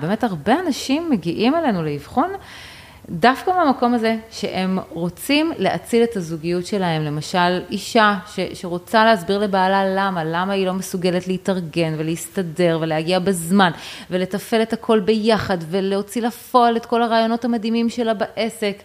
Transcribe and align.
באמת 0.00 0.24
הרבה 0.24 0.60
אנשים 0.66 1.10
מגיעים 1.10 1.54
אלינו 1.54 1.82
לאבחון 1.84 2.32
דווקא 3.10 3.50
מהמקום 3.50 3.94
הזה 3.94 4.16
שהם 4.30 4.78
רוצים 4.90 5.52
להציל 5.58 6.02
את 6.02 6.16
הזוגיות 6.16 6.66
שלהם, 6.66 7.02
למשל 7.02 7.62
אישה 7.70 8.18
ש, 8.34 8.40
שרוצה 8.54 9.04
להסביר 9.04 9.38
לבעלה 9.38 9.84
למה, 9.96 10.24
למה 10.24 10.52
היא 10.52 10.66
לא 10.66 10.72
מסוגלת 10.72 11.28
להתארגן 11.28 11.94
ולהסתדר 11.98 12.78
ולהגיע 12.80 13.18
בזמן 13.18 13.70
ולתפעל 14.10 14.62
את 14.62 14.72
הכל 14.72 15.00
ביחד 15.00 15.58
ולהוציא 15.70 16.22
לפועל 16.22 16.76
את 16.76 16.86
כל 16.86 17.02
הרעיונות 17.02 17.44
המדהימים 17.44 17.88
שלה 17.88 18.14
בעסק. 18.14 18.76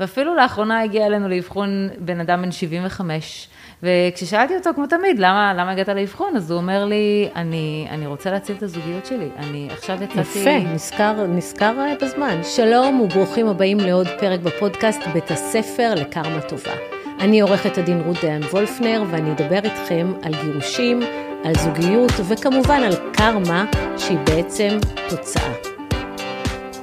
ואפילו 0.00 0.34
לאחרונה 0.34 0.82
הגיע 0.82 1.06
אלינו 1.06 1.28
לאבחון 1.28 1.88
בן 1.98 2.20
אדם 2.20 2.42
בן 2.42 2.52
75 2.52 3.48
וכששאלתי 3.82 4.56
אותו, 4.56 4.70
כמו 4.74 4.86
תמיד, 4.86 5.18
למה, 5.18 5.54
למה 5.54 5.70
הגעת 5.70 5.88
לאבחון? 5.88 6.36
אז 6.36 6.50
הוא 6.50 6.60
אומר 6.60 6.84
לי, 6.84 7.28
אני, 7.36 7.86
אני 7.90 8.06
רוצה 8.06 8.30
להציל 8.30 8.56
את 8.56 8.62
הזוגיות 8.62 9.06
שלי, 9.06 9.28
אני 9.36 9.68
עכשיו 9.70 10.02
יצאתי... 10.02 10.20
יפה, 10.20 10.58
נזכר, 10.58 11.26
נזכר 11.26 11.72
בזמן. 12.02 12.40
שלום 12.42 13.00
וברוכים 13.00 13.46
הבאים 13.46 13.80
לעוד 13.80 14.08
פרק 14.20 14.40
בפודקאסט 14.40 15.00
בית 15.12 15.30
הספר 15.30 15.94
לקרמה 15.94 16.40
טובה. 16.40 16.72
אני 17.20 17.40
עורכת 17.40 17.78
הדין 17.78 18.00
רות 18.00 18.16
דיין 18.20 18.42
וולפנר, 18.42 19.04
ואני 19.10 19.32
אדבר 19.32 19.60
איתכם 19.64 20.12
על 20.22 20.32
גירושים, 20.42 21.00
על 21.44 21.54
זוגיות, 21.54 22.12
וכמובן 22.28 22.82
על 22.82 22.92
קרמה, 23.12 23.64
שהיא 23.98 24.18
בעצם 24.18 24.78
תוצאה. 25.08 25.52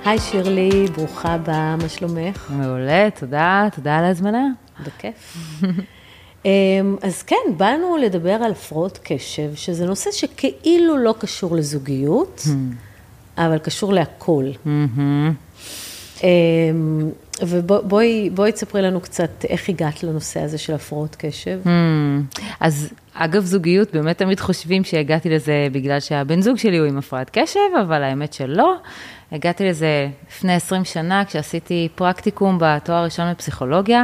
היי 0.05 0.19
שירלי, 0.19 0.85
ברוכה 0.95 1.33
הבאה, 1.33 1.75
מה 1.75 1.89
שלומך? 1.89 2.51
מעולה, 2.51 3.09
תודה, 3.19 3.67
תודה 3.75 3.97
על 3.97 4.05
ההזמנה. 4.05 4.47
בכיף. 4.85 5.37
אמ, 6.45 6.95
אז 7.01 7.23
כן, 7.23 7.35
באנו 7.57 7.97
לדבר 7.97 8.31
על 8.31 8.51
הפרעות 8.51 8.99
קשב, 9.03 9.55
שזה 9.55 9.85
נושא 9.85 10.11
שכאילו 10.11 10.97
לא 10.97 11.15
קשור 11.19 11.55
לזוגיות, 11.55 12.41
hmm. 12.45 12.49
אבל 13.37 13.57
קשור 13.57 13.93
להכל. 13.93 14.45
Mm-hmm. 14.65 16.27
ובואי 17.41 18.51
תספרי 18.53 18.81
לנו 18.81 19.01
קצת 19.01 19.45
איך 19.49 19.69
הגעת 19.69 20.03
לנושא 20.03 20.39
הזה 20.39 20.57
של 20.57 20.73
הפרעות 20.73 21.15
קשב. 21.19 21.59
Hmm. 21.65 22.39
אז 22.59 22.89
אגב 23.13 23.45
זוגיות, 23.45 23.93
באמת 23.93 24.17
תמיד 24.17 24.39
חושבים 24.39 24.83
שהגעתי 24.83 25.29
לזה 25.29 25.67
בגלל 25.71 25.99
שהבן 25.99 26.41
זוג 26.41 26.57
שלי 26.57 26.77
הוא 26.77 26.87
עם 26.87 26.97
הפרעת 26.97 27.29
קשב, 27.33 27.59
אבל 27.81 28.03
האמת 28.03 28.33
שלא. 28.33 28.75
הגעתי 29.31 29.69
לזה 29.69 30.09
לפני 30.29 30.53
20 30.53 30.85
שנה, 30.85 31.25
כשעשיתי 31.25 31.89
פרקטיקום 31.95 32.57
בתואר 32.61 32.97
הראשון 32.97 33.31
בפסיכולוגיה, 33.31 34.03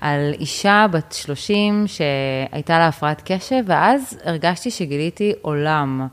על 0.00 0.34
אישה 0.40 0.86
בת 0.90 1.12
30 1.12 1.84
שהייתה 1.86 2.78
לה 2.78 2.88
הפרעת 2.88 3.22
קשב, 3.24 3.62
ואז 3.66 4.18
הרגשתי 4.24 4.70
שגיליתי 4.70 5.32
עולם. 5.42 6.08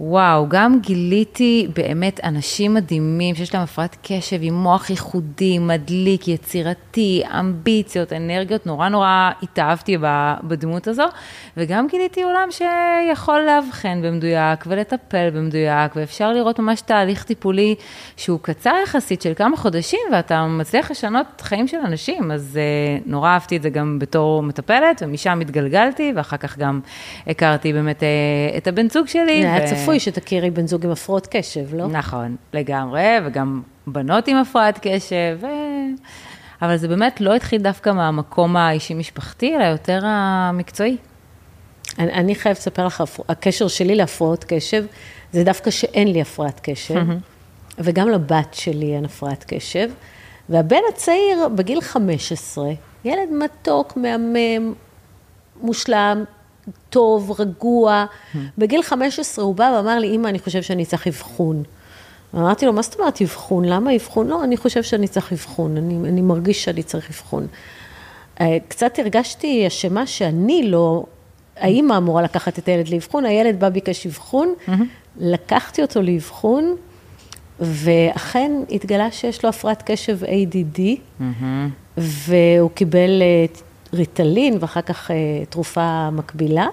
וואו, 0.00 0.46
גם 0.48 0.80
גיליתי 0.80 1.68
באמת 1.76 2.20
אנשים 2.24 2.74
מדהימים 2.74 3.34
שיש 3.34 3.54
להם 3.54 3.62
הפרעת 3.62 3.96
קשב 4.02 4.36
עם 4.40 4.54
מוח 4.54 4.90
ייחודי, 4.90 5.58
מדליק, 5.58 6.28
יצירתי, 6.28 7.22
אמביציות, 7.40 8.12
אנרגיות, 8.12 8.66
נורא 8.66 8.88
נורא 8.88 9.30
התאהבתי 9.42 9.96
בדמות 10.44 10.88
הזו, 10.88 11.04
וגם 11.56 11.86
גיליתי 11.90 12.22
עולם 12.22 12.48
שיכול 12.50 13.40
לאבחן 13.40 14.02
במדויק 14.02 14.64
ולטפל 14.66 15.30
במדויק, 15.30 15.96
ואפשר 15.96 16.32
לראות 16.32 16.58
ממש 16.58 16.80
תהליך 16.80 17.24
טיפולי 17.24 17.74
שהוא 18.16 18.38
קצר 18.42 18.74
יחסית 18.82 19.22
של 19.22 19.32
כמה 19.36 19.56
חודשים, 19.56 20.00
ואתה 20.12 20.46
מצליח 20.46 20.90
לשנות 20.90 21.26
חיים 21.40 21.68
של 21.68 21.78
אנשים, 21.84 22.30
אז 22.30 22.58
uh, 22.58 23.08
נורא 23.10 23.30
אהבתי 23.30 23.56
את 23.56 23.62
זה 23.62 23.70
גם 23.70 23.98
בתור 23.98 24.42
מטפלת, 24.42 25.02
ומשם 25.06 25.40
התגלגלתי, 25.40 26.12
ואחר 26.16 26.36
כך 26.36 26.58
גם 26.58 26.80
הכרתי 27.26 27.72
באמת 27.72 28.00
uh, 28.00 28.56
את 28.56 28.66
הבן 28.66 28.88
זוג 28.88 29.06
שלי. 29.06 29.44
צפוי 29.86 30.00
שתכירי 30.00 30.50
בן 30.50 30.66
זוג 30.66 30.84
עם 30.84 30.90
הפרעות 30.90 31.26
קשב, 31.30 31.74
לא? 31.74 31.86
נכון, 31.86 32.36
לגמרי, 32.52 33.04
וגם 33.26 33.62
בנות 33.86 34.28
עם 34.28 34.36
הפרעת 34.36 34.78
קשב, 34.82 35.38
ו... 35.40 35.46
אבל 36.62 36.76
זה 36.76 36.88
באמת 36.88 37.20
לא 37.20 37.34
התחיל 37.34 37.62
דווקא 37.62 37.90
מהמקום 37.90 38.56
האישי-משפחתי, 38.56 39.56
אלא 39.56 39.64
יותר 39.64 40.00
המקצועי. 40.04 40.96
אני, 41.98 42.12
אני 42.12 42.34
חייבת 42.34 42.58
לספר 42.58 42.86
לך, 42.86 43.04
הקשר 43.28 43.68
שלי 43.68 43.94
להפרעות 43.94 44.44
קשב, 44.48 44.84
זה 45.32 45.44
דווקא 45.44 45.70
שאין 45.70 46.12
לי 46.12 46.20
הפרעת 46.20 46.60
קשב, 46.62 47.02
וגם 47.78 48.08
לבת 48.08 48.54
שלי 48.54 48.96
אין 48.96 49.04
הפרעת 49.04 49.44
קשב, 49.48 49.90
והבן 50.48 50.80
הצעיר, 50.92 51.48
בגיל 51.54 51.80
15, 51.80 52.70
ילד 53.04 53.28
מתוק, 53.32 53.96
מהמם, 53.96 54.74
מושלם, 55.60 56.24
טוב, 56.90 57.40
רגוע. 57.40 58.04
בגיל 58.58 58.82
15 58.82 59.44
הוא 59.44 59.54
בא 59.54 59.72
ואמר 59.76 59.98
לי, 59.98 60.16
אמא, 60.16 60.28
אני 60.28 60.38
חושב 60.38 60.62
שאני 60.62 60.84
צריך 60.84 61.06
אבחון. 61.06 61.62
אמרתי 62.34 62.66
לו, 62.66 62.72
מה 62.72 62.82
זאת 62.82 63.00
אומרת 63.00 63.22
אבחון? 63.22 63.64
למה 63.64 63.96
אבחון? 63.96 64.28
לא, 64.28 64.44
אני 64.44 64.56
חושב 64.56 64.82
שאני 64.82 65.08
צריך 65.08 65.32
אבחון, 65.32 65.76
אני, 65.76 66.08
אני 66.08 66.20
מרגיש 66.20 66.64
שאני 66.64 66.82
צריך 66.82 67.10
אבחון. 67.10 67.46
אה, 68.40 68.56
קצת 68.68 68.98
הרגשתי 68.98 69.66
אשמה 69.66 70.06
שאני 70.06 70.62
לא, 70.68 71.04
האימא 71.56 71.96
אמורה 71.96 72.22
לקחת 72.22 72.58
את 72.58 72.68
הילד 72.68 72.88
לאבחון, 72.88 73.24
הילד 73.24 73.60
בא 73.60 73.68
ביקש 73.68 74.06
אבחון, 74.06 74.54
לקחתי 75.18 75.82
אותו 75.82 76.02
לאבחון, 76.02 76.76
ואכן 77.60 78.52
התגלה 78.70 79.10
שיש 79.10 79.42
לו 79.42 79.48
הפרעת 79.48 79.82
קשב 79.86 80.18
ADD, 80.24 80.80
והוא 81.96 82.70
קיבל 82.70 83.22
אה, 83.22 83.46
ריטלין 83.96 84.58
ואחר 84.60 84.80
כך 84.80 85.10
אה, 85.10 85.16
תרופה 85.50 86.10
מקבילה. 86.10 86.66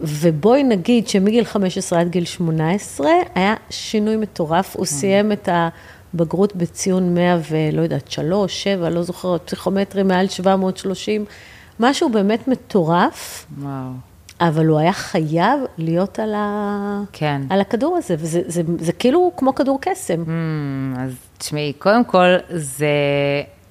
ובואי 0.00 0.62
נגיד 0.62 1.08
שמגיל 1.08 1.44
15 1.44 2.00
עד 2.00 2.08
גיל 2.08 2.24
18 2.24 3.10
היה 3.34 3.54
שינוי 3.70 4.16
מטורף, 4.16 4.76
הוא 4.76 4.86
סיים 4.86 5.32
את 5.32 5.48
הבגרות 5.52 6.56
בציון 6.56 7.14
100 7.14 7.38
ולא 7.50 7.82
יודעת, 7.82 8.10
3, 8.10 8.62
7, 8.62 8.90
לא 8.90 9.02
זוכרת, 9.02 9.42
פסיכומטרי 9.46 10.02
מעל 10.02 10.28
730, 10.28 11.24
משהו 11.80 12.08
באמת 12.08 12.48
מטורף. 12.48 13.46
וואו. 13.58 13.92
אבל 14.40 14.66
הוא 14.66 14.78
היה 14.78 14.92
חייב 14.92 15.60
להיות 15.78 16.18
על, 16.18 16.34
ה... 16.34 17.02
כן. 17.12 17.42
על 17.50 17.60
הכדור 17.60 17.96
הזה, 17.96 18.14
וזה 18.18 18.40
זה, 18.46 18.62
זה, 18.62 18.62
זה 18.78 18.92
כאילו 18.92 19.32
כמו 19.36 19.54
כדור 19.54 19.78
קסם. 19.80 20.24
Mm, 20.24 21.00
אז 21.00 21.12
תשמעי, 21.38 21.72
קודם 21.78 22.04
כל, 22.04 22.36
זה 22.50 22.86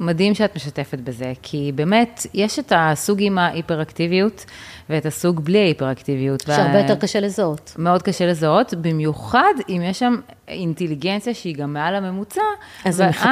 מדהים 0.01 0.35
שאת 0.35 0.55
משתפת 0.55 0.99
בזה, 0.99 1.33
כי 1.41 1.71
באמת, 1.75 2.25
יש 2.33 2.59
את 2.59 2.73
הסוג 2.75 3.17
עם 3.21 3.37
ההיפראקטיביות 3.37 4.45
ואת 4.89 5.05
הסוג 5.05 5.39
בלי 5.39 5.59
ההיפראקטיביות. 5.59 6.41
שהרבה. 6.41 6.79
יותר 6.79 6.95
קשה 6.95 7.19
לזהות. 7.19 7.75
מאוד 7.77 8.01
קשה 8.01 8.25
לזהות, 8.25 8.73
במיוחד 8.73 9.53
אם 9.69 9.81
יש 9.85 9.99
שם 9.99 10.15
אינטליגנציה 10.47 11.33
שהיא 11.33 11.55
גם 11.55 11.73
מעל 11.73 11.95
הממוצע. 11.95 12.41
אז 12.85 12.95
זה 12.95 13.07
מחפה. 13.09 13.29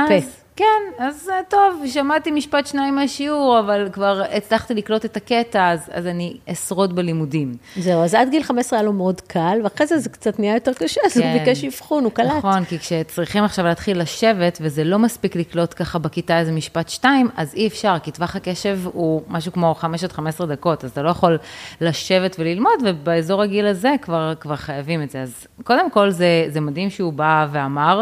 כן, 0.60 1.04
אז 1.04 1.30
אה, 1.34 1.40
טוב, 1.50 1.84
שמעתי 1.88 2.32
משפט 2.32 2.68
שניים 2.68 2.96
מהשיעור, 2.96 3.60
אבל 3.60 3.90
כבר 3.92 4.24
הצלחתי 4.32 4.74
לקלוט 4.74 5.06
את 5.06 5.18
הקטע, 5.18 5.72
אז, 5.72 5.90
אז 5.92 6.08
אני 6.08 6.38
אשרוד 6.52 6.96
בלימודים. 6.96 7.54
זהו, 7.78 8.04
אז 8.04 8.14
עד 8.14 8.30
גיל 8.30 8.44
15 8.44 8.80
היה 8.80 8.86
לו 8.86 8.94
מאוד 8.94 9.22
קל, 9.22 9.60
ואחרי 9.64 9.88
זה 9.88 9.98
זה 9.98 10.10
קצת 10.10 10.40
נהיה 10.40 10.54
יותר 10.54 10.74
קשה, 10.74 11.02
אז 11.06 11.14
כן. 11.14 11.32
הוא 11.32 11.40
ביקש 11.40 11.64
אבחון, 11.64 12.04
הוא 12.04 12.12
קלט. 12.12 12.32
נכון, 12.38 12.66
כי 12.66 12.80
כשצריכים 12.80 13.44
עכשיו 13.44 13.66
להתחיל 13.66 14.02
לשבת, 14.02 14.58
וזה 14.62 14.84
לא 14.84 15.00
מספיק 15.00 15.36
לקלוט 15.36 15.74
ככה 15.76 16.00
בכיתה 16.00 16.40
איזה 16.40 16.52
משפט 16.52 16.90
שתיים, 16.90 17.30
אז 17.38 17.54
אי 17.54 17.68
אפשר, 17.68 17.96
כי 18.04 18.12
טווח 18.12 18.36
הקשב 18.36 18.80
הוא 18.94 19.22
משהו 19.28 19.52
כמו 19.52 19.76
5 19.76 20.04
עד 20.04 20.12
15 20.12 20.48
דקות, 20.48 20.84
אז 20.84 20.92
אתה 20.92 21.02
לא 21.02 21.10
יכול 21.10 21.38
לשבת 21.82 22.36
וללמוד, 22.40 22.80
ובאזור 22.86 23.42
הגיל 23.42 23.66
הזה 23.66 23.96
כבר, 24.02 24.34
כבר 24.40 24.56
חייבים 24.56 25.04
את 25.04 25.10
זה. 25.10 25.22
אז 25.22 25.48
קודם 25.64 25.92
כל, 25.92 26.10
זה, 26.10 26.46
זה 26.48 26.62
מדהים 26.62 26.90
שהוא 26.90 27.14
בא 27.14 27.48
ואמר, 27.52 28.02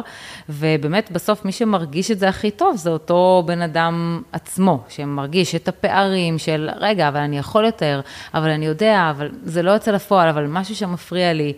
ובאמת, 0.50 1.12
בסוף 1.12 1.46
מי 1.46 1.52
שמרגיש 1.52 2.12
את 2.12 2.20
זה 2.20 2.30
הכי 2.30 2.47
הכי 2.48 2.58
טוב 2.58 2.76
זה 2.76 2.90
אותו 2.90 3.44
בן 3.46 3.62
אדם 3.62 4.22
עצמו, 4.32 4.84
שמרגיש 4.90 5.56
את 5.56 5.68
הפערים 5.68 6.38
של, 6.38 6.70
רגע, 6.80 7.08
אבל 7.08 7.20
אני 7.20 7.38
יכול 7.38 7.66
יותר, 7.66 8.02
אבל 8.34 8.50
אני 8.50 8.66
יודע, 8.66 9.12
אבל 9.16 9.30
זה 9.44 9.62
לא 9.62 9.72
יוצא 9.72 9.92
לפועל, 9.92 10.30
אבל 10.30 10.48
משהו 10.48 10.76
שמפריע 10.76 11.34
לי. 11.34 11.54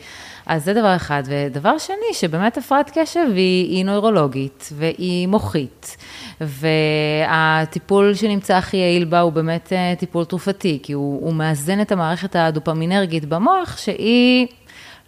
אז 0.45 0.65
זה 0.65 0.73
דבר 0.73 0.95
אחד. 0.95 1.23
ודבר 1.25 1.77
שני, 1.77 2.13
שבאמת 2.13 2.57
הפרעת 2.57 2.91
קשב 2.97 3.25
היא, 3.35 3.75
היא 3.75 3.85
נוירולוגית 3.85 4.69
והיא 4.73 5.27
מוחית. 5.27 5.97
והטיפול 6.41 8.13
שנמצא 8.13 8.55
הכי 8.55 8.77
יעיל 8.77 9.05
בה 9.05 9.19
הוא 9.19 9.31
באמת 9.31 9.73
אה, 9.73 9.93
טיפול 9.99 10.25
תרופתי, 10.25 10.79
כי 10.83 10.93
הוא, 10.93 11.25
הוא 11.25 11.33
מאזן 11.33 11.81
את 11.81 11.91
המערכת 11.91 12.35
הדופמינרגית 12.35 13.25
במוח, 13.25 13.77
שהיא 13.77 14.47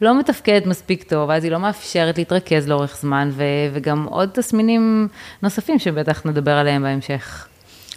לא 0.01 0.19
מתפקדת 0.19 0.65
מספיק 0.65 1.03
טוב, 1.03 1.29
אז 1.29 1.43
היא 1.43 1.51
לא 1.51 1.59
מאפשרת 1.59 2.17
להתרכז 2.17 2.67
לאורך 2.67 2.97
זמן, 3.01 3.29
ו- 3.33 3.43
וגם 3.73 4.07
עוד 4.09 4.29
תסמינים 4.33 5.07
נוספים 5.43 5.79
שבטח 5.79 6.25
נדבר 6.25 6.51
עליהם 6.51 6.81
בהמשך. 6.81 7.47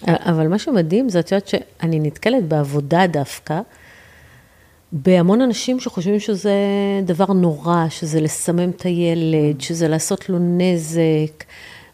אבל 0.06 0.46
משהו 0.46 0.72
מדהים, 0.72 1.08
זה 1.08 1.20
את 1.20 1.32
יודעת 1.32 1.48
שאני 1.48 2.00
נתקלת 2.00 2.44
בעבודה 2.44 3.06
דווקא, 3.06 3.60
בהמון 4.92 5.40
אנשים 5.40 5.80
שחושבים 5.80 6.20
שזה 6.20 6.52
דבר 7.02 7.32
נורא, 7.32 7.84
שזה 7.88 8.20
לסמם 8.20 8.70
את 8.70 8.82
הילד, 8.82 9.60
שזה 9.60 9.88
לעשות 9.88 10.28
לו 10.28 10.38
נזק, 10.40 11.44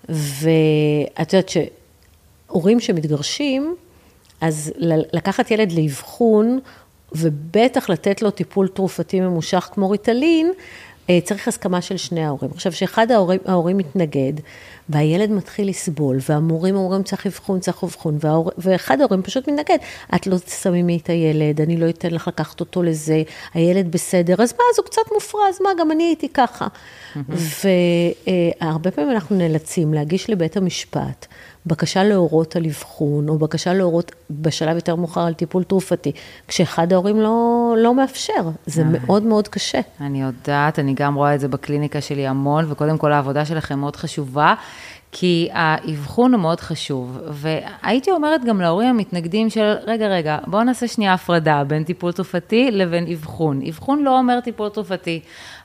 ואת 0.09 1.33
יודעת 1.33 1.49
שהורים 1.49 2.81
שמתגרשים, 2.81 3.75
אז 4.41 4.73
לקחת 5.13 5.51
ילד 5.51 5.73
לאבחון, 5.73 6.61
ובטח 7.13 7.91
לתת 7.91 8.23
לו 8.23 8.31
טיפול 8.31 8.69
תרופתי 8.69 9.21
ממושך 9.21 9.69
כמו 9.73 9.91
ריטלין, 9.91 10.53
אה, 11.11 11.19
צריך 11.25 11.49
הסכמה 11.49 11.81
של 11.81 11.97
שני 11.97 12.25
ההורים. 12.25 12.51
עכשיו, 12.55 12.73
כשאחד 12.73 13.11
ההורים, 13.11 13.41
ההורים 13.47 13.77
מתנגד, 13.77 14.33
והילד 14.91 15.31
מתחיל 15.31 15.69
לסבול, 15.69 16.19
והמורים 16.29 16.77
אומרים 16.77 17.03
צריך 17.03 17.27
אבחון, 17.27 17.61
צריך 17.61 17.85
אבחון, 17.85 18.19
וההור... 18.21 18.51
ואחד 18.59 19.01
ההורים 19.01 19.23
פשוט 19.23 19.49
מתנגד, 19.49 19.79
את 20.15 20.27
לא 20.27 20.39
תשמי 20.39 20.99
את 21.03 21.07
הילד, 21.07 21.61
אני 21.61 21.77
לא 21.77 21.89
אתן 21.89 22.11
לך 22.11 22.29
לקחת 22.29 22.61
אותו 22.61 22.83
לזה, 22.83 23.23
הילד 23.55 23.93
בסדר, 23.93 24.35
אז 24.43 24.53
מה, 24.53 24.65
אז 24.73 24.79
הוא 24.79 24.87
קצת 24.87 25.03
מופרע, 25.15 25.43
אז 25.49 25.59
מה, 25.63 25.71
גם 25.81 25.91
אני 25.91 26.03
הייתי 26.03 26.29
ככה. 26.29 26.67
והרבה 27.29 28.91
פעמים 28.91 29.11
אנחנו 29.11 29.37
נאלצים 29.37 29.95
להגיש 29.95 30.31
לבית 30.31 30.57
המשפט. 30.57 31.27
בקשה 31.67 32.05
להורות 32.05 32.57
על 32.57 32.67
אבחון, 32.67 33.29
או 33.29 33.39
בקשה 33.39 33.75
להורות 33.75 34.13
בשלב 34.31 34.77
יותר 34.77 34.95
מאוחר 34.95 35.21
על 35.21 35.35
טיפול 35.35 35.65
תרופתי, 35.65 36.13
כשאחד 36.49 36.93
ההורים 36.93 37.21
לא, 37.21 37.75
לא 37.79 37.95
מאפשר. 37.95 38.51
זה 38.67 38.85
מאוד 38.85 39.23
מאוד 39.23 39.49
קשה. 39.49 39.81
אני 40.01 40.23
יודעת, 40.23 40.79
אני 40.79 40.95
גם 40.95 41.15
רואה 41.15 41.35
את 41.35 41.41
זה 41.41 41.49
בקליניקה 41.49 42.01
שלי 42.01 42.27
המון, 42.27 42.73
וקודם 42.73 42.99
כל 42.99 43.13
העבודה 43.13 43.45
שלכם 43.45 43.79
מאוד 43.79 43.97
חשובה. 43.97 44.55
כי 45.13 45.49
האבחון 45.53 46.33
הוא 46.35 46.41
מאוד 46.41 46.61
חשוב, 46.61 47.19
והייתי 47.29 48.11
אומרת 48.11 48.45
גם 48.45 48.61
להורים 48.61 48.89
המתנגדים 48.89 49.51
של, 49.51 49.75
רגע, 49.87 50.09
רגע, 50.09 50.39
בואו 50.47 50.63
נעשה 50.65 50.89
שנייה 50.89 51.13
הפרדה 51.13 51.65
בין 51.65 51.85
טיפול 51.85 52.13
תרופתי 52.13 52.71
לבין 52.71 53.07
אבחון. 53.13 53.61
אבחון 53.69 54.03
לא 54.03 54.19
אומר 54.19 54.41
טיפול 54.41 54.69
תרופתי. 54.69 55.21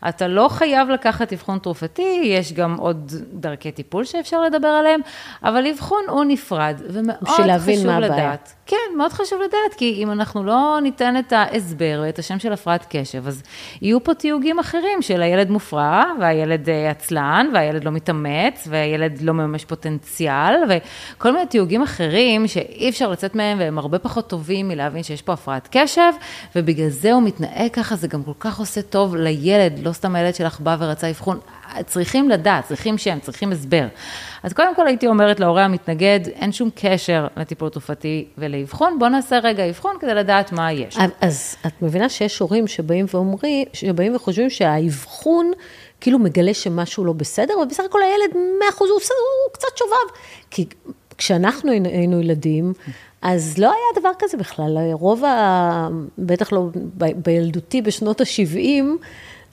אתה 0.10 0.28
לא 0.28 0.48
חייב 0.48 0.90
לקחת 0.90 1.34
אבחון 1.34 1.60
תרופתי, 1.60 2.22
יש 2.24 2.54
גם 2.54 2.76
עוד 2.76 3.12
דרכי 3.34 3.72
טיפול 3.72 4.04
שאפשר 4.06 4.42
לדבר 4.42 4.68
עליהם, 4.68 5.02
אבל 5.44 5.68
אבחון 5.68 6.04
הוא 6.10 6.24
נפרד, 6.24 6.82
ומאוד 6.90 7.28
חשוב 7.28 7.46
לדעת. 7.46 8.12
הבעיה. 8.12 8.36
כן, 8.66 8.98
מאוד 8.98 9.14
חשוב 9.14 9.40
לדעת, 9.42 9.78
כי 9.78 9.94
אם 10.04 10.12
אנחנו 10.12 10.44
לא 10.44 10.80
ניתן 10.82 11.18
את 11.18 11.34
ההסבר 11.34 12.02
ואת 12.04 12.20
השם 12.20 12.40
של 12.40 12.54
הפרעת 12.54 12.86
קשב, 12.90 13.28
אז 13.28 13.44
יהיו 13.82 14.04
פה 14.04 14.14
תיוגים 14.14 14.60
אחרים 14.60 15.02
של 15.02 15.22
הילד 15.22 15.50
מופרע, 15.50 16.04
והילד 16.20 16.70
אה, 16.70 16.90
עצלן, 16.90 17.50
והילד 17.54 17.84
לא 17.84 17.92
מתאמץ, 17.92 18.68
והילד 18.68 19.22
לא 19.22 19.34
מממש 19.34 19.66
פוטנציאל, 19.66 20.54
וכל 20.70 21.32
מיני 21.32 21.46
תיוגים 21.46 21.82
אחרים 21.82 22.48
שאי 22.48 22.90
אפשר 22.90 23.10
לצאת 23.12 23.36
מהם, 23.36 23.60
והם 23.60 23.78
הרבה 23.78 24.00
פחות 24.00 24.30
טובים 24.30 24.68
מלהבין 24.68 25.04
שיש 25.04 25.22
פה 25.22 25.34
הפרעת 25.34 25.68
קשב, 25.72 26.12
ובגלל 26.56 26.90
זה 26.90 27.14
הוא 27.14 27.24
מתנהג 27.24 27.72
ככה, 27.74 27.96
זה 27.96 28.08
גם 28.08 28.24
כל 28.24 28.32
כך 28.40 28.60
עושה 28.60 28.82
טוב 28.82 29.16
לילד, 29.16 29.80
לא 29.80 29.92
סתם 29.96 30.16
הילד 30.16 30.36
שלך 30.36 30.60
בא 30.60 30.76
ורצה 30.80 31.10
אבחון, 31.10 31.40
צריכים 31.86 32.30
לדעת, 32.30 32.66
צריכים 32.68 32.98
שם, 32.98 33.20
צריכים 33.20 33.52
הסבר. 33.52 33.88
אז 34.44 34.54
קודם 34.54 34.76
כל 34.76 34.88
הייתי 34.88 35.08
אומרת 35.08 35.40
להורה 35.40 35.66
המתנגד, 35.66 36.20
אין 36.28 36.52
שום 36.52 36.70
קשר 36.76 37.28
לטיפול 37.38 37.70
תרופתי 37.70 38.26
ולאבחון, 38.38 39.00
בוא 39.00 39.08
נעשה 39.08 39.40
רגע 39.40 39.70
אבחון 39.70 39.96
כדי 40.00 40.14
לדעת 40.14 40.52
מה 40.52 40.72
יש. 40.72 40.98
אז 41.22 41.56
את 41.68 41.82
מבינה 41.82 42.10
שיש 42.10 42.40
הורים 42.40 42.68
שבאים 42.68 43.06
ואומרים, 43.14 43.66
שבאים 43.74 44.16
וחושבים 44.16 44.50
שהאבחון 44.50 45.52
כאילו 46.02 46.20
מגלה 46.20 46.54
שמשהו 46.54 47.06
לא 47.06 47.14
בסדר, 47.14 47.54
ובסך 47.60 47.84
הכל 47.90 48.00
הילד 48.04 48.36
100% 48.76 48.80
הוא, 48.80 48.88
הוא 48.90 49.54
קצת 49.54 49.78
שובב. 49.78 50.18
כי 50.52 50.66
כשאנחנו 51.18 51.72
היינו 51.72 52.22
ילדים, 52.22 52.74
אז 53.22 53.58
לא 53.58 53.68
היה 53.68 54.02
דבר 54.02 54.10
כזה 54.20 54.38
בכלל, 54.38 54.78
רוב 54.92 55.26
ה... 55.26 55.88
בטח 56.18 56.54
לא 56.54 56.70
ב... 56.98 57.06
בילדותי 57.26 57.82
בשנות 57.82 58.22
ה-70, 58.22 58.84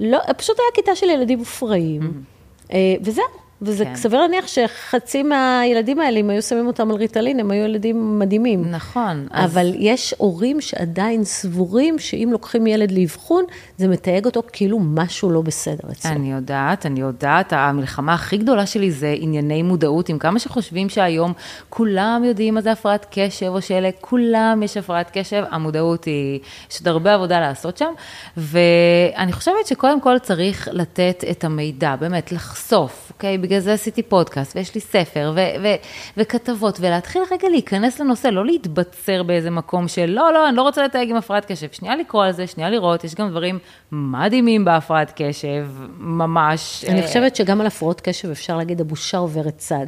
לא, 0.04 0.18
פשוט 0.36 0.58
היה 0.58 0.68
כיתה 0.74 0.96
של 0.96 1.10
ילדים 1.10 1.38
מופרעים, 1.38 2.02
mm-hmm. 2.02 2.74
וזהו. 3.04 3.41
וזה 3.62 3.84
כן. 3.84 3.96
סביר 3.96 4.20
להניח 4.20 4.46
שחצי 4.46 5.22
מהילדים 5.22 6.00
האלה, 6.00 6.18
אם 6.18 6.30
היו 6.30 6.42
שמים 6.42 6.66
אותם 6.66 6.90
על 6.90 6.96
ריטלין, 6.96 7.40
הם 7.40 7.50
היו 7.50 7.64
ילדים 7.64 8.18
מדהימים. 8.18 8.70
נכון. 8.70 9.26
אבל 9.30 9.68
אז... 9.68 9.74
יש 9.78 10.14
הורים 10.18 10.60
שעדיין 10.60 11.24
סבורים 11.24 11.98
שאם 11.98 12.28
לוקחים 12.32 12.66
ילד 12.66 12.90
לאבחון, 12.90 13.44
זה 13.76 13.88
מתייג 13.88 14.26
אותו 14.26 14.42
כאילו 14.52 14.78
משהו 14.80 15.30
לא 15.30 15.40
בסדר 15.40 15.90
אצלו. 15.92 16.10
אני 16.10 16.32
יודעת, 16.32 16.86
אני 16.86 17.00
יודעת. 17.00 17.52
המלחמה 17.52 18.14
הכי 18.14 18.36
גדולה 18.36 18.66
שלי 18.66 18.90
זה 18.90 19.14
ענייני 19.18 19.62
מודעות. 19.62 20.08
עם 20.08 20.18
כמה 20.18 20.38
שחושבים 20.38 20.88
שהיום 20.88 21.32
כולם 21.68 22.22
יודעים 22.24 22.54
מה 22.54 22.60
זה 22.60 22.72
הפרעת 22.72 23.06
קשב, 23.10 23.46
או 23.46 23.62
שלכולם 23.62 24.62
יש 24.64 24.76
הפרעת 24.76 25.10
קשב, 25.12 25.44
המודעות 25.50 26.04
היא, 26.04 26.40
יש 26.70 26.78
עוד 26.78 26.88
הרבה 26.88 27.14
עבודה 27.14 27.40
לעשות 27.40 27.76
שם. 27.76 27.92
ואני 28.36 29.32
חושבת 29.32 29.66
שקודם 29.66 30.00
כל 30.00 30.18
צריך 30.18 30.68
לתת 30.72 31.24
את 31.30 31.44
המידע, 31.44 31.96
באמת, 31.96 32.32
לחשוף, 32.32 33.11
אוקיי? 33.22 33.38
בגלל 33.38 33.60
זה 33.60 33.72
עשיתי 33.72 34.02
פודקאסט, 34.02 34.56
ויש 34.56 34.74
לי 34.74 34.80
ספר, 34.80 35.32
ו- 35.34 35.62
ו- 35.62 35.74
וכתבות, 36.16 36.78
ולהתחיל 36.80 37.22
רגע 37.30 37.48
להיכנס 37.48 38.00
לנושא, 38.00 38.28
לא 38.28 38.46
להתבצר 38.46 39.22
באיזה 39.22 39.50
מקום 39.50 39.88
של 39.88 40.06
לא, 40.06 40.32
לא, 40.32 40.48
אני 40.48 40.56
לא 40.56 40.62
רוצה 40.62 40.84
לתייג 40.84 41.10
עם 41.10 41.16
הפרעת 41.16 41.44
קשב. 41.44 41.66
שנייה 41.72 41.96
לקרוא 41.96 42.24
על 42.24 42.32
זה, 42.32 42.46
שנייה 42.46 42.70
לראות, 42.70 43.04
יש 43.04 43.14
גם 43.14 43.30
דברים 43.30 43.58
מדהימים 43.92 44.64
בהפרעת 44.64 45.12
קשב, 45.16 45.66
ממש. 45.98 46.84
אני 46.88 47.00
אה, 47.00 47.06
חושבת 47.06 47.36
שגם 47.36 47.60
על 47.60 47.66
הפרעות 47.66 48.00
קשב 48.00 48.30
אפשר 48.30 48.56
להגיד, 48.56 48.80
הבושה 48.80 49.18
עוברת 49.18 49.58
צד. 49.58 49.86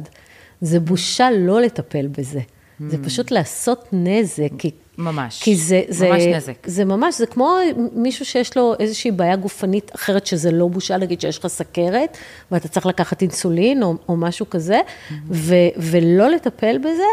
זה 0.61 0.79
בושה 0.79 1.27
לא 1.31 1.61
לטפל 1.61 2.07
בזה. 2.07 2.41
זה. 2.79 3.03
פשוט 3.03 3.31
לעשות 3.31 3.85
נזק, 3.91 4.49
כי 4.57 4.71
ממש, 4.97 5.43
כי 5.43 5.55
זה, 5.55 5.81
זה, 5.87 6.09
ממש 6.09 6.23
נזק. 6.23 6.67
זה 6.67 6.85
ממש, 6.85 7.17
זה 7.17 7.25
כמו 7.25 7.57
מישהו 7.93 8.25
שיש 8.25 8.57
לו 8.57 8.73
איזושהי 8.79 9.11
בעיה 9.11 9.35
גופנית 9.35 9.91
אחרת, 9.95 10.25
שזה 10.25 10.51
לא 10.51 10.67
בושה 10.67 10.97
להגיד 10.97 11.21
שיש 11.21 11.39
לך 11.39 11.47
סכרת, 11.47 12.17
ואתה 12.51 12.67
צריך 12.67 12.85
לקחת 12.85 13.21
אינסולין 13.21 13.83
או, 13.83 13.95
או 14.09 14.17
משהו 14.17 14.49
כזה. 14.49 14.79
ו, 15.29 15.55
ולא 15.77 16.29
לטפל 16.29 16.77
בזה, 16.77 17.03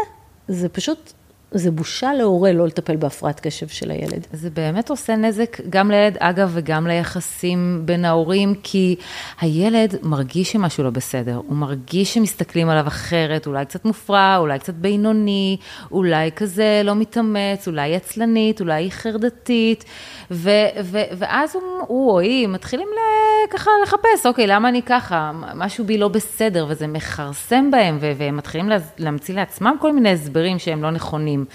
זה 0.47 0.69
פשוט 0.69 1.13
זה 1.53 1.71
בושה 1.71 2.13
להורה 2.13 2.51
לא 2.51 2.67
לטפל 2.67 2.95
בהפרעת 2.95 3.39
קשב 3.39 3.67
של 3.67 3.91
הילד. 3.91 4.27
זה 4.33 4.49
באמת 4.49 4.89
עושה 4.89 5.15
נזק 5.15 5.57
גם 5.69 5.91
לילד, 5.91 6.17
אגב, 6.19 6.51
וגם 6.53 6.87
ליחסים 6.87 7.81
בין 7.85 8.05
ההורים, 8.05 8.55
כי 8.63 8.95
הילד 9.41 9.95
מרגיש 10.01 10.51
שמשהו 10.51 10.83
לא 10.83 10.89
בסדר, 10.89 11.35
הוא 11.35 11.55
מרגיש 11.55 12.13
שמסתכלים 12.13 12.69
עליו 12.69 12.87
אחרת, 12.87 13.47
אולי 13.47 13.65
קצת 13.65 13.85
מופרע, 13.85 14.37
אולי 14.37 14.59
קצת 14.59 14.73
בינוני, 14.73 15.57
אולי 15.91 16.31
כזה 16.35 16.81
לא 16.83 16.95
מתאמץ, 16.95 17.67
אולי 17.67 17.95
עצלנית, 17.95 18.61
אולי 18.61 18.91
חרדתית, 18.91 19.85
ו- 20.31 20.49
ו- 20.83 21.09
ואז 21.17 21.55
הוא, 21.55 21.63
הוא 21.87 22.11
או 22.11 22.19
היא 22.19 22.47
מתחילים 22.47 22.87
ל- 22.87 23.02
ככה 23.49 23.71
לחפש, 23.83 24.25
אוקיי, 24.25 24.47
למה 24.47 24.69
אני 24.69 24.81
ככה? 24.81 25.31
משהו 25.55 25.85
בי 25.85 25.97
לא 25.97 26.07
בסדר, 26.07 26.65
וזה 26.69 26.87
מכרסם 26.87 27.71
בהם, 27.71 27.97
והם 28.01 28.37
מתחילים 28.37 28.69
להמציא 28.97 29.35
לעצמם 29.35 29.75
כל 29.79 29.93
מיני 29.93 30.09
הסברים 30.09 30.59
שהם 30.59 30.83
לא 30.83 30.91
נכונים. 30.91 31.45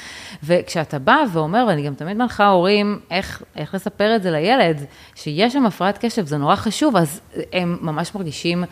וכשאתה 0.42 0.98
בא 0.98 1.16
ואומר, 1.32 1.64
ואני 1.68 1.82
גם 1.82 1.94
תמיד 1.94 2.16
מנחה 2.16 2.46
הורים, 2.48 3.00
איך, 3.10 3.42
איך 3.56 3.74
לספר 3.74 4.16
את 4.16 4.22
זה 4.22 4.30
לילד, 4.30 4.84
שיש 5.14 5.52
שם 5.52 5.66
הפרעת 5.66 5.98
קשב, 6.04 6.26
זה 6.26 6.36
נורא 6.36 6.56
חשוב, 6.56 6.96
אז 6.96 7.20
הם 7.52 7.78
ממש 7.80 8.14
מרגישים... 8.14 8.64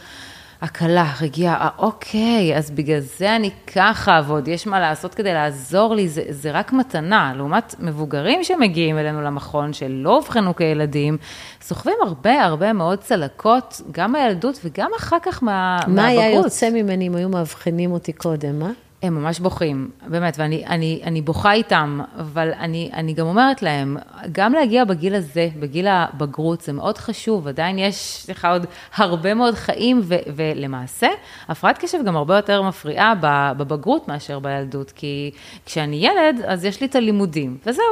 הקלה, 0.63 1.13
רגיעה, 1.21 1.69
אוקיי, 1.79 2.57
אז 2.57 2.71
בגלל 2.71 3.01
זה 3.01 3.37
אני 3.37 3.51
ככה, 3.75 4.21
ועוד 4.27 4.49
יש 4.49 4.67
מה 4.67 4.81
לעשות 4.81 5.15
כדי 5.15 5.35
לעזור 5.35 5.95
לי, 5.95 6.09
זה, 6.09 6.23
זה 6.29 6.51
רק 6.51 6.73
מתנה. 6.73 7.33
לעומת 7.37 7.75
מבוגרים 7.79 8.45
שמגיעים 8.45 8.99
אלינו 8.99 9.23
למכון, 9.23 9.73
שלא 9.73 10.17
אובחנו 10.17 10.57
כילדים, 10.57 11.19
סוחבים 11.63 11.95
הרבה 12.03 12.43
הרבה 12.45 12.73
מאוד 12.73 12.99
צלקות, 12.99 13.81
גם 13.91 14.13
מהילדות 14.13 14.61
וגם 14.65 14.91
אחר 14.97 15.19
כך 15.23 15.43
מה, 15.43 15.77
מה 15.87 15.95
מהבגרות. 15.95 15.97
מה 15.97 16.07
היה 16.07 16.31
יוצא 16.31 16.71
ממני 16.71 17.07
אם 17.07 17.15
היו 17.15 17.29
מאבחנים 17.29 17.93
אותי 17.93 18.13
קודם, 18.13 18.63
אה? 18.63 18.86
הם 19.07 19.15
ממש 19.23 19.41
בוכים, 19.41 19.91
באמת, 20.07 20.37
ואני 20.39 20.67
אני, 20.67 21.01
אני 21.05 21.23
בוכה 21.23 21.53
איתם, 21.53 22.01
אבל 22.19 22.53
אני, 22.59 22.91
אני 22.93 23.13
גם 23.13 23.27
אומרת 23.27 23.63
להם, 23.63 23.97
גם 24.33 24.53
להגיע 24.53 24.85
בגיל 24.85 25.15
הזה, 25.15 25.49
בגיל 25.61 25.87
הבגרות, 25.87 26.61
זה 26.61 26.73
מאוד 26.73 26.99
חשוב, 26.99 27.49
עדיין 27.49 27.79
יש 27.79 28.27
לך 28.29 28.45
עוד 28.45 28.67
הרבה 28.95 29.35
מאוד 29.35 29.55
חיים, 29.55 30.01
ו, 30.03 30.15
ולמעשה, 30.37 31.07
הפרעת 31.49 31.79
קשב 31.79 31.99
גם 32.05 32.17
הרבה 32.17 32.37
יותר 32.37 32.63
מפריעה 32.63 33.15
בבגרות 33.57 34.09
מאשר 34.09 34.39
בילדות, 34.39 34.91
כי 34.91 35.31
כשאני 35.67 35.97
ילד, 35.97 36.41
אז 36.47 36.65
יש 36.65 36.81
לי 36.81 36.87
את 36.87 36.95
הלימודים, 36.95 37.57
וזהו. 37.67 37.85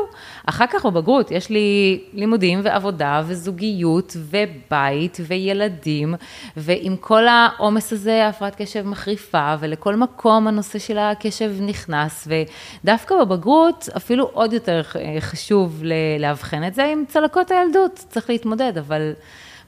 אחר 0.47 0.67
כך 0.67 0.87
בבגרות 0.87 1.31
יש 1.31 1.51
לי 1.51 2.01
לימודים 2.13 2.61
ועבודה 2.63 3.23
וזוגיות 3.27 4.17
ובית 4.31 5.19
וילדים, 5.27 6.15
ועם 6.57 6.97
כל 6.97 7.27
העומס 7.27 7.93
הזה, 7.93 8.29
הפרעת 8.29 8.55
קשב 8.57 8.87
מחריפה, 8.87 9.55
ולכל 9.61 9.97
מקום 9.97 10.49
הנושא 10.49 10.79
של 10.79 10.99
הקשב 11.11 11.53
נכנס, 11.61 12.29
ודווקא 12.29 13.15
בבגרות 13.25 13.89
אפילו 13.97 14.31
עוד 14.33 14.53
יותר 14.53 14.83
חשוב 15.21 15.83
לאבחן 16.19 16.67
את 16.67 16.75
זה 16.75 16.85
עם 16.85 17.05
צלקות 17.09 17.51
הילדות, 17.51 18.05
צריך 18.09 18.31
להתמודד, 18.31 18.79
אבל 18.79 19.13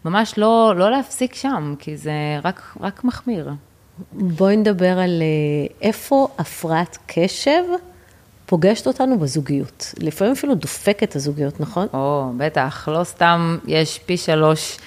ממש 0.04 0.38
לא, 0.38 0.74
לא 0.76 0.90
להפסיק 0.90 1.34
שם, 1.34 1.74
כי 1.78 1.96
זה 1.96 2.12
רק, 2.44 2.62
רק 2.80 3.04
מחמיר. 3.04 3.50
בואי 4.12 4.56
נדבר 4.56 4.98
על 4.98 5.22
אה, 5.22 5.74
איפה 5.82 6.28
הפרעת 6.38 6.98
קשב 7.06 7.62
פוגשת 8.46 8.86
אותנו 8.86 9.18
בזוגיות. 9.18 9.94
לפעמים 9.98 10.32
אפילו 10.32 10.54
דופקת 10.54 11.16
הזוגיות, 11.16 11.60
נכון? 11.60 11.86
או, 11.94 12.32
בטח, 12.36 12.88
לא 12.92 13.04
סתם 13.04 13.58
יש 13.66 13.98
פי 13.98 14.16
שלוש. 14.16 14.78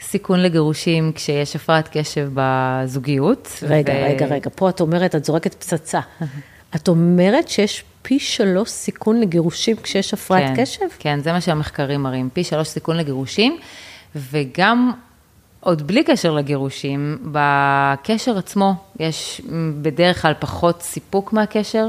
סיכון 0.00 0.42
לגירושים 0.42 1.12
כשיש 1.14 1.56
הפרעת 1.56 1.88
קשב 1.92 2.28
בזוגיות. 2.34 3.58
רגע, 3.62 3.92
ו... 3.92 4.04
רגע, 4.04 4.26
רגע, 4.26 4.50
פה 4.54 4.68
את 4.68 4.80
אומרת, 4.80 5.14
את 5.14 5.24
זורקת 5.24 5.54
פצצה. 5.54 6.00
את 6.76 6.88
אומרת 6.88 7.48
שיש 7.48 7.84
פי 8.02 8.18
שלוש 8.18 8.70
סיכון 8.70 9.20
לגירושים 9.20 9.76
כשיש 9.76 10.14
הפרעת 10.14 10.42
כן, 10.56 10.62
קשב? 10.62 10.86
כן, 10.98 11.20
זה 11.20 11.32
מה 11.32 11.40
שהמחקרים 11.40 12.02
מראים, 12.02 12.28
פי 12.32 12.44
שלוש 12.44 12.68
סיכון 12.68 12.96
לגירושים, 12.96 13.58
וגם 14.16 14.92
עוד 15.66 15.86
בלי 15.86 16.04
קשר 16.04 16.32
לגירושים, 16.32 17.18
בקשר 17.32 18.38
עצמו 18.38 18.74
יש 19.00 19.40
בדרך 19.82 20.22
כלל 20.22 20.32
פחות 20.38 20.82
סיפוק 20.82 21.32
מהקשר, 21.32 21.88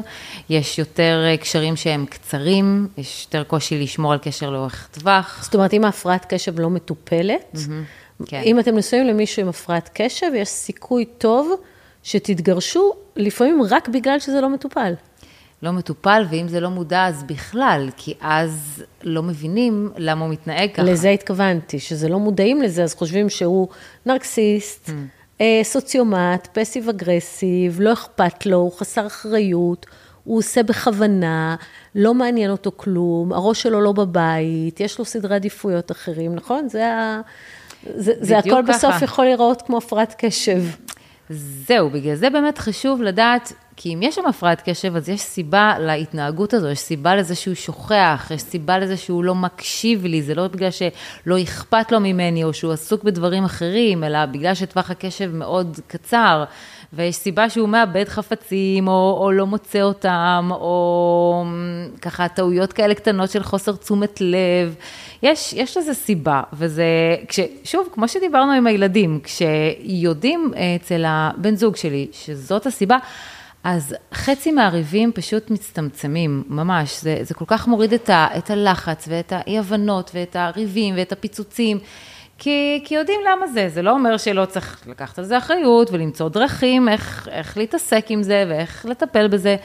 יש 0.50 0.79
יותר 0.79 1.36
קשרים 1.41 1.75
שהם 1.75 2.05
קצרים, 2.05 2.88
יש 2.98 3.25
יותר 3.25 3.43
קושי 3.43 3.84
לשמור 3.84 4.13
על 4.13 4.19
קשר 4.22 4.50
לאורך 4.50 4.88
טווח. 4.91 5.39
זאת 5.43 5.55
אומרת, 5.55 5.74
אם 5.74 5.86
ההפרעת 5.86 6.25
קשב 6.34 6.60
לא 6.60 6.69
מטופלת, 6.69 7.41
mm-hmm, 7.53 8.25
כן. 8.25 8.41
אם 8.46 8.60
אתם 8.60 8.75
נשואים 8.75 9.07
למישהו 9.07 9.41
עם 9.41 9.50
הפרעת 9.50 9.89
קשב, 9.93 10.27
יש 10.36 10.50
סיכוי 10.50 11.05
טוב 11.17 11.51
שתתגרשו, 12.03 12.93
לפעמים 13.15 13.62
רק 13.69 13.89
בגלל 13.89 14.19
שזה 14.19 14.41
לא 14.41 14.50
מטופל. 14.50 14.93
לא 15.62 15.72
מטופל, 15.72 16.26
ואם 16.30 16.48
זה 16.48 16.60
לא 16.60 16.70
מודע, 16.70 17.06
אז 17.06 17.24
בכלל, 17.24 17.90
כי 17.98 18.14
אז 18.22 18.84
לא 19.04 19.24
מבינים 19.24 19.92
למה 19.98 20.26
הוא 20.26 20.32
מתנהג 20.32 20.72
ככה. 20.74 20.84
לזה 20.84 21.10
התכוונתי, 21.10 21.80
שזה 21.80 22.10
לא 22.10 22.20
מודעים 22.20 22.62
לזה, 22.62 22.84
אז 22.84 22.96
חושבים 22.96 23.30
שהוא 23.30 23.68
נרקסיסט, 24.06 24.90
mm. 24.90 25.42
סוציומט, 25.64 26.48
פסיב 26.54 26.90
אגרסיב, 26.90 27.78
לא 27.80 27.94
אכפת 27.94 28.46
לו, 28.46 28.58
הוא 28.58 28.72
חסר 28.72 29.08
אחריות, 29.08 29.86
הוא 30.24 30.38
עושה 30.38 30.64
בכוונה, 30.64 31.56
לא 31.96 32.14
מעניין 32.14 32.52
אותו 32.52 32.72
כלום, 32.76 33.34
הראש 33.34 33.62
שלו 33.62 33.82
לא 33.82 33.92
בבית, 33.92 34.80
יש 34.80 35.00
לו 35.00 35.06
סדרי 35.06 35.36
עדיפויות 35.36 35.92
אחרים, 35.92 36.36
נכון? 36.36 36.70
זה 36.70 36.88
ה... 36.94 37.22
זה, 37.96 38.14
זה 38.20 38.38
הכל 38.38 38.50
ככה. 38.50 38.62
בסוף 38.62 39.02
יכול 39.02 39.26
להיראות 39.26 39.62
כמו 39.62 39.78
הפרעת 39.78 40.16
קשב. 40.18 40.64
זהו, 41.29 41.89
בגלל 41.89 42.15
זה 42.15 42.29
באמת 42.29 42.57
חשוב 42.57 43.01
לדעת 43.01 43.53
כי 43.79 43.93
אם 43.93 44.00
יש 44.01 44.15
שם 44.15 44.25
הפרעת 44.25 44.62
קשב, 44.69 44.96
אז 44.96 45.10
יש 45.10 45.22
סיבה 45.22 45.74
להתנהגות 45.79 46.53
הזו, 46.53 46.69
יש 46.69 46.79
סיבה 46.79 47.15
לזה 47.15 47.36
שהוא 47.36 47.55
שוכח, 47.55 48.31
יש 48.34 48.41
סיבה 48.41 48.77
לזה 48.77 48.98
שהוא 48.98 49.24
לא 49.24 49.36
מקשיב 49.36 50.05
לי, 50.05 50.22
זה 50.22 50.36
לא 50.36 50.48
בגלל 50.48 50.69
שלא 50.72 51.41
אכפת 51.41 51.91
לו 51.91 52.00
ממני, 52.00 52.43
או 52.43 52.53
שהוא 52.53 52.74
עסוק 52.74 53.03
בדברים 53.03 53.43
אחרים, 53.43 54.03
אלא 54.03 54.25
בגלל 54.25 54.53
שטווח 54.53 54.91
הקשב 54.91 55.36
מאוד 55.36 55.79
קצר, 55.88 56.43
ויש 56.94 57.15
סיבה 57.15 57.50
שהוא 57.50 57.70
מאבד 57.70 58.08
חפצים, 58.08 58.88
או, 58.88 59.17
או 59.22 59.32
לא 59.32 59.46
מוצא 59.46 59.82
אותם, 59.82 60.50
או 60.51 61.46
ככה 62.01 62.27
טעויות 62.27 62.74
כאלה 62.74 62.96
קטנות 62.96 63.29
של 63.29 63.44
חוסר 63.44 63.75
תשומת 63.75 64.22
לב. 64.22 64.75
יש, 65.24 65.53
יש 65.53 65.77
לזה 65.77 65.94
סיבה, 65.94 66.41
וזה, 66.53 67.15
כש, 67.27 67.39
שוב, 67.63 67.89
כמו 67.91 68.08
שדיברנו 68.08 68.51
עם 68.51 68.67
הילדים, 68.67 69.20
כשיודעים 69.24 70.51
אצל 70.75 71.03
הבן 71.08 71.56
זוג 71.56 71.75
שלי 71.75 72.08
שזאת 72.12 72.65
הסיבה, 72.65 72.98
אז 73.63 73.96
חצי 74.13 74.51
מהריבים 74.51 75.12
פשוט 75.12 75.51
מצטמצמים, 75.51 76.44
ממש. 76.48 77.01
זה, 77.01 77.17
זה 77.22 77.34
כל 77.34 77.46
כך 77.48 77.67
מוריד 77.67 77.94
את, 77.94 78.10
ה, 78.10 78.27
את 78.38 78.50
הלחץ 78.50 79.06
ואת 79.08 79.34
האי-הבנות 79.36 80.12
ואת 80.13 80.36
הריבים 80.36 80.96
ואת 80.98 81.12
הפיצוצים. 81.12 81.79
כי, 82.38 82.82
כי 82.86 82.96
יודעים 82.96 83.20
למה 83.32 83.48
זה, 83.48 83.70
זה 83.70 83.82
לא 83.82 83.91
אומר 83.91 84.17
שלא 84.17 84.46
צריך 84.46 84.84
לקחת 84.88 85.20
על 85.20 85.25
זה 85.25 85.38
אחריות 85.38 85.91
ולמצוא 85.91 86.29
דרכים 86.29 86.89
איך, 86.89 87.27
איך 87.32 87.58
להתעסק 87.58 88.06
עם 88.10 88.24
זה 88.24 88.46
ואיך 88.50 88.86
לטפל 88.89 89.27
בזה, 89.27 89.56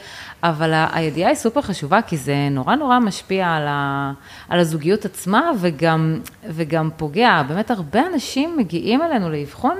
אבל 0.43 0.71
הידיעה 0.93 1.29
היא 1.29 1.37
סופר 1.37 1.61
חשובה, 1.61 2.01
כי 2.01 2.17
זה 2.17 2.35
נורא 2.51 2.75
נורא 2.75 2.99
משפיע 2.99 3.47
על, 3.47 3.67
ה, 3.67 4.11
על 4.49 4.59
הזוגיות 4.59 5.05
עצמה 5.05 5.51
וגם, 5.59 6.19
וגם 6.43 6.89
פוגע. 6.97 7.43
באמת 7.47 7.71
הרבה 7.71 8.01
אנשים 8.13 8.57
מגיעים 8.57 9.01
אלינו 9.01 9.31
לאבחון. 9.31 9.77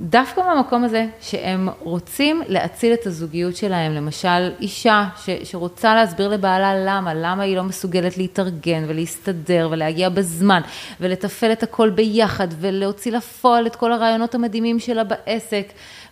דווקא 0.00 0.40
מהמקום 0.40 0.84
הזה 0.84 1.06
שהם 1.20 1.68
רוצים 1.80 2.42
להציל 2.48 2.92
את 2.92 3.06
הזוגיות 3.06 3.56
שלהם, 3.56 3.92
למשל 3.92 4.52
אישה 4.60 5.04
ש, 5.24 5.30
שרוצה 5.44 5.94
להסביר 5.94 6.28
לבעלה 6.28 6.74
למה, 6.74 7.14
למה 7.14 7.42
היא 7.42 7.56
לא 7.56 7.62
מסוגלת 7.62 8.18
להתארגן 8.18 8.84
ולהסתדר 8.86 9.68
ולהגיע 9.70 10.08
בזמן 10.08 10.60
ולתפעל 11.00 11.52
את 11.52 11.62
הכל 11.62 11.90
ביחד 11.90 12.48
ולהוציא 12.60 13.12
לפועל 13.12 13.66
את 13.66 13.76
כל 13.76 13.92
הרעיונות 13.92 14.34
המדהימים 14.34 14.78
שלה 14.78 15.04
בעסק. 15.04 15.66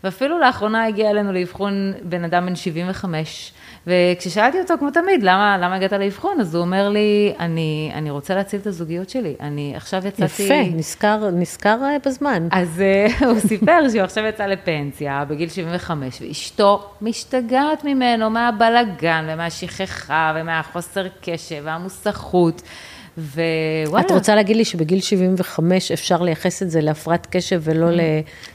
ואפילו 0.05 0.39
לאחרונה 0.39 0.87
הגיע 0.87 1.11
אלינו 1.11 1.33
לאבחון 1.33 1.93
בן 2.03 2.25
אדם 2.25 2.47
בן 2.47 2.57
75 2.57 3.53
וכששאלתי 3.87 4.61
אותו, 4.61 4.75
כמו 4.79 4.91
תמיד, 4.91 5.23
למה, 5.23 5.59
למה 5.59 5.75
הגעת 5.75 5.93
לאבחון? 5.93 6.41
אז 6.41 6.55
הוא 6.55 6.65
אומר 6.65 6.89
לי, 6.89 7.35
אני, 7.41 7.91
אני 7.95 8.11
רוצה 8.11 8.35
להציל 8.35 8.61
את 8.61 8.67
הזוגיות 8.67 9.11
שלי. 9.11 9.35
אני 9.41 9.73
עכשיו 9.77 10.07
יצאתי... 10.07 10.43
יפה, 10.43 10.55
נזכר, 10.75 11.31
נזכר 11.33 11.79
אה, 11.83 11.97
בזמן. 12.07 12.49
אז 12.51 12.83
uh, 13.19 13.25
הוא 13.27 13.39
סיפר 13.39 13.89
שהוא 13.89 14.03
עכשיו 14.03 14.25
יצא 14.25 14.47
לפנסיה 14.47 15.25
בגיל 15.29 15.49
75, 15.49 16.23
ואשתו 16.23 16.91
משתגעת 17.03 17.85
ממנו 17.85 18.31
מהבלגן 18.31 19.27
ומהשכחה 19.29 20.33
ומהחוסר 20.37 21.07
קשב 21.21 21.63
והמוסכות. 21.65 22.63
ווואלה. 23.19 24.07
את 24.07 24.11
רוצה 24.11 24.35
להגיד 24.35 24.57
לי 24.57 24.65
שבגיל 24.65 25.01
75 25.01 25.93
אפשר 25.93 26.23
לייחס 26.23 26.63
את 26.63 26.71
זה 26.71 26.81
להפרעת 26.81 27.27
קשב 27.31 27.61
ולא 27.65 27.87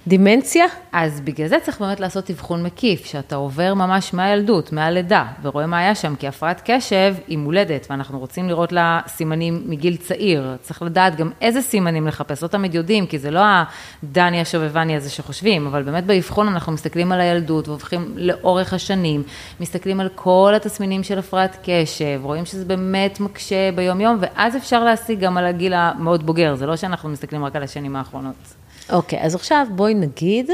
לדימנציה? 0.08 0.66
אז 0.92 1.22
בגלל 1.22 1.48
זה 1.48 1.58
צריך 1.63 1.82
באמת 1.82 2.00
לעשות 2.00 2.30
אבחון 2.30 2.63
מקיף, 2.63 3.06
שאתה 3.06 3.36
עובר 3.36 3.74
ממש 3.74 4.13
מהילדות, 4.13 4.74
מהלידה, 4.74 5.25
ורואה 5.42 5.66
מה 5.66 5.80
היה 5.80 5.96
שם, 5.96 6.16
כי 6.16 6.28
הפרעת 6.28 6.62
קשב 6.66 7.16
היא 7.28 7.38
מולדת, 7.38 7.88
ואנחנו 7.89 8.20
רוצים 8.20 8.50
לראות 8.50 8.72
לה 8.72 9.01
סימנים 9.08 9.63
מגיל 9.66 9.96
צעיר. 9.96 10.56
צריך 10.62 10.82
לדעת 10.82 11.16
גם 11.16 11.32
איזה 11.42 11.62
סימנים 11.62 12.08
לחפש, 12.08 12.44
לא 12.44 12.48
תמיד 12.48 12.75
יודעים, 12.75 13.08
כי 13.08 13.20
זה 13.20 13.32
לא 13.32 13.42
הדני 14.04 14.42
השובבני 14.42 14.96
הזה 14.96 15.10
שחושבים, 15.10 15.68
אבל 15.68 15.84
באמת 15.84 16.04
באבחון 16.06 16.48
אנחנו 16.48 16.72
מסתכלים 16.72 17.12
על 17.12 17.22
הילדות, 17.22 17.68
והופכים 17.68 18.13
לאורך 18.16 18.74
השנים, 18.74 19.24
מסתכלים 19.60 20.00
על 20.00 20.10
כל 20.16 20.54
התסמינים 20.56 21.04
של 21.04 21.20
הפרעת 21.20 21.58
קשב, 21.63 22.20
רואים 22.24 22.46
שזה 22.46 22.66
באמת 22.66 23.20
מקשה 23.20 23.72
ביום-יום, 23.75 24.18
ואז... 24.20 24.49
ואז 24.50 24.58
אפשר 24.58 24.84
להשיג 24.84 25.20
גם 25.20 25.38
על 25.38 25.46
הגיל 25.46 25.74
המאוד 25.74 26.25
בוגר, 26.25 26.56
זה 26.56 26.65
לא 26.65 26.75
שאנחנו 26.75 27.10
מסתכלים 27.10 27.46
רק 27.46 27.56
על 27.56 27.63
השנים 27.63 27.96
האחרונות. 27.96 28.36
אוקיי, 28.89 29.20
okay, 29.20 29.25
אז 29.25 29.36
עכשיו 29.36 29.68
בואי 29.75 29.94
נגיד 29.94 30.50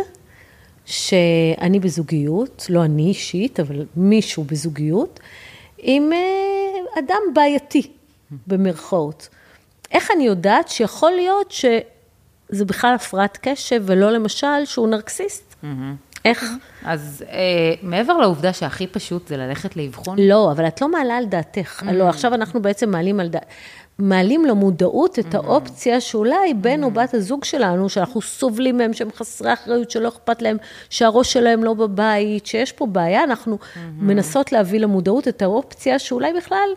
שאני 0.85 1.79
בזוגיות, 1.79 2.65
לא 2.69 2.85
אני 2.85 3.07
אישית, 3.07 3.59
אבל 3.59 3.85
מישהו 3.95 4.43
בזוגיות, 4.43 5.19
עם 5.77 6.13
אה, 6.13 6.99
אדם 6.99 7.21
בעייתי, 7.33 7.91
במרכאות. 8.47 9.29
איך 9.91 10.11
אני 10.15 10.23
יודעת 10.23 10.69
שיכול 10.69 11.11
להיות 11.11 11.51
שזה 11.51 12.65
בכלל 12.65 12.95
הפרעת 12.95 13.37
קשב, 13.41 13.83
ולא 13.85 14.11
למשל 14.11 14.65
שהוא 14.65 14.87
נרקסיסט? 14.87 15.55
Mm-hmm. 15.63 15.67
איך? 16.25 16.45
אז 16.83 17.25
אה, 17.29 17.73
מעבר 17.81 18.17
לעובדה 18.17 18.53
שהכי 18.53 18.87
פשוט 18.87 19.27
זה 19.27 19.37
ללכת 19.37 19.75
לאבחון? 19.75 20.19
לא, 20.19 20.51
אבל 20.51 20.67
את 20.67 20.81
לא 20.81 20.91
מעלה 20.91 21.17
על 21.17 21.25
דעתך. 21.25 21.83
Mm-hmm. 21.83 21.91
לא, 21.91 22.09
עכשיו 22.09 22.33
אנחנו 22.33 22.61
בעצם 22.61 22.91
מעלים 22.91 23.19
על 23.19 23.27
דעתך. 23.27 23.47
מעלים 23.99 24.45
למודעות 24.45 25.19
את 25.19 25.35
האופציה 25.35 26.01
שאולי 26.01 26.53
בן 26.53 26.83
או 26.83 26.91
בת 26.91 27.13
הזוג 27.13 27.43
שלנו, 27.43 27.89
שאנחנו 27.89 28.21
סובלים 28.21 28.77
מהם, 28.77 28.93
שהם 28.93 29.11
חסרי 29.11 29.53
אחריות, 29.53 29.91
שלא 29.91 30.07
אכפת 30.07 30.41
להם, 30.41 30.57
שהראש 30.89 31.33
שלהם 31.33 31.63
לא 31.63 31.73
בבית, 31.73 32.45
שיש 32.45 32.71
פה 32.71 32.85
בעיה, 32.85 33.23
אנחנו 33.23 33.57
מנסות 33.97 34.51
להביא 34.51 34.79
למודעות 34.79 35.27
את 35.27 35.41
האופציה 35.41 35.99
שאולי 35.99 36.33
בכלל 36.33 36.69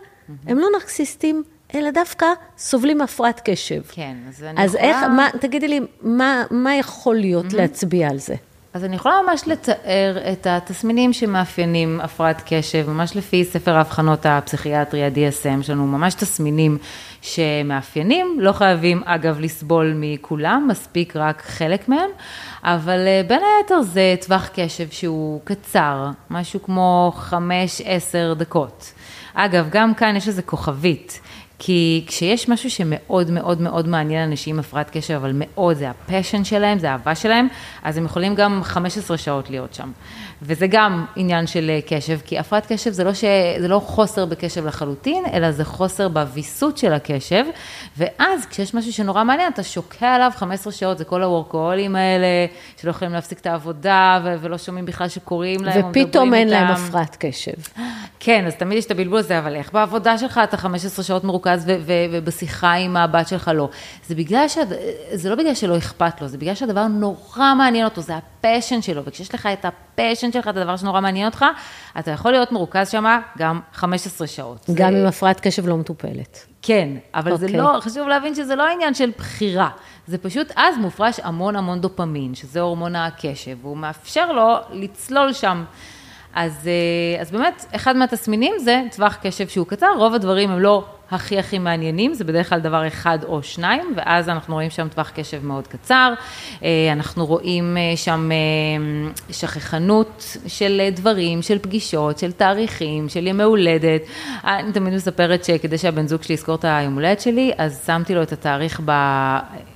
הם 0.47 0.57
לא 0.57 0.67
נרקסיסטים, 0.73 1.43
אלא 1.75 1.91
דווקא 1.91 2.25
סובלים 2.57 2.97
מהפרעת 2.97 3.41
קשב. 3.43 3.81
כן, 3.91 4.15
אז 4.27 4.43
אני 4.43 4.51
יכולה... 4.51 4.65
אז 4.65 4.75
איך, 4.75 4.97
מה, 5.03 5.27
תגידי 5.41 5.67
לי, 5.67 5.79
מה, 6.01 6.43
מה 6.51 6.75
יכול 6.75 7.15
להיות 7.15 7.53
להצביע 7.53 8.09
על 8.09 8.17
זה? 8.17 8.35
אז 8.73 8.83
אני 8.85 8.95
יכולה 8.95 9.15
ממש 9.27 9.41
לתאר 9.47 10.17
את 10.31 10.47
התסמינים 10.47 11.13
שמאפיינים 11.13 11.99
הפרעת 12.01 12.41
קשב, 12.45 12.89
ממש 12.89 13.15
לפי 13.15 13.43
ספר 13.43 13.77
האבחנות 13.77 14.25
הפסיכיאטרי, 14.25 15.05
ה-DSM, 15.05 15.59
יש 15.59 15.69
לנו 15.69 15.87
ממש 15.87 16.13
תסמינים 16.13 16.77
שמאפיינים, 17.21 18.37
לא 18.39 18.51
חייבים 18.51 19.01
אגב 19.05 19.39
לסבול 19.39 19.93
מכולם, 19.95 20.67
מספיק 20.69 21.15
רק 21.15 21.41
חלק 21.41 21.89
מהם, 21.89 22.09
אבל 22.63 23.07
אה, 23.07 23.21
בין 23.27 23.41
היתר 23.59 23.81
זה 23.81 24.15
טווח 24.25 24.49
קשב 24.53 24.89
שהוא 24.91 25.41
קצר, 25.43 26.09
משהו 26.29 26.63
כמו 26.63 27.13
5-10 27.29 27.33
דקות. 28.37 28.93
אגב, 29.33 29.67
גם 29.69 29.93
כאן 29.93 30.15
יש 30.15 30.27
איזה 30.27 30.41
כוכבית. 30.41 31.19
כי 31.59 32.03
כשיש 32.07 32.49
משהו 32.49 32.71
שמאוד 32.71 33.31
מאוד 33.31 33.61
מאוד 33.61 33.87
מעניין 33.87 34.29
אנשים 34.29 34.55
עם 34.55 34.59
הפרעת 34.59 34.89
קשב, 34.89 35.13
אבל 35.13 35.31
מאוד, 35.33 35.77
זה 35.77 35.89
הפשן 35.89 36.43
שלהם, 36.43 36.79
זה 36.79 36.89
האהבה 36.89 37.15
שלהם, 37.15 37.47
אז 37.83 37.97
הם 37.97 38.05
יכולים 38.05 38.35
גם 38.35 38.59
15 38.63 39.17
שעות 39.17 39.49
להיות 39.49 39.73
שם. 39.73 39.91
וזה 40.41 40.67
גם 40.67 41.05
עניין 41.15 41.47
של 41.47 41.69
אה, 41.69 41.79
קשב, 41.87 42.19
כי 42.25 42.39
הפרעת 42.39 42.65
קשב 42.71 42.91
זה 42.91 43.03
לא, 43.03 43.13
ש... 43.13 43.23
זה 43.59 43.67
לא 43.67 43.79
חוסר 43.79 44.25
בקשב 44.25 44.65
לחלוטין, 44.65 45.23
אלא 45.33 45.51
זה 45.51 45.65
חוסר 45.65 46.07
בוויסות 46.07 46.77
של 46.77 46.93
הקשב, 46.93 47.45
ואז 47.97 48.45
כשיש 48.45 48.73
משהו 48.73 48.93
שנורא 48.93 49.23
מעניין, 49.23 49.51
אתה 49.53 49.63
שוקע 49.63 50.07
עליו 50.07 50.31
15 50.35 50.73
שעות, 50.73 50.97
זה 50.97 51.05
כל 51.05 51.23
הוורקוהולים 51.23 51.95
האלה, 51.95 52.27
שלא 52.81 52.89
יכולים 52.89 53.13
להפסיק 53.13 53.39
את 53.39 53.47
העבודה, 53.47 54.19
ו... 54.23 54.35
ולא 54.41 54.57
שומעים 54.57 54.85
בכלל 54.85 55.07
שקוראים 55.07 55.63
להם, 55.63 55.89
ופתאום 55.89 56.33
אין 56.33 56.47
להם 56.49 56.67
הפרעת 56.67 57.17
קשב. 57.19 57.51
כן, 58.19 58.45
אז 58.47 58.55
תמיד 58.55 58.77
יש 58.77 58.85
את 58.85 58.91
הבלבול 58.91 59.19
הזה, 59.19 59.39
אבל 59.39 59.55
איך 59.55 59.73
בעבודה 59.73 60.17
שלך 60.17 60.39
אתה 60.43 60.57
15 60.57 61.05
שעות 61.05 61.23
מרוכז 61.23 61.63
ו- 61.67 61.75
ו- 61.85 62.05
ובשיחה 62.11 62.73
עם 62.73 62.97
הבת 62.97 63.27
שלך 63.27 63.51
לא. 63.55 63.69
זה 64.07 64.15
בגלל 64.15 64.47
ש... 64.47 64.57
זה 65.13 65.29
לא 65.29 65.35
בגלל 65.35 65.53
שלא 65.53 65.77
אכפת 65.77 66.21
לו, 66.21 66.27
זה 66.27 66.37
בגלל 66.37 66.55
שהדבר 66.55 66.87
נורא 66.87 67.53
מעניין 67.57 67.85
אותו, 67.85 68.01
זה 68.01 68.13
ה 68.39 68.44
passion 68.44 68.81
שלו, 68.81 69.01
וכשיש 69.05 69.35
לך 69.35 69.49
את 69.53 69.65
ה 69.65 69.73
passion 69.73 70.31
שלך, 70.31 70.47
את 70.47 70.57
הדבר 70.57 70.77
שנורא 70.77 71.01
מעניין 71.01 71.25
אותך, 71.25 71.45
אתה 71.99 72.11
יכול 72.11 72.31
להיות 72.31 72.51
מרוכז 72.51 72.89
שם 72.89 73.19
גם 73.37 73.59
15 73.73 74.27
שעות. 74.27 74.65
גם 74.73 74.91
זה... 74.91 75.01
אם 75.01 75.05
הפרעת 75.05 75.39
קשב 75.39 75.67
לא 75.67 75.77
מטופלת. 75.77 76.45
כן, 76.61 76.89
אבל 77.13 77.31
okay. 77.31 77.35
זה 77.35 77.45
אוקיי. 77.45 77.61
לא, 77.61 77.79
חשוב 77.79 78.07
להבין 78.07 78.35
שזה 78.35 78.55
לא 78.55 78.67
עניין 78.67 78.93
של 78.93 79.11
בחירה, 79.17 79.69
זה 80.07 80.17
פשוט 80.17 80.51
אז 80.55 80.77
מופרש 80.77 81.19
המון 81.23 81.55
המון 81.55 81.81
דופמין, 81.81 82.35
שזה 82.35 82.61
הורמון 82.61 82.95
הקשב, 82.95 83.57
והוא 83.61 83.77
מאפשר 83.77 84.31
לו 84.31 84.55
לצלול 84.71 85.33
שם. 85.33 85.63
אז, 86.33 86.67
אה, 86.67 87.21
אז 87.21 87.31
באמת, 87.31 87.65
אחד 87.75 87.95
מהתסמינים 87.95 88.53
זה 88.59 88.81
טווח 88.95 89.17
קשב 89.21 89.47
שהוא 89.47 89.67
קצר, 89.67 89.87
רוב 89.97 90.13
הדברים 90.13 90.49
הם 90.49 90.59
לא 90.59 90.85
הכי 91.11 91.39
הכי 91.39 91.59
מעניינים, 91.59 92.13
זה 92.13 92.23
בדרך 92.23 92.49
כלל 92.49 92.59
דבר 92.59 92.87
אחד 92.87 93.19
או 93.23 93.43
שניים, 93.43 93.93
ואז 93.95 94.29
אנחנו 94.29 94.53
רואים 94.53 94.69
שם 94.69 94.87
טווח 94.87 95.11
קשב 95.15 95.45
מאוד 95.45 95.67
קצר, 95.67 96.13
אה, 96.63 96.89
אנחנו 96.91 97.25
רואים 97.25 97.77
אה, 97.77 97.97
שם 97.97 98.29
שכחנות 99.31 100.37
של 100.47 100.81
דברים, 100.91 101.41
של 101.41 101.59
פגישות, 101.59 102.19
של 102.19 102.31
תאריכים, 102.31 103.09
של 103.09 103.27
ימי 103.27 103.43
הולדת. 103.43 104.01
אני 104.43 104.71
תמיד 104.71 104.93
מספרת 104.93 105.43
שכדי 105.43 105.77
שהבן 105.77 106.07
זוג 106.07 106.23
שלי 106.23 106.33
יזכור 106.33 106.55
את 106.55 106.65
היום 106.65 106.93
הולדת 106.93 107.21
שלי, 107.21 107.51
אז 107.57 107.83
שמתי 107.85 108.15
לו 108.15 108.21
את 108.21 108.31
התאריך 108.31 108.81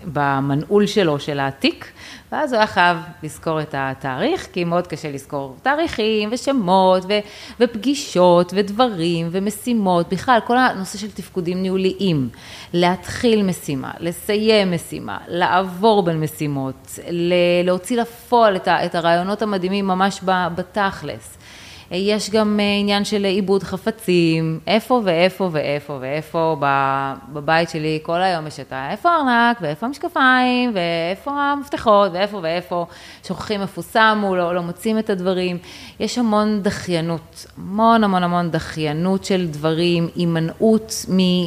במנעול 0.05 0.85
שלו, 0.85 1.19
של 1.19 1.39
התיק. 1.39 1.91
ואז 2.32 2.53
הוא 2.53 2.58
היה 2.58 2.67
חייב 2.67 2.98
לזכור 3.24 3.62
את 3.62 3.75
התאריך, 3.77 4.48
כי 4.53 4.63
מאוד 4.63 4.88
קשה 4.88 5.12
לזכור 5.12 5.55
תאריכים 5.62 6.29
ושמות 6.32 7.03
ו, 7.10 7.13
ופגישות 7.60 8.53
ודברים 8.55 9.29
ומשימות, 9.32 10.13
בכלל 10.13 10.39
כל 10.48 10.58
הנושא 10.58 10.98
של 10.98 11.12
תפקודים 11.12 11.62
ניהוליים, 11.62 12.29
להתחיל 12.74 13.43
משימה, 13.43 13.91
לסיים 14.00 14.72
משימה, 14.72 15.17
לעבור 15.27 16.03
בין 16.03 16.20
משימות, 16.20 17.00
להוציא 17.63 18.01
לפועל 18.01 18.55
את 18.67 18.96
הרעיונות 18.96 19.41
המדהימים 19.41 19.88
ממש 19.88 20.20
בתכלס. 20.55 21.38
יש 21.97 22.29
גם 22.29 22.59
אה, 22.59 22.65
עניין 22.79 23.05
של 23.05 23.25
עיבוד 23.25 23.63
חפצים, 23.63 24.59
איפה 24.67 25.01
ואיפה 25.03 25.50
ואיפה 25.51 25.97
ואיפה 26.01 26.55
בבית 27.33 27.69
שלי 27.69 28.00
כל 28.03 28.21
היום 28.21 28.47
יש 28.47 28.59
את 28.59 28.73
איפה 28.91 29.09
הארנק 29.09 29.57
ואיפה 29.62 29.85
המשקפיים 29.85 30.71
ואיפה 30.73 31.31
המפתחות 31.31 32.12
ואיפה 32.13 32.39
ואיפה, 32.43 32.85
שוכחים 33.27 33.62
איפה 33.62 33.81
שמו, 33.81 34.35
לא, 34.35 34.55
לא 34.55 34.62
מוצאים 34.62 35.00
את 35.00 35.09
הדברים. 35.09 35.57
יש 36.00 36.17
המון 36.17 36.59
דחיינות, 36.62 37.45
המון 37.57 38.03
המון 38.03 38.23
המון 38.23 38.51
דחיינות 38.51 39.25
של 39.25 39.47
דברים, 39.47 40.09
הימנעות 40.15 41.05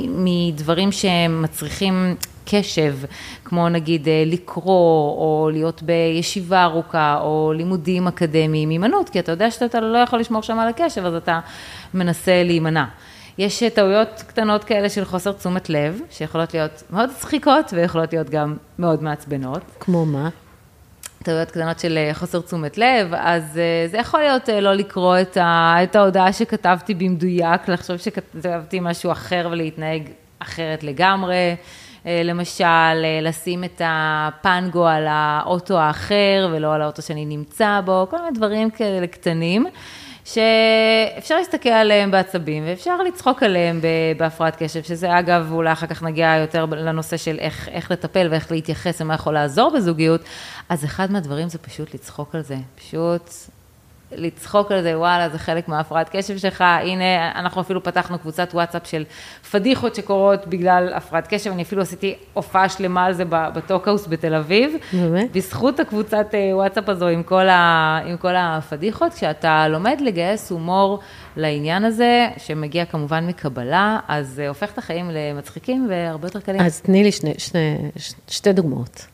מדברים 0.09 0.93
שהם 0.93 1.43
מצריכים 1.43 2.17
קשב, 2.47 2.97
כמו 3.45 3.69
נגיד 3.69 4.09
אה, 4.09 4.23
לקרוא, 4.27 5.11
או 5.19 5.51
להיות 5.53 5.83
בישיבה 5.83 6.65
ארוכה, 6.65 7.19
או 7.21 7.53
לימודים 7.57 8.07
אקדמיים, 8.07 8.71
הימנעות, 8.71 9.09
כי 9.09 9.19
אתה 9.19 9.33
יודע 9.33 9.51
שאתה 9.51 9.81
לא 9.81 9.99
יכול 9.99 10.19
לשמור 10.19 10.43
שם 10.43 10.59
על 10.59 10.69
הקשב, 10.69 11.05
אז 11.05 11.15
אתה 11.15 11.41
מנסה 11.95 12.43
להימנע. 12.45 12.85
יש 13.39 13.63
טעויות 13.63 14.25
קטנות 14.27 14.65
כאלה 14.65 14.89
של 14.89 15.05
חוסר 15.05 15.33
תשומת 15.33 15.71
לב, 15.71 16.01
שיכולות 16.11 16.55
להיות 16.55 16.83
מאוד 16.91 17.11
צחיקות 17.19 17.73
ויכולות 17.73 18.13
להיות 18.13 18.31
גם 18.31 18.57
מאוד 18.79 19.03
מעצבנות. 19.03 19.63
כמו 19.81 20.07
מה? 20.07 20.29
טעויות 21.23 21.51
קטנות 21.51 21.81
של 21.81 21.99
אה, 21.99 22.15
חוסר 22.15 22.41
תשומת 22.41 22.79
לב, 22.79 23.15
אז 23.15 23.59
אה, 23.59 23.89
זה 23.91 23.97
יכול 23.97 24.21
להיות 24.21 24.49
לא 24.49 24.75
לקרוא 24.75 25.21
את, 25.21 25.37
ה, 25.37 25.77
את 25.83 25.97
ההודעה 25.97 26.33
שכתבתי 26.33 26.95
במדויק, 26.95 27.69
לחשוב 27.69 27.97
שכתבתי 27.97 28.81
משהו 28.81 29.13
אחר 29.13 29.49
ולהתנהג 29.51 30.03
אחרת 30.39 30.83
לגמרי. 30.83 31.55
אה, 32.07 32.23
למשל, 32.25 32.65
אה, 32.65 33.21
לשים 33.23 33.65
את 33.65 33.83
הפנגו 33.85 34.87
על 34.87 35.07
האוטו 35.09 35.79
האחר 35.79 36.49
ולא 36.53 36.75
על 36.75 36.83
האוטו 36.83 37.03
שאני 37.03 37.25
נמצא 37.25 37.81
בו, 37.85 38.07
כל 38.11 38.17
מיני 38.19 38.31
דברים 38.35 38.71
כאלה 38.71 39.07
קטנים. 39.07 39.67
שאפשר 40.25 41.37
להסתכל 41.37 41.69
עליהם 41.69 42.11
בעצבים 42.11 42.65
ואפשר 42.67 43.03
לצחוק 43.03 43.43
עליהם 43.43 43.81
בהפרעת 44.17 44.57
קשב, 44.63 44.83
שזה 44.83 45.19
אגב, 45.19 45.53
אולי 45.53 45.73
אחר 45.73 45.87
כך 45.87 46.03
נגיע 46.03 46.37
יותר 46.41 46.65
לנושא 46.65 47.17
של 47.17 47.39
איך, 47.39 47.69
איך 47.69 47.91
לטפל 47.91 48.29
ואיך 48.31 48.53
להתייחס 48.53 49.01
ומה 49.01 49.15
יכול 49.15 49.35
לעזור 49.35 49.71
בזוגיות, 49.77 50.21
אז 50.69 50.85
אחד 50.85 51.13
מהדברים 51.13 51.49
זה 51.49 51.59
פשוט 51.59 51.95
לצחוק 51.95 52.35
על 52.35 52.43
זה, 52.43 52.57
פשוט 52.75 53.31
לצחוק 54.13 54.73
על 54.73 54.83
זה, 54.83 54.99
וואלה, 54.99 55.29
זה 55.29 55.39
חלק 55.39 55.69
מהפרעת 55.69 56.09
קשב 56.13 56.39
שלך, 56.39 56.61
הנה, 56.61 57.33
אנחנו 57.35 57.61
אפילו 57.61 57.83
פתחנו 57.83 58.19
קבוצת 58.19 58.49
וואטסאפ 58.55 58.87
של 58.87 59.05
פדיחות 59.51 59.95
שקורות 59.95 60.47
בגלל 60.47 60.93
הפרעת 60.95 61.27
קשב, 61.29 61.51
אני 61.51 61.63
אפילו 61.63 61.83
עשיתי 61.83 62.15
הופעה 62.33 62.69
שלמה 62.69 63.05
על 63.05 63.13
זה 63.13 63.25
בטוקהאוס 63.29 64.07
בתל 64.07 64.35
אביב. 64.35 64.77
באמת? 64.93 65.33
בזכות 65.33 65.81
הקבוצת 65.81 66.27
אה, 66.35 66.57
וואטסאפ 66.57 66.89
הזו 66.89 67.09
עם 67.09 67.23
כל, 67.23 67.49
ה, 67.49 68.01
עם 68.07 68.17
כל 68.17 68.37
הפדיחות, 68.37 69.15
כשאתה 69.15 69.69
לומד 69.69 70.01
לגייס 70.01 70.51
הומור 70.51 71.01
לעניין 71.37 71.85
הזה, 71.85 72.29
שמגיע 72.37 72.85
כמובן 72.85 73.27
מקבלה, 73.27 73.99
אז 74.09 74.29
זה 74.29 74.49
הופך 74.49 74.73
את 74.73 74.79
החיים 74.79 75.11
למצחיקים 75.11 75.87
והרבה 75.91 76.27
יותר 76.27 76.41
קלים. 76.41 76.61
אז 76.61 76.81
תני 76.81 77.05
לי 77.05 77.13
שני, 77.13 77.35
שני, 77.39 77.79
שתי 78.29 78.53
דוגמאות. 78.53 79.07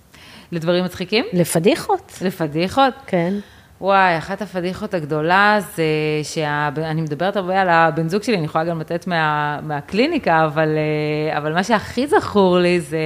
לדברים 0.52 0.84
מצחיקים? 0.84 1.24
לפדיחות. 1.32 2.18
לפדיחות? 2.22 2.94
כן. 3.06 3.34
וואי, 3.82 4.18
אחת 4.18 4.42
הפדיחות 4.42 4.94
הגדולה 4.94 5.58
זה 5.74 5.84
שאני 6.22 7.00
מדברת 7.00 7.36
הרבה 7.36 7.60
על 7.60 7.68
הבן 7.68 8.08
זוג 8.08 8.22
שלי, 8.22 8.36
אני 8.36 8.44
יכולה 8.44 8.64
גם 8.64 8.80
לתת 8.80 9.06
מה, 9.06 9.58
מהקליניקה, 9.62 10.44
אבל, 10.44 10.68
אה, 10.68 11.38
אבל 11.38 11.54
מה 11.54 11.64
שהכי 11.64 12.06
זכור 12.06 12.58
לי 12.58 12.80
זה 12.80 12.98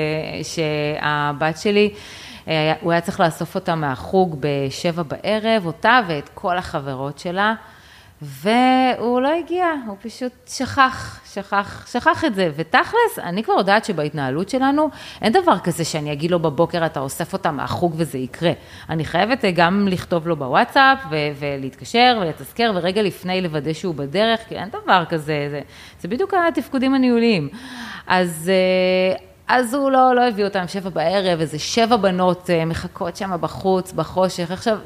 שהבת 0.42 1.58
שלי, 1.58 1.90
אה, 2.48 2.74
הוא 2.80 2.92
היה 2.92 3.00
צריך 3.00 3.20
לאסוף 3.20 3.54
אותה 3.54 3.74
מהחוג 3.74 4.36
בשבע 4.40 5.02
בערב, 5.02 5.66
אותה 5.66 6.00
ואת 6.08 6.30
כל 6.34 6.58
החברות 6.58 7.18
שלה. 7.18 7.54
והוא 8.22 9.20
לא 9.20 9.28
הגיע, 9.38 9.66
הוא 9.86 9.96
פשוט 10.02 10.32
שכח, 10.46 11.20
שכח, 11.32 11.86
שכח 11.92 12.24
את 12.24 12.34
זה. 12.34 12.50
ותכלס, 12.56 13.18
אני 13.18 13.42
כבר 13.42 13.54
יודעת 13.54 13.84
שבהתנהלות 13.84 14.48
שלנו, 14.48 14.88
אין 15.22 15.32
דבר 15.32 15.58
כזה 15.58 15.84
שאני 15.84 16.12
אגיד 16.12 16.30
לו 16.30 16.38
בבוקר, 16.38 16.86
אתה 16.86 17.00
אוסף 17.00 17.32
אותה 17.32 17.50
מהחוג 17.50 17.94
וזה 17.96 18.18
יקרה. 18.18 18.52
אני 18.88 19.04
חייבת 19.04 19.44
אה, 19.44 19.50
גם 19.50 19.88
לכתוב 19.90 20.28
לו 20.28 20.36
בוואטסאפ, 20.36 20.98
ו- 21.10 21.16
ולהתקשר 21.38 22.18
ולתזכר, 22.20 22.72
ורגע 22.74 23.02
לפני 23.02 23.40
לוודא 23.40 23.72
שהוא 23.72 23.94
בדרך, 23.94 24.40
כי 24.48 24.54
אין 24.56 24.68
דבר 24.68 25.04
כזה, 25.08 25.46
זה, 25.50 25.60
זה 26.00 26.08
בדיוק 26.08 26.34
התפקודים 26.34 26.94
הניהוליים. 26.94 27.48
אז... 28.06 28.50
אה, 28.52 29.26
אז 29.48 29.74
הוא 29.74 29.90
לא, 29.90 30.14
לא 30.14 30.28
הביא 30.28 30.44
אותם 30.44 30.68
שבע 30.68 30.90
בערב, 30.90 31.40
איזה 31.40 31.58
שבע 31.58 31.96
בנות 31.96 32.50
אה, 32.50 32.64
מחכות 32.64 33.16
שם 33.16 33.30
בחוץ, 33.40 33.92
בחושך. 33.92 34.50
עכשיו, 34.50 34.78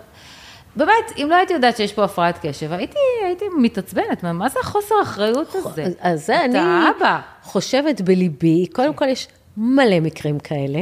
באמת, 0.76 1.12
אם 1.16 1.26
לא 1.30 1.34
הייתי 1.34 1.52
יודעת 1.52 1.76
שיש 1.76 1.92
פה 1.92 2.04
הפרעת 2.04 2.38
קשב, 2.42 2.72
הייתי, 2.72 2.98
הייתי 3.24 3.44
מתעצבנת, 3.58 4.24
מה 4.24 4.48
זה 4.48 4.58
החוסר 4.62 4.94
האחריות 5.00 5.54
הזה? 5.54 5.84
אז 6.00 6.26
זה 6.26 6.44
אני 6.44 6.58
אבא. 6.58 7.20
חושבת 7.42 8.00
בליבי, 8.00 8.66
קודם 8.72 8.94
כל 8.94 9.08
יש 9.08 9.28
מלא 9.56 10.00
מקרים 10.00 10.38
כאלה, 10.38 10.80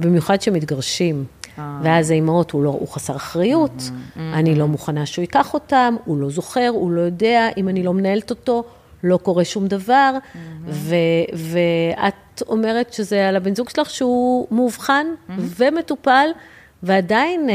במיוחד 0.00 0.42
שמתגרשים. 0.42 1.24
אה. 1.58 1.80
ואז 1.82 2.10
האימהות, 2.10 2.50
הוא, 2.50 2.64
לא, 2.64 2.68
הוא 2.68 2.88
חסר 2.88 3.16
אחריות, 3.16 3.82
אני 4.16 4.54
לא 4.54 4.68
מוכנה 4.68 5.06
שהוא 5.06 5.22
ייקח 5.22 5.54
אותם, 5.54 5.96
הוא 6.04 6.18
לא 6.18 6.30
זוכר, 6.30 6.68
הוא 6.68 6.90
לא 6.90 7.00
יודע, 7.00 7.48
אם 7.56 7.68
אני 7.68 7.82
לא 7.82 7.94
מנהלת 7.94 8.30
אותו, 8.30 8.64
לא 9.04 9.16
קורה 9.16 9.44
שום 9.44 9.66
דבר, 9.66 10.12
ואת 11.32 12.42
אומרת 12.48 12.92
שזה 12.92 13.28
על 13.28 13.36
הבן 13.36 13.54
זוג 13.54 13.68
שלך 13.68 13.90
שהוא 13.90 14.46
מאובחן 14.50 15.06
ומטופל, 15.38 16.28
ועדיין 16.82 17.48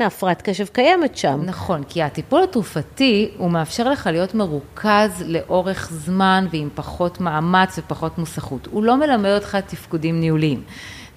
mm-hmm. 0.00 0.02
ההפרעת 0.02 0.42
קשב 0.42 0.66
קיימת 0.66 1.16
שם. 1.16 1.40
נכון, 1.44 1.82
כי 1.88 2.02
הטיפול 2.02 2.42
התרופתי, 2.42 3.30
הוא 3.36 3.50
מאפשר 3.50 3.90
לך 3.90 4.08
להיות 4.12 4.34
מרוכז 4.34 5.24
לאורך 5.26 5.90
זמן 5.92 6.46
ועם 6.50 6.68
פחות 6.74 7.20
מאמץ 7.20 7.78
ופחות 7.78 8.18
מוסכות. 8.18 8.68
הוא 8.70 8.84
לא 8.84 8.96
מלמד 8.96 9.30
אותך 9.30 9.58
תפקודים 9.66 10.20
ניהוליים. 10.20 10.62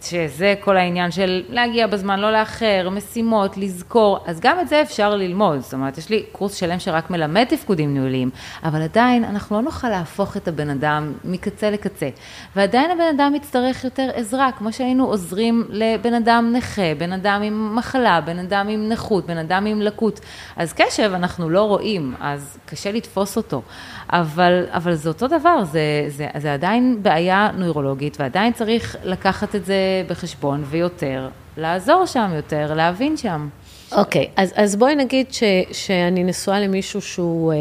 שזה 0.02 0.54
כל 0.60 0.78
העניין 0.78 1.12
של 1.12 1.44
להגיע 1.50 1.88
בזמן, 1.88 2.20
לא 2.20 2.32
לאחר, 2.32 2.90
משימות, 2.92 3.58
לזכור, 3.58 4.20
אז 4.26 4.40
גם 4.40 4.60
את 4.60 4.68
זה 4.68 4.82
אפשר 4.82 5.16
ללמוד. 5.16 5.60
זאת 5.60 5.74
אומרת, 5.74 5.98
יש 5.98 6.10
לי 6.10 6.24
קורס 6.32 6.56
שלם 6.56 6.80
שרק 6.80 7.10
מלמד 7.10 7.44
תפקודים 7.44 7.94
ניהוליים, 7.94 8.30
אבל 8.64 8.82
עדיין 8.82 9.24
אנחנו 9.24 9.56
לא 9.56 9.62
נוכל 9.62 9.90
להפוך 9.90 10.38
את 10.38 10.48
הבן 10.48 10.70
אדם 10.70 11.14
מקצה 11.24 11.70
לקצה. 11.72 12.10
ועדיין 12.56 12.92
הבן 12.92 13.16
אדם 13.16 13.36
יצטרך 13.36 13.84
יותר 13.84 14.10
עזרה, 14.14 14.52
כמו 14.58 14.74
שהיינו 14.74 15.06
עוזרים 15.06 15.66
לבן 15.70 16.14
אדם 16.14 16.54
נכה, 16.56 16.96
בן 16.98 17.14
אדם 17.14 17.42
עם 17.42 17.76
מחלה, 17.76 18.22
בן 18.22 18.40
אדם 18.40 18.68
עם 18.70 18.90
נכות, 18.90 19.26
בן 19.26 19.38
אדם 19.38 19.66
עם 19.66 19.82
לקות. 19.82 20.20
אז 20.58 20.74
קשב 20.74 21.12
אנחנו 21.14 21.50
לא 21.50 21.64
רואים, 21.64 22.16
אז 22.20 22.58
קשה 22.66 22.92
לתפוס 22.92 23.38
אותו. 23.38 23.62
אבל, 24.10 24.66
אבל 24.70 24.94
זה 24.94 25.10
אותו 25.10 25.28
דבר, 25.28 25.64
זה, 25.64 26.06
זה, 26.08 26.28
זה 26.38 26.54
עדיין 26.54 27.00
בעיה 27.02 27.50
נוירולוגית, 27.58 28.18
ועדיין 28.20 28.54
צריך 28.54 28.96
לקחת 29.04 29.56
את 29.56 29.66
זה 29.66 30.04
בחשבון 30.08 30.64
ויותר, 30.66 31.30
לעזור 31.58 32.06
שם 32.06 32.32
יותר, 32.36 32.74
להבין 32.74 33.18
שם. 33.18 33.50
אוקיי, 33.92 34.26
okay, 34.26 34.42
אז, 34.42 34.54
אז 34.56 34.76
בואי 34.76 34.96
נגיד 34.96 35.34
ש, 35.34 35.44
שאני 35.72 36.24
נשואה 36.24 36.60
למישהו 36.60 37.02
שהוא 37.02 37.54
אה, 37.54 37.58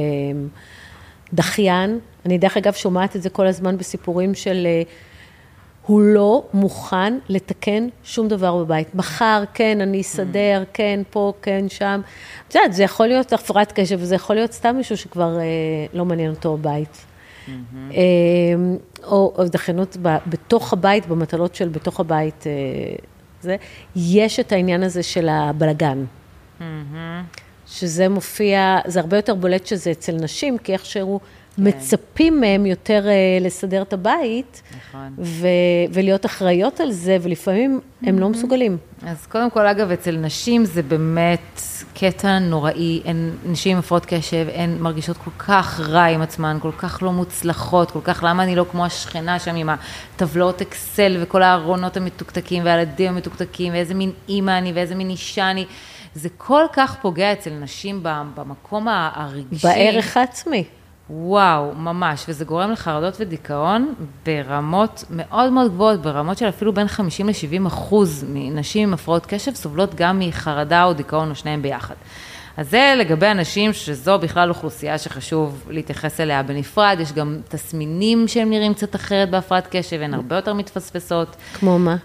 דחיין, 1.33 1.99
אני 2.27 2.39
דרך 2.39 2.57
אגב 2.57 2.73
שומעת 2.73 3.17
את 3.17 3.23
זה 3.23 3.31
כל 3.31 3.47
הזמן 3.47 3.77
בסיפורים 3.77 4.35
של... 4.35 4.67
אה, 4.67 4.83
הוא 5.89 6.01
לא 6.01 6.45
מוכן 6.55 7.19
לתקן 7.29 7.89
שום 8.05 8.29
דבר 8.29 8.57
בבית. 8.57 8.95
מחר, 8.95 9.45
כן, 9.55 9.81
אני 9.81 10.01
אסדר, 10.01 10.63
mm. 10.63 10.71
כן, 10.73 11.01
פה, 11.11 11.33
כן, 11.43 11.65
שם. 11.69 12.01
את 12.49 12.55
יודעת, 12.55 12.73
זה 12.73 12.83
יכול 12.83 13.07
להיות 13.07 13.33
הפרעת 13.33 13.73
קשב, 13.73 13.99
וזה 14.01 14.15
יכול 14.15 14.37
להיות 14.37 14.53
סתם 14.53 14.77
מישהו 14.77 14.97
שכבר 14.97 15.39
אה, 15.39 15.45
לא 15.93 16.05
מעניין 16.05 16.31
אותו 16.31 16.57
בבית. 16.57 16.89
Mm-hmm. 16.97 17.51
אה, 17.95 17.99
או, 19.05 19.45
דחיינות 19.47 19.97
בתוך 20.03 20.73
הבית, 20.73 21.07
במטלות 21.07 21.55
של 21.55 21.69
בתוך 21.69 22.01
הבית, 22.01 22.47
אה, 22.47 22.53
זה. 23.41 23.57
יש 23.97 24.41
את 24.41 24.53
העניין 24.53 24.83
הזה 24.83 25.03
של 25.03 25.29
הבלגן. 25.29 26.05
Mm-hmm. 26.61 26.63
שזה 27.67 28.09
מופיע, 28.09 28.79
זה 28.87 29.01
הרבה 29.01 29.17
יותר 29.17 29.35
בולט 29.35 29.67
שזה 29.67 29.91
אצל 29.91 30.13
נשים, 30.13 30.59
כי 30.59 30.73
איכשהו... 30.73 31.21
כן. 31.59 31.65
מצפים 31.65 32.41
מהם 32.41 32.67
יותר 32.67 33.05
uh, 33.05 33.45
לסדר 33.45 33.83
את 33.83 33.93
הבית, 33.93 34.63
נכון. 34.77 35.15
ו- 35.19 35.47
ולהיות 35.93 36.27
אחראיות 36.27 36.81
על 36.81 36.91
זה, 36.93 37.17
ולפעמים 37.23 37.81
הם 38.03 38.19
לא 38.19 38.27
mm-hmm. 38.27 38.29
מסוגלים. 38.29 38.77
אז 39.07 39.27
קודם 39.27 39.51
כל, 39.51 39.67
אגב, 39.67 39.91
אצל 39.91 40.17
נשים 40.17 40.65
זה 40.65 40.83
באמת 40.83 41.61
קטע 41.95 42.39
נוראי, 42.39 43.03
הן 43.05 43.31
נשים 43.47 43.73
עם 43.73 43.79
הפרעות 43.79 44.07
קשב, 44.07 44.47
הן 44.55 44.79
מרגישות 44.81 45.17
כל 45.17 45.31
כך 45.39 45.81
רע 45.81 46.05
עם 46.05 46.23
עצמן, 46.23 46.59
כל 46.63 46.73
כך 46.79 47.03
לא 47.03 47.13
מוצלחות, 47.13 47.91
כל 47.91 48.01
כך, 48.05 48.25
למה 48.27 48.43
אני 48.43 48.57
לא 48.57 48.67
כמו 48.71 48.85
השכנה 48.85 49.39
שם 49.39 49.55
עם 49.55 49.69
הטבלאות 49.69 50.61
אקסל 50.61 51.17
וכל 51.21 51.43
הארונות 51.43 51.97
המתוקתקים 51.97 52.65
והילדים 52.65 53.09
המתוקתקים, 53.09 53.73
ואיזה 53.73 53.95
מין 53.95 54.13
אימא 54.29 54.59
אני 54.59 54.73
ואיזה 54.73 54.95
מין 54.95 55.11
אישה 55.11 55.51
אני. 55.51 55.65
זה 56.15 56.29
כל 56.37 56.65
כך 56.73 56.97
פוגע 57.01 57.33
אצל 57.33 57.51
נשים 57.51 58.01
במקום 58.35 58.89
הרגשי. 58.89 59.67
בערך 59.67 60.17
העצמי. 60.17 60.65
וואו, 61.11 61.75
ממש, 61.75 62.25
וזה 62.29 62.45
גורם 62.45 62.71
לחרדות 62.71 63.17
ודיכאון 63.21 63.95
ברמות 64.27 65.05
מאוד 65.11 65.53
מאוד 65.53 65.71
גבוהות, 65.73 66.03
ברמות 66.03 66.39
של 66.39 66.49
אפילו 66.49 66.73
בין 66.73 66.89
50 66.89 67.29
ל-70 67.29 67.67
אחוז 67.67 68.25
מנשים 68.29 68.89
עם 68.89 68.95
הפרעות 68.95 69.27
קשב 69.27 69.55
סובלות 69.55 69.95
גם 69.95 70.19
מחרדה 70.19 70.85
או 70.85 70.93
דיכאון 70.93 71.31
או 71.31 71.35
שניהם 71.35 71.63
ביחד. 71.63 71.95
אז 72.57 72.71
זה 72.71 72.95
לגבי 72.99 73.27
אנשים 73.27 73.73
שזו 73.73 74.19
בכלל 74.19 74.49
אוכלוסייה 74.49 74.99
שחשוב 74.99 75.65
להתייחס 75.71 76.21
אליה 76.21 76.43
בנפרד, 76.43 76.97
יש 77.01 77.13
גם 77.13 77.39
תסמינים 77.49 78.29
שהם 78.29 78.51
נראים 78.51 78.75
קצת 78.75 78.95
אחרת 78.97 79.31
בהפרעת 79.31 79.67
קשב, 79.71 80.01
הן 80.03 80.15
הרבה 80.15 80.37
יותר 80.37 80.55
מתפספסות. 80.55 81.37
כמו 81.55 81.79
מה? 81.79 81.97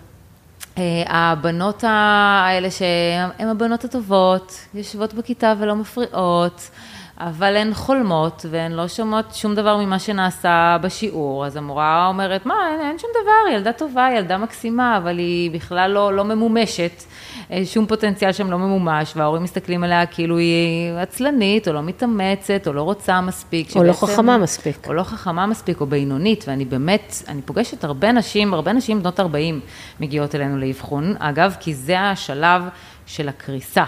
אה, 0.78 1.04
הבנות 1.08 1.84
האלה 1.88 2.72
שהן 2.72 3.48
הבנות 3.48 3.84
הטובות, 3.84 4.60
יושבות 4.74 5.14
בכיתה 5.14 5.54
ולא 5.60 5.76
מפריעות. 5.76 6.70
אבל 7.18 7.56
הן 7.56 7.74
חולמות 7.74 8.46
והן 8.50 8.72
לא 8.72 8.88
שומעות 8.88 9.26
שום 9.34 9.56
דבר 9.56 9.78
ממה 9.78 10.00
שנעשה 10.00 10.78
בשיעור, 10.82 11.46
אז 11.46 11.56
המורה 11.56 12.08
אומרת, 12.08 12.46
מה, 12.46 12.56
אין, 12.72 12.88
אין 12.88 12.98
שום 12.98 13.10
דבר, 13.22 13.56
ילדה 13.56 13.74
טובה, 13.74 14.10
ילדה 14.18 14.38
מקסימה, 14.38 14.98
אבל 14.98 15.18
היא 15.18 15.52
בכלל 15.52 15.92
לא, 15.92 16.14
לא 16.14 16.24
ממומשת, 16.24 17.04
אה, 17.52 17.66
שום 17.66 17.86
פוטנציאל 17.86 18.32
שם 18.32 18.52
לא 18.52 18.58
ממומש, 18.58 19.14
וההורים 19.16 19.44
מסתכלים 19.44 19.84
עליה 19.84 20.06
כאילו 20.06 20.38
היא 20.38 20.94
עצלנית, 20.98 21.68
או 21.68 21.74
לא 21.74 21.84
מתאמצת, 21.84 22.68
או 22.68 22.74
לא 22.74 22.82
רוצה 22.82 23.22
מספיק. 23.22 23.76
או 23.76 23.84
לא 23.84 23.94
חכמה 23.94 24.38
מספיק. 24.38 24.88
או 24.88 24.94
לא 24.94 25.04
חכמה 25.04 25.46
מספיק, 25.46 25.82
או 25.82 25.86
בינונית, 25.86 26.46
ואני 26.48 26.66
באמת, 26.66 27.16
אני 27.28 27.42
פוגשת 27.42 27.84
הרבה 27.84 28.12
נשים, 28.12 28.54
הרבה 28.54 28.74
נשים 28.74 29.00
בנות 29.00 29.20
40 29.20 29.60
מגיעות 30.00 30.36
אלינו 30.36 30.58
לאבחון, 30.58 31.16
אגב, 31.20 31.56
כי 31.60 31.74
זה 31.74 32.00
השלב 32.00 32.64
של 33.06 33.30
הקריסה. 33.30 33.86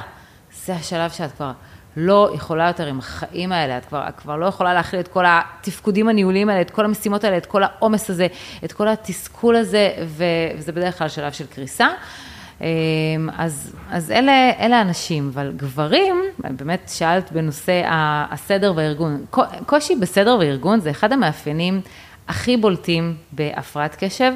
זה 0.65 0.75
השלב 0.75 1.11
שאת 1.11 1.31
כבר... 1.31 1.51
לא 1.97 2.31
יכולה 2.33 2.67
יותר 2.67 2.85
עם 2.85 2.99
החיים 2.99 3.51
האלה, 3.51 3.77
את 3.77 3.85
כבר, 3.85 4.03
את 4.09 4.15
כבר 4.15 4.35
לא 4.35 4.45
יכולה 4.45 4.73
להכיל 4.73 4.99
את 4.99 5.07
כל 5.07 5.25
התפקודים 5.27 6.09
הניהוליים 6.09 6.49
האלה, 6.49 6.61
את 6.61 6.71
כל 6.71 6.85
המשימות 6.85 7.23
האלה, 7.23 7.37
את 7.37 7.45
כל 7.45 7.63
העומס 7.63 8.09
הזה, 8.09 8.27
את 8.65 8.71
כל 8.71 8.87
התסכול 8.87 9.55
הזה, 9.55 9.91
וזה 10.05 10.71
בדרך 10.71 10.97
כלל 10.97 11.09
שלב 11.09 11.31
של 11.31 11.45
קריסה. 11.45 11.87
אמ, 12.61 12.65
אז, 13.37 13.75
אז 13.91 14.11
אלה, 14.11 14.51
אלה 14.59 14.81
אנשים, 14.81 15.31
אבל 15.33 15.51
גברים, 15.55 16.15
באמת 16.39 16.91
שאלת 16.93 17.31
בנושא 17.31 17.81
הסדר 18.31 18.73
והארגון, 18.75 19.25
קושי 19.65 19.95
בסדר 19.95 20.37
וארגון 20.39 20.79
זה 20.79 20.89
אחד 20.89 21.11
המאפיינים 21.11 21.81
הכי 22.27 22.57
בולטים 22.57 23.15
בהפרעת 23.31 23.95
קשב, 23.99 24.33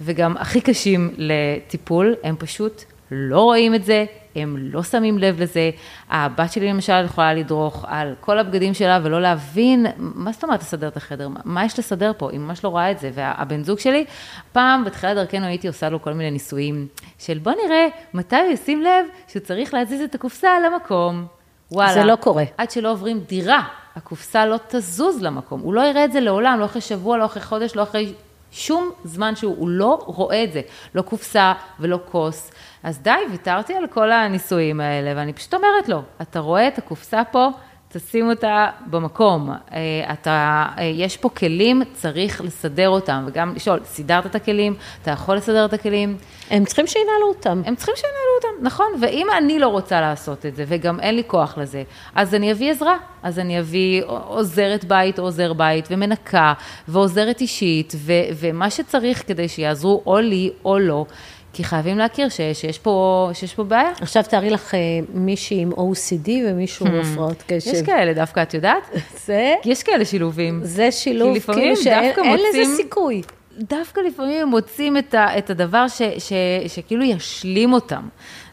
וגם 0.00 0.36
הכי 0.36 0.60
קשים 0.60 1.14
לטיפול, 1.16 2.14
הם 2.24 2.36
פשוט 2.38 2.82
לא 3.10 3.40
רואים 3.40 3.74
את 3.74 3.84
זה, 3.84 4.04
הם 4.36 4.56
לא 4.60 4.82
שמים 4.82 5.18
לב 5.18 5.40
לזה. 5.40 5.70
הבת 6.10 6.52
שלי 6.52 6.68
למשל 6.68 7.04
יכולה 7.04 7.34
לדרוך 7.34 7.84
על 7.88 8.14
כל 8.20 8.38
הבגדים 8.38 8.74
שלה 8.74 8.98
ולא 9.02 9.22
להבין, 9.22 9.86
מה 9.96 10.32
זאת 10.32 10.44
אומרת 10.44 10.60
לסדר 10.60 10.88
את 10.88 10.96
החדר? 10.96 11.28
מה 11.44 11.64
יש 11.64 11.78
לסדר 11.78 12.12
פה? 12.18 12.30
היא 12.30 12.40
ממש 12.40 12.64
לא 12.64 12.68
רואה 12.68 12.90
את 12.90 12.98
זה. 12.98 13.10
והבן 13.14 13.64
זוג 13.64 13.78
שלי, 13.78 14.04
פעם 14.52 14.84
בתחילת 14.84 15.16
דרכנו 15.16 15.46
הייתי 15.46 15.68
עושה 15.68 15.88
לו 15.88 16.02
כל 16.02 16.12
מיני 16.12 16.30
ניסויים 16.30 16.86
של 17.18 17.38
בוא 17.38 17.52
נראה 17.64 17.86
מתי 18.14 18.36
הוא 18.36 18.52
ישים 18.52 18.82
לב 18.82 19.06
שהוא 19.28 19.42
צריך 19.42 19.74
להזיז 19.74 20.00
את 20.00 20.14
הקופסה 20.14 20.48
למקום. 20.66 21.26
וואלה. 21.72 21.94
זה 21.94 22.04
לא 22.04 22.16
קורה. 22.16 22.44
עד 22.58 22.70
שלא 22.70 22.90
עוברים 22.90 23.20
דירה, 23.28 23.62
הקופסה 23.96 24.46
לא 24.46 24.58
תזוז 24.68 25.22
למקום. 25.22 25.60
הוא 25.60 25.74
לא 25.74 25.80
יראה 25.80 26.04
את 26.04 26.12
זה 26.12 26.20
לעולם, 26.20 26.60
לא 26.60 26.64
אחרי 26.64 26.80
שבוע, 26.80 27.18
לא 27.18 27.24
אחרי 27.24 27.42
חודש, 27.42 27.76
לא 27.76 27.82
אחרי 27.82 28.12
שום 28.54 28.90
זמן 29.04 29.36
שהוא 29.36 29.68
לא 29.68 29.98
רואה 30.06 30.44
את 30.44 30.52
זה. 30.52 30.60
לא 30.94 31.02
קופסה 31.02 31.52
ולא 31.80 31.98
כוס. 32.10 32.50
אז 32.82 32.98
די, 32.98 33.10
ויתרתי 33.30 33.74
על 33.74 33.86
כל 33.86 34.12
הניסויים 34.12 34.80
האלה, 34.80 35.12
ואני 35.16 35.32
פשוט 35.32 35.54
אומרת 35.54 35.88
לו, 35.88 36.02
אתה 36.22 36.38
רואה 36.40 36.68
את 36.68 36.78
הקופסה 36.78 37.22
פה, 37.24 37.48
תשים 37.96 38.30
אותה 38.30 38.66
במקום. 38.86 39.50
אה, 39.50 40.12
אתה, 40.12 40.66
אה, 40.78 40.84
יש 40.84 41.16
פה 41.16 41.28
כלים, 41.28 41.82
צריך 41.92 42.40
לסדר 42.40 42.88
אותם, 42.88 43.24
וגם 43.26 43.54
לשאול, 43.54 43.80
סידרת 43.84 44.26
את 44.26 44.34
הכלים? 44.34 44.74
אתה 45.02 45.10
יכול 45.10 45.36
לסדר 45.36 45.64
את 45.64 45.72
הכלים? 45.72 46.16
הם 46.50 46.64
צריכים 46.64 46.86
שינהלו 46.86 47.28
אותם. 47.28 47.62
הם 47.66 47.76
צריכים 47.76 47.94
שינהלו 47.96 48.36
אותם, 48.36 48.66
נכון. 48.66 48.86
ואם 49.00 49.26
אני 49.38 49.58
לא 49.58 49.68
רוצה 49.68 50.00
לעשות 50.00 50.46
את 50.46 50.56
זה, 50.56 50.64
וגם 50.68 51.00
אין 51.00 51.14
לי 51.14 51.22
כוח 51.26 51.58
לזה, 51.58 51.82
אז 52.14 52.34
אני 52.34 52.52
אביא 52.52 52.70
עזרה. 52.70 52.96
אז 53.22 53.38
אני 53.38 53.60
אביא 53.60 54.02
עוזרת 54.26 54.84
בית 54.84 55.18
או 55.18 55.24
עוזר 55.24 55.52
בית, 55.52 55.88
ומנקה, 55.90 56.52
ועוזרת 56.88 57.40
אישית, 57.40 57.92
ו- 57.96 58.12
ומה 58.34 58.70
שצריך 58.70 59.22
כדי 59.26 59.48
שיעזרו 59.48 60.02
או 60.06 60.18
לי 60.18 60.50
או 60.64 60.78
לא. 60.78 61.06
כי 61.54 61.64
חייבים 61.64 61.98
להכיר 61.98 62.28
ש, 62.28 62.40
שיש, 62.52 62.78
פה, 62.78 63.30
שיש 63.32 63.54
פה 63.54 63.64
בעיה. 63.64 63.90
עכשיו 64.00 64.22
תארי 64.22 64.50
לך 64.50 64.74
אה, 64.74 64.80
מישהי 65.14 65.60
עם 65.60 65.72
OCD 65.72 66.28
ומישהו 66.46 66.86
עם 66.86 67.00
hmm. 67.00 67.04
הפרעות 67.04 67.42
קשב. 67.46 67.70
יש 67.70 67.82
כאלה 67.82 68.14
דווקא, 68.14 68.42
את 68.42 68.54
יודעת? 68.54 68.90
זה? 69.26 69.54
יש 69.64 69.82
כאלה 69.82 70.04
שילובים. 70.04 70.60
זה 70.62 70.92
שילוב, 70.92 71.38
כאילו 71.38 71.76
שאין 71.76 72.38
לזה 72.50 72.76
סיכוי. 72.76 73.22
דווקא 73.58 74.00
לפעמים 74.00 74.42
הם 74.42 74.48
מוצאים 74.48 74.96
את, 74.96 75.14
ה, 75.14 75.38
את 75.38 75.50
הדבר 75.50 75.88
ש, 75.88 76.02
ש, 76.18 76.32
שכאילו 76.66 77.04
ישלים 77.04 77.72
אותם. 77.72 78.08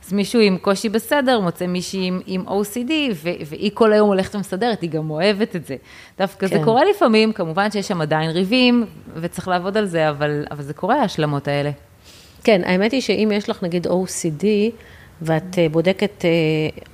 אז 0.06 0.14
מישהו 0.14 0.42
עם 0.42 0.58
קושי 0.58 0.90
בסדר, 0.90 1.40
מוצא 1.40 1.68
מישהי 1.68 2.08
עם, 2.08 2.22
עם 2.26 2.48
OCD, 2.48 2.92
ו, 3.14 3.30
והיא 3.46 3.72
כל 3.74 3.94
היום 3.94 4.08
הולכת 4.08 4.36
ומסדרת, 4.36 4.82
היא 4.82 4.90
גם 4.90 5.10
אוהבת 5.10 5.56
את 5.56 5.66
זה. 5.66 5.76
דווקא 6.18 6.48
כן. 6.48 6.58
זה 6.58 6.64
קורה 6.64 6.82
לפעמים, 6.86 7.34
כמובן 7.34 7.72
שיש 7.72 7.88
שם 7.88 8.02
עדיין 8.02 8.30
ריבים, 8.30 8.86
וצריך 9.16 9.48
לעבוד 9.48 9.78
על 9.78 9.86
זה, 9.86 10.10
אבל, 10.10 10.46
אבל 10.52 10.64
זה 10.64 10.74
קורה, 10.74 11.02
ההשלמות 11.02 11.48
האלה. 11.48 11.72
כן, 12.44 12.62
האמת 12.66 12.92
היא 12.92 13.02
שאם 13.02 13.32
יש 13.34 13.50
לך 13.50 13.64
נגיד 13.64 13.88
OCD, 13.88 14.46
ואת 15.22 15.60
אה, 15.60 15.70
בודקת, 15.70 16.26
אה, 16.26 16.30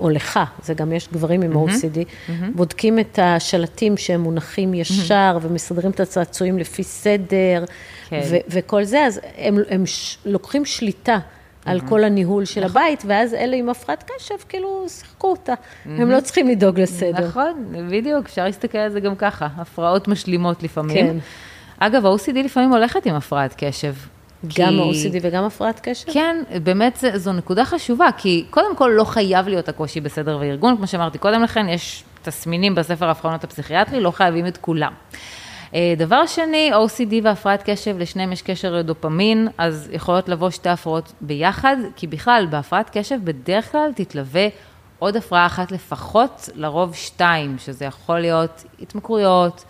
או 0.00 0.10
לך, 0.10 0.40
זה 0.62 0.74
גם 0.74 0.92
יש 0.92 1.08
גברים 1.12 1.42
עם 1.42 1.52
OCD, 1.52 1.96
mm-hmm. 1.96 2.32
בודקים 2.54 2.98
את 2.98 3.18
השלטים 3.22 3.96
שהם 3.96 4.20
מונחים 4.20 4.74
ישר 4.74 5.38
mm-hmm. 5.40 5.46
ומסדרים 5.46 5.90
את 5.90 6.00
הצעצועים 6.00 6.58
לפי 6.58 6.82
סדר 6.82 7.64
כן. 8.08 8.20
ו- 8.30 8.36
וכל 8.48 8.84
זה, 8.84 9.04
אז 9.06 9.20
הם, 9.36 9.58
הם 9.70 9.86
ש- 9.86 10.18
לוקחים 10.24 10.64
שליטה 10.64 11.16
mm-hmm. 11.16 11.70
על 11.70 11.80
כל 11.80 12.04
הניהול 12.04 12.44
של 12.44 12.64
נכון. 12.64 12.82
הבית, 12.82 13.02
ואז 13.06 13.34
אלה 13.34 13.56
עם 13.56 13.68
הפרעת 13.68 14.10
קשב, 14.16 14.34
כאילו, 14.48 14.84
שיחקו 14.88 15.30
אותה. 15.30 15.52
Mm-hmm. 15.52 15.88
הם 15.88 16.10
לא 16.10 16.20
צריכים 16.20 16.48
לדאוג 16.48 16.80
לסדר. 16.80 17.28
נכון, 17.28 17.64
בדיוק, 17.90 18.26
אפשר 18.26 18.44
להסתכל 18.44 18.78
על 18.78 18.90
זה 18.90 19.00
גם 19.00 19.16
ככה, 19.16 19.48
הפרעות 19.56 20.08
משלימות 20.08 20.62
לפעמים. 20.62 21.06
כן. 21.06 21.16
אגב, 21.78 22.06
ה-OCD 22.06 22.38
לפעמים 22.44 22.72
הולכת 22.72 23.06
עם 23.06 23.14
הפרעת 23.14 23.54
קשב. 23.58 23.94
גם 24.46 24.72
כי... 24.92 25.08
OCD 25.08 25.18
וגם 25.22 25.44
הפרעת 25.44 25.80
קשב? 25.82 26.12
כן, 26.12 26.42
באמת 26.62 27.04
זו 27.14 27.32
נקודה 27.32 27.64
חשובה, 27.64 28.08
כי 28.16 28.44
קודם 28.50 28.76
כל 28.76 28.90
לא 28.94 29.04
חייב 29.04 29.48
להיות 29.48 29.68
הקושי 29.68 30.00
בסדר 30.00 30.38
וארגון, 30.40 30.76
כמו 30.76 30.86
שאמרתי 30.86 31.18
קודם 31.18 31.42
לכן, 31.42 31.68
יש 31.68 32.04
תסמינים 32.22 32.74
בספר 32.74 33.08
האבחנות 33.08 33.44
הפסיכיאטרי, 33.44 34.00
לא 34.00 34.10
חייבים 34.10 34.46
את 34.46 34.56
כולם. 34.56 34.92
אה, 35.74 35.94
דבר 35.96 36.26
שני, 36.26 36.70
OCD 36.72 37.14
והפרעת 37.22 37.62
קשב, 37.70 37.98
לשניהם 37.98 38.32
יש 38.32 38.42
קשר 38.42 38.72
לדופמין, 38.72 39.48
אז 39.58 39.88
יכולות 39.92 40.28
לבוא 40.28 40.50
שתי 40.50 40.68
הפרעות 40.68 41.12
ביחד, 41.20 41.76
כי 41.96 42.06
בכלל, 42.06 42.46
בהפרעת 42.50 42.90
קשב 42.92 43.18
בדרך 43.24 43.72
כלל 43.72 43.90
תתלווה 43.94 44.46
עוד 44.98 45.16
הפרעה 45.16 45.46
אחת 45.46 45.72
לפחות, 45.72 46.48
לרוב 46.54 46.94
שתיים, 46.94 47.56
שזה 47.58 47.84
יכול 47.84 48.20
להיות 48.20 48.64
התמכרויות, 48.82 49.64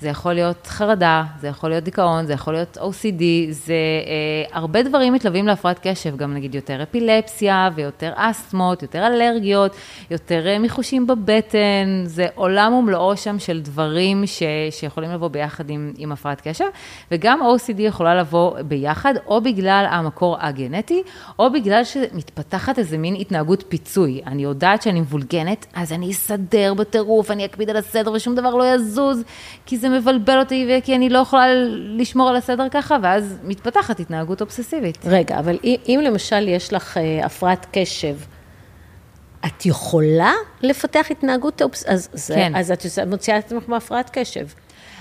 זה 0.00 0.08
יכול 0.08 0.32
להיות 0.32 0.66
חרדה, 0.66 1.24
זה 1.40 1.48
יכול 1.48 1.70
להיות 1.70 1.84
דיכאון, 1.84 2.26
זה 2.26 2.32
יכול 2.32 2.52
להיות 2.52 2.78
OCD, 2.80 3.22
זה 3.50 3.74
אה, 4.06 4.58
הרבה 4.58 4.82
דברים 4.82 5.12
מתלווים 5.12 5.46
להפרעת 5.46 5.80
קשב, 5.82 6.16
גם 6.16 6.34
נגיד 6.34 6.54
יותר 6.54 6.82
אפילפסיה 6.82 7.70
ויותר 7.74 8.12
אסתמות, 8.16 8.82
יותר 8.82 9.06
אלרגיות, 9.06 9.76
יותר 10.10 10.46
אה, 10.46 10.58
מיחושים 10.58 11.06
בבטן, 11.06 12.02
זה 12.04 12.26
עולם 12.34 12.72
ומלואו 12.72 13.16
שם 13.16 13.38
של 13.38 13.60
דברים 13.60 14.26
ש, 14.26 14.42
שיכולים 14.70 15.10
לבוא 15.10 15.28
ביחד 15.28 15.70
עם, 15.70 15.92
עם 15.98 16.12
הפרעת 16.12 16.40
קשב, 16.48 16.64
וגם 17.10 17.40
OCD 17.42 17.80
יכולה 17.80 18.14
לבוא 18.14 18.60
ביחד, 18.60 19.14
או 19.26 19.40
בגלל 19.40 19.86
המקור 19.90 20.36
הגנטי, 20.40 21.02
או 21.38 21.52
בגלל 21.52 21.84
שמתפתחת 21.84 22.78
איזה 22.78 22.98
מין 22.98 23.14
התנהגות 23.14 23.64
פיצוי. 23.68 24.20
אני 24.26 24.42
יודעת 24.42 24.82
שאני 24.82 25.00
מבולגנת, 25.00 25.66
אז 25.74 25.92
אני 25.92 26.10
אסדר 26.10 26.74
בטירוף, 26.74 27.30
אני 27.30 27.44
אקפיד 27.44 27.70
על 27.70 27.76
הסדר 27.76 28.12
ושום 28.12 28.34
דבר 28.34 28.54
לא 28.54 28.74
יזוז, 28.74 29.22
כי 29.66 29.76
זה 29.76 29.85
מבלבל 29.88 30.38
אותי 30.38 30.68
וכי 30.70 30.96
אני 30.96 31.08
לא 31.08 31.18
יכולה 31.18 31.46
לשמור 31.98 32.28
על 32.28 32.36
הסדר 32.36 32.68
ככה, 32.70 32.96
ואז 33.02 33.38
מתפתחת 33.44 34.00
התנהגות 34.00 34.40
אובססיבית. 34.40 34.98
רגע, 35.04 35.38
אבל 35.38 35.58
אם, 35.64 35.76
אם 35.88 36.00
למשל 36.04 36.48
יש 36.48 36.72
לך 36.72 36.96
אה, 36.96 37.26
הפרעת 37.26 37.66
קשב, 37.72 38.16
את 39.46 39.66
יכולה 39.66 40.32
לפתח 40.62 41.06
התנהגות 41.10 41.62
אובססיבית? 41.62 41.94
אז, 41.94 42.32
כן. 42.34 42.52
אז 42.56 42.70
את 42.70 42.86
מוציאה 43.06 43.38
את 43.38 43.44
עצמך 43.44 43.62
מהפרעת 43.68 44.10
קשב. 44.12 44.46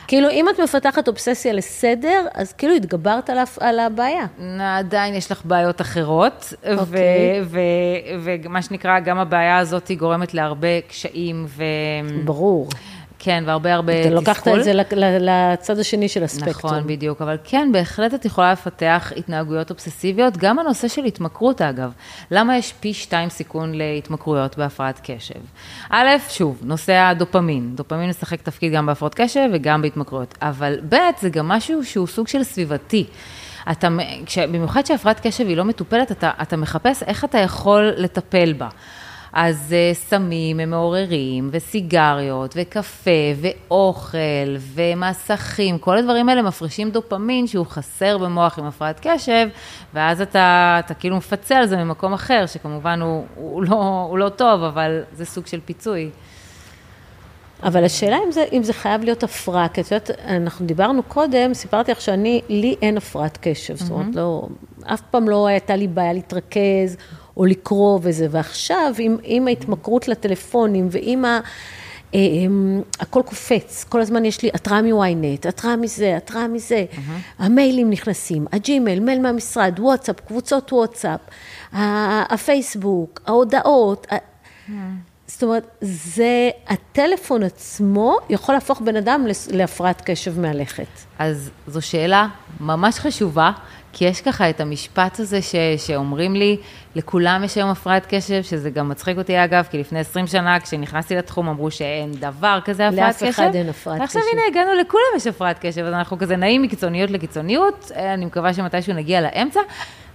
כאילו, 0.08 0.30
אם 0.30 0.50
את 0.50 0.60
מפתחת 0.60 1.08
אובססיה 1.08 1.54
לסדר, 1.54 2.26
אז 2.34 2.54
כאילו 2.54 2.74
התגברת 2.74 3.30
על, 3.30 3.38
על 3.60 3.80
הבעיה. 3.80 4.26
עדיין 4.60 5.14
יש 5.14 5.32
לך 5.32 5.42
בעיות 5.46 5.82
אחרות, 5.82 6.54
okay. 6.64 6.68
אוקיי. 6.78 7.44
ומה 8.44 8.62
שנקרא, 8.62 9.00
גם 9.00 9.18
הבעיה 9.20 9.58
הזאת 9.58 9.92
גורמת 9.92 10.34
להרבה 10.34 10.82
קשיים 10.88 11.46
ו... 11.48 11.64
ברור. 12.26 12.70
כן, 13.26 13.44
והרבה 13.48 13.74
הרבה 13.74 13.94
תסכול. 13.94 14.08
אתה 14.08 14.16
לוקחת 14.16 14.48
את 14.48 14.64
זה 14.64 14.72
לצד 15.20 15.80
השני 15.80 16.10
של 16.10 16.24
הספקטרום. 16.24 16.74
נכון, 16.74 16.88
בדיוק, 16.88 17.22
אבל 17.22 17.38
כן, 17.44 17.70
בהחלט 17.72 18.14
את 18.14 18.26
יכולה 18.26 18.52
לפתח 18.52 19.12
התנהגויות 19.18 19.70
אובססיביות, 19.70 20.38
גם 20.38 20.60
הנושא 20.60 20.88
של 20.88 21.04
התמכרות 21.04 21.62
אגב. 21.62 21.92
למה 22.32 22.58
יש 22.58 22.74
פי 22.80 22.94
שתיים 22.94 23.30
סיכון 23.30 23.74
להתמכרויות 23.74 24.58
בהפרעת 24.58 25.02
קשב? 25.04 25.40
א', 25.90 26.08
שוב, 26.30 26.60
נושא 26.64 26.94
הדופמין. 26.94 27.76
דופמין 27.76 28.10
משחק 28.10 28.42
תפקיד 28.42 28.74
גם 28.74 28.86
בהפרעות 28.86 29.16
קשב 29.16 29.50
וגם 29.54 29.82
בהתמכרויות, 29.82 30.38
אבל 30.42 30.80
ב', 30.90 30.96
זה 31.22 31.30
גם 31.30 31.48
משהו 31.48 31.86
שהוא 31.86 32.08
סוג 32.08 32.28
של 32.28 32.44
סביבתי. 32.44 33.06
אתה, 33.72 33.88
במיוחד 34.52 34.86
שהפרעת 34.86 35.28
קשב 35.28 35.48
היא 35.48 35.58
לא 35.58 35.66
מטופלת, 35.66 36.12
אתה, 36.12 36.32
אתה 36.42 36.58
מחפש 36.58 37.04
איך 37.04 37.26
אתה 37.26 37.38
יכול 37.38 37.92
לטפל 37.98 38.54
בה. 38.54 38.68
אז 39.36 39.74
uh, 39.74 39.96
סמים 39.96 40.60
הם 40.60 40.70
מעוררים, 40.70 41.50
וסיגריות, 41.52 42.54
וקפה, 42.58 43.12
ואוכל, 43.42 44.18
ומסכים, 44.74 45.78
כל 45.78 45.98
הדברים 45.98 46.30
האלה 46.30 46.42
מפרישים 46.42 46.92
דופמין 46.92 47.48
שהוא 47.48 47.66
חסר 47.66 48.18
במוח 48.18 48.60
עם 48.60 48.66
הפרעת 48.66 49.00
קשב, 49.08 49.48
ואז 49.94 50.22
אתה, 50.22 50.76
אתה 50.86 50.94
כאילו 50.94 51.18
מפצה 51.18 51.58
על 51.58 51.66
זה 51.66 51.78
ממקום 51.78 52.14
אחר, 52.14 52.46
שכמובן 52.46 53.02
הוא, 53.02 53.26
הוא, 53.36 53.64
לא, 53.64 54.06
הוא 54.10 54.18
לא 54.18 54.30
טוב, 54.30 54.64
אבל 54.64 55.02
זה 55.14 55.26
סוג 55.26 55.48
של 55.48 55.60
פיצוי. 55.66 56.10
אבל 57.64 57.84
השאלה 57.84 58.18
אם 58.28 58.32
זה, 58.32 58.46
אם 58.54 58.64
זה 58.64 58.74
חייב 58.74 59.04
להיות 59.04 59.24
הפרעה, 59.24 59.68
כי 59.68 59.82
את 59.82 59.92
יודעת, 59.92 60.12
אנחנו 60.28 60.66
דיברנו 60.66 61.04
קודם, 61.04 61.54
סיפרתי 61.54 61.92
לך 61.92 62.02
שאני, 62.02 62.42
לי 62.50 62.76
אין 62.82 62.98
הפרעת 62.98 63.38
קשב, 63.42 63.74
mm-hmm. 63.74 63.78
זאת 63.78 63.92
אומרת, 63.92 64.16
לא, 64.16 64.48
אף 64.86 65.02
פעם 65.02 65.30
לא 65.30 65.48
הייתה 65.48 65.76
לי 65.76 65.88
בעיה 65.88 66.14
להתרכז, 66.14 66.98
או 67.38 67.46
לקרוא 67.46 68.00
וזה, 68.02 68.28
ועכשיו 68.32 68.94
עם, 69.00 69.18
עם 69.24 69.48
ההתמכרות 69.48 70.08
לטלפונים 70.08 70.88
ועם 70.92 71.26
ה... 71.26 71.40
אה, 72.16 72.20
הכל 73.00 73.22
קופץ, 73.26 73.86
כל 73.90 74.02
הזמן 74.02 74.26
יש 74.26 74.42
לי 74.42 74.50
התראה 74.54 74.82
מ-ynet, 74.82 75.48
התראה 75.48 75.76
מזה, 75.76 76.18
התראה 76.18 76.48
מזה, 76.48 76.86
mm-hmm. 76.92 77.00
המיילים 77.40 77.90
נכנסים, 77.90 78.46
הג'ימייל, 78.52 79.00
מייל 79.00 79.22
מהמשרד, 79.22 79.80
וואטסאפ, 79.80 80.20
קבוצות 80.20 80.74
וואטסאפ, 80.74 81.20
הפייסבוק, 81.74 83.22
ההודעות. 83.26 84.08
Mm-hmm. 84.10 84.72
זאת 85.28 85.44
אומרת, 85.44 85.68
זה, 85.82 86.50
הטלפון 86.68 87.44
עצמו 87.44 88.18
יכול 88.30 88.56
להפוך 88.56 88.82
בן 88.82 88.96
אדם 88.96 89.26
להפרעת 89.52 90.02
קשב 90.06 90.40
מהלכת. 90.40 90.88
אז 91.20 91.50
זו 91.68 91.82
שאלה 91.82 92.28
ממש 92.60 93.00
חשובה, 93.00 93.52
כי 93.98 94.06
יש 94.06 94.22
ככה 94.22 94.50
את 94.50 94.62
המשפט 94.62 95.20
הזה 95.20 95.42
ש, 95.42 95.56
שאומרים 95.78 96.36
לי, 96.36 96.58
לכולם 96.96 97.42
יש 97.44 97.56
היום 97.56 97.70
הפרעת 97.70 98.06
קשב, 98.10 98.44
שזה 98.44 98.70
גם 98.70 98.90
מצחיק 98.90 99.18
אותי 99.18 99.44
אגב, 99.44 99.68
כי 99.72 99.78
לפני 99.78 100.00
20 100.00 100.28
שנה 100.28 100.60
כשנכנסתי 100.60 101.16
לתחום 101.16 101.48
אמרו 101.48 101.72
שאין 101.72 102.12
דבר 102.12 102.60
כזה 102.66 102.88
הפרעת 102.88 103.16
קשב. 103.16 103.26
לאף 103.26 103.36
אחד 103.36 103.56
אין 103.56 103.70
הפרעת 103.70 103.96
קשב. 103.96 104.02
ועכשיו 104.02 104.22
הנה 104.34 104.42
הגענו, 104.52 104.74
לכולם 104.82 105.04
יש 105.18 105.28
הפרעת 105.28 105.60
קשב, 105.60 105.82
אז 105.82 105.94
אנחנו 105.94 106.18
כזה 106.18 106.36
נעים 106.36 106.62
מקיצוניות 106.62 107.12
לקיצוניות, 107.12 107.92
אני 107.96 108.26
מקווה 108.26 108.54
שמתישהו 108.54 108.94
נגיע 108.94 109.22
לאמצע. 109.22 109.60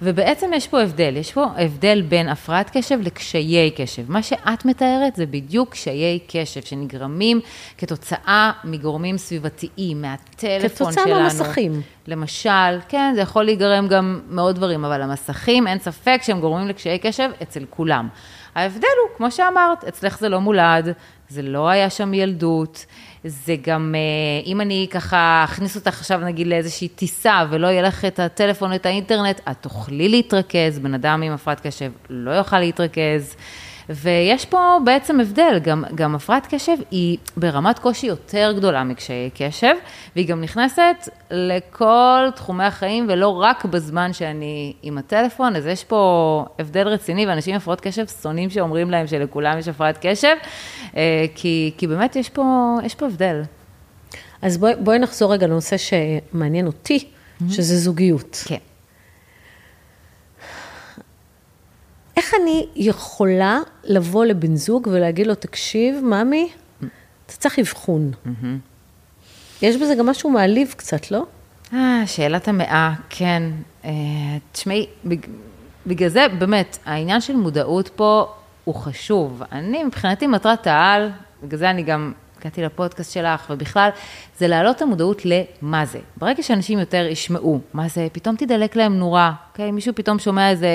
ובעצם 0.03 0.51
יש 0.55 0.69
פה 0.69 0.81
הבדל, 0.81 1.17
יש 1.17 1.33
פה 1.33 1.45
הבדל 1.57 2.03
בין 2.09 2.29
הפרעת 2.29 2.71
קשב 2.77 2.99
לקשיי 3.03 3.71
קשב. 3.71 4.11
מה 4.11 4.23
שאת 4.23 4.65
מתארת 4.65 5.17
זה 5.17 5.27
בדיוק 5.27 5.71
קשיי 5.71 6.19
קשב 6.27 6.63
שנגרמים 6.63 7.41
כתוצאה 7.79 8.53
מגורמים 8.65 9.19
סביבתיים, 9.19 10.03
מהטלפון 10.03 10.69
כתוצאה 10.69 10.93
שלנו. 10.93 11.07
כתוצאה 11.07 11.23
מהמסכים. 11.23 11.83
למשל, 12.07 12.81
כן, 12.89 13.13
זה 13.15 13.21
יכול 13.21 13.45
להיגרם 13.45 13.89
גם 13.89 14.21
מעוד 14.29 14.57
דברים, 14.57 14.85
אבל 14.85 15.03
המסכים, 15.03 15.67
אין 15.67 15.79
ספק 15.79 16.21
שהם 16.23 16.41
גורמים 16.41 16.69
לקשיי 16.69 16.99
קשב 16.99 17.31
אצל 17.43 17.65
כולם. 17.71 18.09
ההבדל 18.55 18.89
הוא, 19.03 19.17
כמו 19.17 19.31
שאמרת, 19.31 19.85
אצלך 19.85 20.19
זה 20.19 20.29
לא 20.29 20.41
מולד, 20.41 20.93
זה 21.29 21.43
לא 21.43 21.69
היה 21.69 21.91
שם 21.91 22.15
ילדות, 22.15 22.87
זה 23.25 23.57
גם, 23.63 23.95
אה, 23.95 24.47
אם 24.47 24.61
אני 24.61 24.87
ככה 24.91 25.45
אכניס 25.45 25.77
אותך 25.77 25.89
עכשיו 25.89 26.21
נגיד 26.21 26.47
לאיזושהי 26.47 26.89
טיסה 26.89 27.45
ולא 27.51 27.67
יהיה 27.67 27.83
לך 27.83 28.05
את 28.05 28.19
הטלפון, 28.19 28.75
את 28.75 28.87
האינטרנט, 28.87 29.41
את 29.51 29.57
תוכלי 29.61 30.09
להתרכז, 30.09 30.79
בן 30.79 30.95
אדם 30.95 31.23
עם 31.23 31.33
הפרעת 31.33 31.67
קשב 31.67 31.91
לא 32.11 32.31
יוכל 32.31 32.59
להתרכז. 32.59 33.37
ויש 33.91 34.45
פה 34.45 34.79
בעצם 34.85 35.21
הבדל, 35.21 35.59
גם, 35.63 35.85
גם 35.95 36.15
הפרעת 36.15 36.47
קשב 36.51 36.77
היא 36.91 37.19
ברמת 37.37 37.79
קושי 37.79 38.07
יותר 38.07 38.53
גדולה 38.57 38.85
מקשיי 38.85 39.31
קשב, 39.35 39.75
והיא 40.17 40.29
גם 40.29 40.41
נכנסת 40.41 41.09
לכל 41.31 42.29
תחומי 42.37 42.65
החיים 42.65 43.07
ולא 43.09 43.29
רק 43.29 43.65
בזמן 43.65 44.13
שאני 44.13 44.73
עם 44.83 44.99
הטלפון, 44.99 45.57
אז 45.57 45.67
יש 45.67 45.85
פה 45.85 46.45
הבדל 46.59 46.89
רציני, 46.89 47.27
ואנשים 47.27 47.55
עם 47.55 47.57
הפרעות 47.57 47.81
קשב 47.81 48.07
שונאים 48.23 48.51
שאומרים 48.51 48.91
להם 48.91 49.07
שלכולם 49.07 49.59
יש 49.59 49.69
הפרעת 49.69 49.99
קשב, 50.01 50.37
אה, 50.97 51.25
כי, 51.35 51.73
כי 51.79 51.87
באמת 51.87 52.17
יש 52.17 52.29
פה, 52.29 52.77
יש 52.85 52.95
פה 52.95 53.07
הבדל. 53.07 53.43
אז 54.43 54.59
בואי, 54.59 54.73
בואי 54.79 54.99
נחזור 54.99 55.33
רגע 55.33 55.47
לנושא 55.47 55.77
שמעניין 55.77 56.67
אותי, 56.67 56.99
mm-hmm. 56.99 57.53
שזה 57.53 57.77
זוגיות. 57.77 58.45
כן. 58.47 58.70
איך 62.21 62.35
אני 62.43 62.67
יכולה 62.77 63.61
לבוא 63.85 64.25
לבן 64.25 64.57
זוג 64.57 64.89
ולהגיד 64.93 65.27
לו, 65.27 65.35
תקשיב, 65.35 66.05
ממי, 66.05 66.49
אתה 67.27 67.33
צריך 67.33 67.59
אבחון. 67.59 68.11
יש 69.63 69.77
בזה 69.77 69.95
גם 69.95 70.07
משהו 70.07 70.31
מעליב 70.31 70.75
קצת, 70.77 71.11
לא? 71.11 71.27
אה, 71.73 72.03
שאלת 72.07 72.49
המאה, 72.49 72.95
כן. 73.11 73.43
אה, 73.85 73.91
תשמעי, 74.53 74.87
בגלל 75.87 76.09
זה, 76.09 76.27
באמת, 76.39 76.79
העניין 76.85 77.21
של 77.21 77.37
מודעות 77.37 77.89
פה 77.89 78.33
הוא 78.65 78.75
חשוב. 78.75 79.43
אני, 79.53 79.85
מבחינתי, 79.85 80.27
מטרת 80.27 80.67
העל, 80.67 81.11
בגלל 81.43 81.59
זה 81.59 81.71
אני 81.71 81.83
גם 81.83 82.13
הגעתי 82.41 82.63
לפודקאסט 82.63 83.13
שלך, 83.13 83.47
ובכלל, 83.51 83.91
זה 84.39 84.49
להעלות 84.49 84.77
את 84.77 84.83
המודעות 84.83 85.23
למה 85.25 85.85
זה. 85.85 85.99
ברגע 86.17 86.43
שאנשים 86.43 86.79
יותר 86.79 87.07
ישמעו 87.11 87.61
מה 87.73 87.89
זה, 87.89 88.07
פתאום 88.13 88.37
תדלק 88.37 88.77
להם 88.77 88.99
נורה, 88.99 89.33
אוקיי? 89.51 89.71
מישהו 89.71 89.95
פתאום 89.95 90.19
שומע 90.19 90.51
איזה 90.51 90.69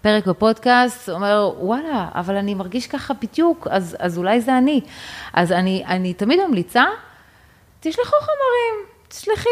פרק 0.00 0.26
בפודקאסט, 0.26 1.08
אומר, 1.08 1.50
וואלה, 1.58 2.08
אבל 2.14 2.36
אני 2.36 2.54
מרגיש 2.54 2.86
ככה 2.86 3.14
בדיוק, 3.14 3.68
אז, 3.70 3.96
אז 3.98 4.18
אולי 4.18 4.40
זה 4.40 4.58
אני. 4.58 4.80
אז 5.32 5.52
אני, 5.52 5.84
אני 5.86 6.14
תמיד 6.14 6.40
ממליצה, 6.48 6.84
תשלחו 7.80 8.16
חומרים, 8.20 8.91
תשלחי 9.12 9.48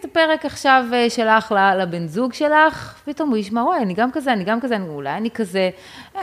את 0.00 0.04
הפרק 0.04 0.44
עכשיו 0.44 0.84
אה, 0.92 1.10
שלך 1.10 1.54
לבן 1.78 2.06
זוג 2.06 2.32
שלך, 2.32 3.00
פתאום 3.04 3.28
הוא 3.28 3.36
ישמע, 3.36 3.62
וואי, 3.64 3.82
אני 3.82 3.94
גם 3.94 4.12
כזה, 4.12 4.32
אני 4.32 4.44
גם 4.44 4.60
כזה, 4.60 4.76
אולי 4.88 5.16
אני 5.16 5.30
כזה, 5.30 5.70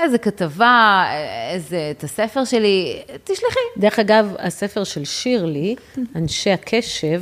איזה 0.01 0.17
כתבה, 0.17 1.05
איזה, 1.51 1.91
את 1.97 2.03
הספר 2.03 2.45
שלי, 2.45 3.01
תשלחי. 3.23 3.59
דרך 3.77 3.99
אגב, 3.99 4.35
הספר 4.39 4.83
של 4.83 5.05
שירלי, 5.05 5.75
אנשי 6.15 6.51
הקשב, 6.51 7.21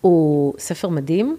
הוא 0.00 0.54
ספר 0.58 0.88
מדהים. 0.88 1.36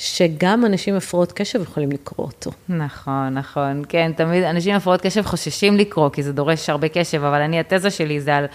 שגם 0.00 0.66
אנשים 0.66 0.94
עם 0.94 0.98
הפרעות 0.98 1.32
קשב 1.32 1.62
יכולים 1.62 1.92
לקרוא 1.92 2.26
אותו. 2.26 2.50
נכון, 2.68 3.34
נכון. 3.34 3.82
כן, 3.88 4.12
תמיד 4.16 4.44
אנשים 4.44 4.70
עם 4.70 4.76
הפרעות 4.76 5.00
קשב 5.00 5.22
חוששים 5.22 5.76
לקרוא, 5.76 6.10
כי 6.10 6.22
זה 6.22 6.32
דורש 6.32 6.70
הרבה 6.70 6.88
קשב, 6.88 7.24
אבל 7.24 7.40
אני, 7.40 7.60
התזה 7.60 7.90
שלי 7.90 8.20
זה 8.20 8.36
על 8.36 8.46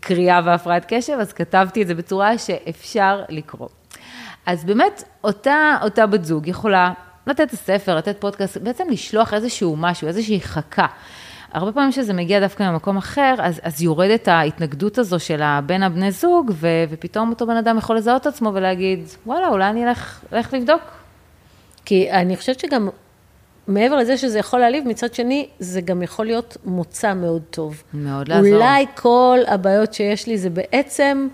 קריאה 0.00 0.40
והפרעת 0.44 0.84
קשב, 0.88 1.12
אז 1.20 1.32
כתבתי 1.32 1.82
את 1.82 1.86
זה 1.86 1.94
בצורה 1.94 2.38
שאפשר 2.38 3.22
לקרוא. 3.28 3.68
אז 4.46 4.64
באמת, 4.64 5.04
אותה, 5.24 5.76
אותה 5.82 6.06
בת 6.06 6.24
זוג 6.24 6.48
יכולה 6.48 6.92
לתת 7.26 7.40
את 7.40 7.52
הספר, 7.52 7.96
לתת 7.96 8.20
פודקאסט, 8.20 8.56
בעצם 8.56 8.84
לשלוח 8.90 9.34
איזשהו 9.34 9.76
משהו, 9.76 10.08
איזושהי 10.08 10.40
חכה. 10.40 10.86
הרבה 11.52 11.72
פעמים 11.72 11.90
כשזה 11.90 12.12
מגיע 12.12 12.40
דווקא 12.40 12.62
ממקום 12.62 12.96
אחר, 12.96 13.34
אז, 13.38 13.60
אז 13.62 13.82
יורדת 13.82 14.28
ההתנגדות 14.28 14.98
הזו 14.98 15.20
של 15.20 15.42
בין 15.66 15.82
הבני 15.82 16.10
זוג, 16.10 16.50
ו, 16.54 16.68
ופתאום 16.90 17.30
אותו 17.30 17.46
בן 17.46 17.56
אדם 17.56 17.78
יכול 17.78 17.96
לזהות 17.96 18.22
את 18.22 18.26
עצמו 18.26 18.50
ולהגיד, 18.54 19.00
וואלה, 19.26 19.48
אולי 19.48 19.70
אני 19.70 19.88
אלך, 19.88 20.20
אלך 20.32 20.54
לבדוק. 20.54 20.82
כי 21.84 22.10
אני 22.10 22.36
חושבת 22.36 22.60
שגם 22.60 22.88
מעבר 23.68 23.96
לזה 23.96 24.16
שזה 24.16 24.38
יכול 24.38 24.60
להעליב, 24.60 24.88
מצד 24.88 25.14
שני, 25.14 25.48
זה 25.58 25.80
גם 25.80 26.02
יכול 26.02 26.26
להיות 26.26 26.56
מוצא 26.64 27.14
מאוד 27.14 27.42
טוב. 27.50 27.82
מאוד 27.94 28.28
לעזור. 28.28 28.54
אולי 28.54 28.86
כל 28.94 29.38
הבעיות 29.46 29.94
שיש 29.94 30.26
לי 30.26 30.38
זה 30.38 30.50
בעצם... 30.50 31.28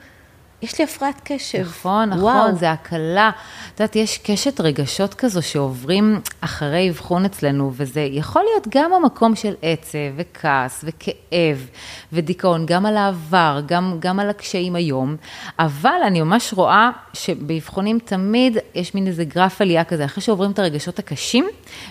יש 0.62 0.78
לי 0.78 0.84
הפרעת 0.84 1.20
קשב. 1.24 1.60
נכון, 1.60 2.08
נכון, 2.08 2.22
וואו. 2.22 2.56
זה 2.56 2.70
הקלה. 2.70 3.30
את 3.74 3.80
יודעת, 3.80 3.96
יש 3.96 4.18
קשת 4.18 4.60
רגשות 4.60 5.14
כזו 5.14 5.42
שעוברים 5.42 6.20
אחרי 6.40 6.90
אבחון 6.90 7.24
אצלנו, 7.24 7.72
וזה 7.74 8.00
יכול 8.00 8.42
להיות 8.42 8.68
גם 8.68 8.92
המקום 8.92 9.36
של 9.36 9.54
עצב 9.62 9.98
וכעס 10.16 10.84
וכאב 10.84 11.66
ודיכאון, 12.12 12.66
גם 12.66 12.86
על 12.86 12.96
העבר, 12.96 13.60
גם, 13.66 13.96
גם 13.98 14.20
על 14.20 14.30
הקשיים 14.30 14.74
היום, 14.76 15.16
אבל 15.58 16.00
אני 16.06 16.20
ממש 16.20 16.52
רואה 16.52 16.90
שבאבחונים 17.12 17.98
תמיד 17.98 18.58
יש 18.74 18.94
מין 18.94 19.06
איזה 19.06 19.24
גרף 19.24 19.60
עלייה 19.60 19.84
כזה, 19.84 20.04
אחרי 20.04 20.22
שעוברים 20.22 20.50
את 20.50 20.58
הרגשות 20.58 20.98
הקשים, 20.98 21.48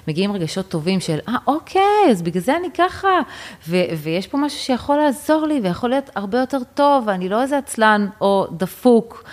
מגיעים 0.08 0.32
רגשות 0.32 0.67
טובים 0.69 0.99
של, 0.99 1.19
אה, 1.27 1.36
אוקיי, 1.47 1.82
אז 2.12 2.21
בגלל 2.21 2.43
זה 2.43 2.58
אני 2.58 2.67
ככה, 2.77 3.19
ו- 3.67 3.97
ויש 4.03 4.27
פה 4.27 4.38
משהו 4.38 4.60
שיכול 4.60 4.97
לעזור 4.97 5.45
לי 5.45 5.60
ויכול 5.63 5.89
להיות 5.89 6.10
הרבה 6.15 6.39
יותר 6.39 6.60
טוב, 6.73 7.03
ואני 7.08 7.29
לא 7.29 7.41
איזה 7.41 7.58
עצלן, 7.58 8.08
או 8.21 8.47
דפוק, 8.59 9.23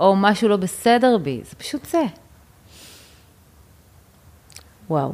או 0.00 0.16
משהו 0.16 0.48
לא 0.48 0.56
בסדר 0.56 1.18
בי, 1.18 1.40
זה 1.44 1.56
פשוט 1.56 1.86
זה. 1.86 2.02
וואו. 4.90 5.12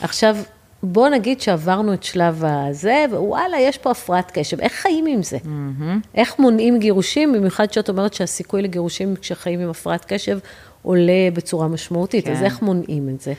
עכשיו, 0.00 0.36
בוא 0.82 1.08
נגיד 1.08 1.40
שעברנו 1.40 1.94
את 1.94 2.02
שלב 2.02 2.44
הזה, 2.44 3.04
ווואלה, 3.10 3.58
יש 3.60 3.78
פה 3.78 3.90
הפרעת 3.90 4.30
קשב. 4.30 4.60
איך 4.60 4.72
חיים 4.72 5.06
עם 5.06 5.22
זה? 5.22 5.36
Mm-hmm. 5.36 6.08
איך 6.14 6.38
מונעים 6.38 6.78
גירושים, 6.78 7.32
במיוחד 7.32 7.72
שאת 7.72 7.88
אומרת 7.88 8.14
שהסיכוי 8.14 8.62
לגירושים 8.62 9.16
כשחיים 9.16 9.60
עם 9.60 9.70
הפרעת 9.70 10.04
קשב 10.04 10.38
עולה 10.82 11.28
בצורה 11.32 11.68
משמעותית, 11.68 12.24
כן. 12.24 12.32
אז 12.32 12.42
איך 12.42 12.62
מונעים 12.62 13.08
את 13.08 13.20
זה? 13.20 13.32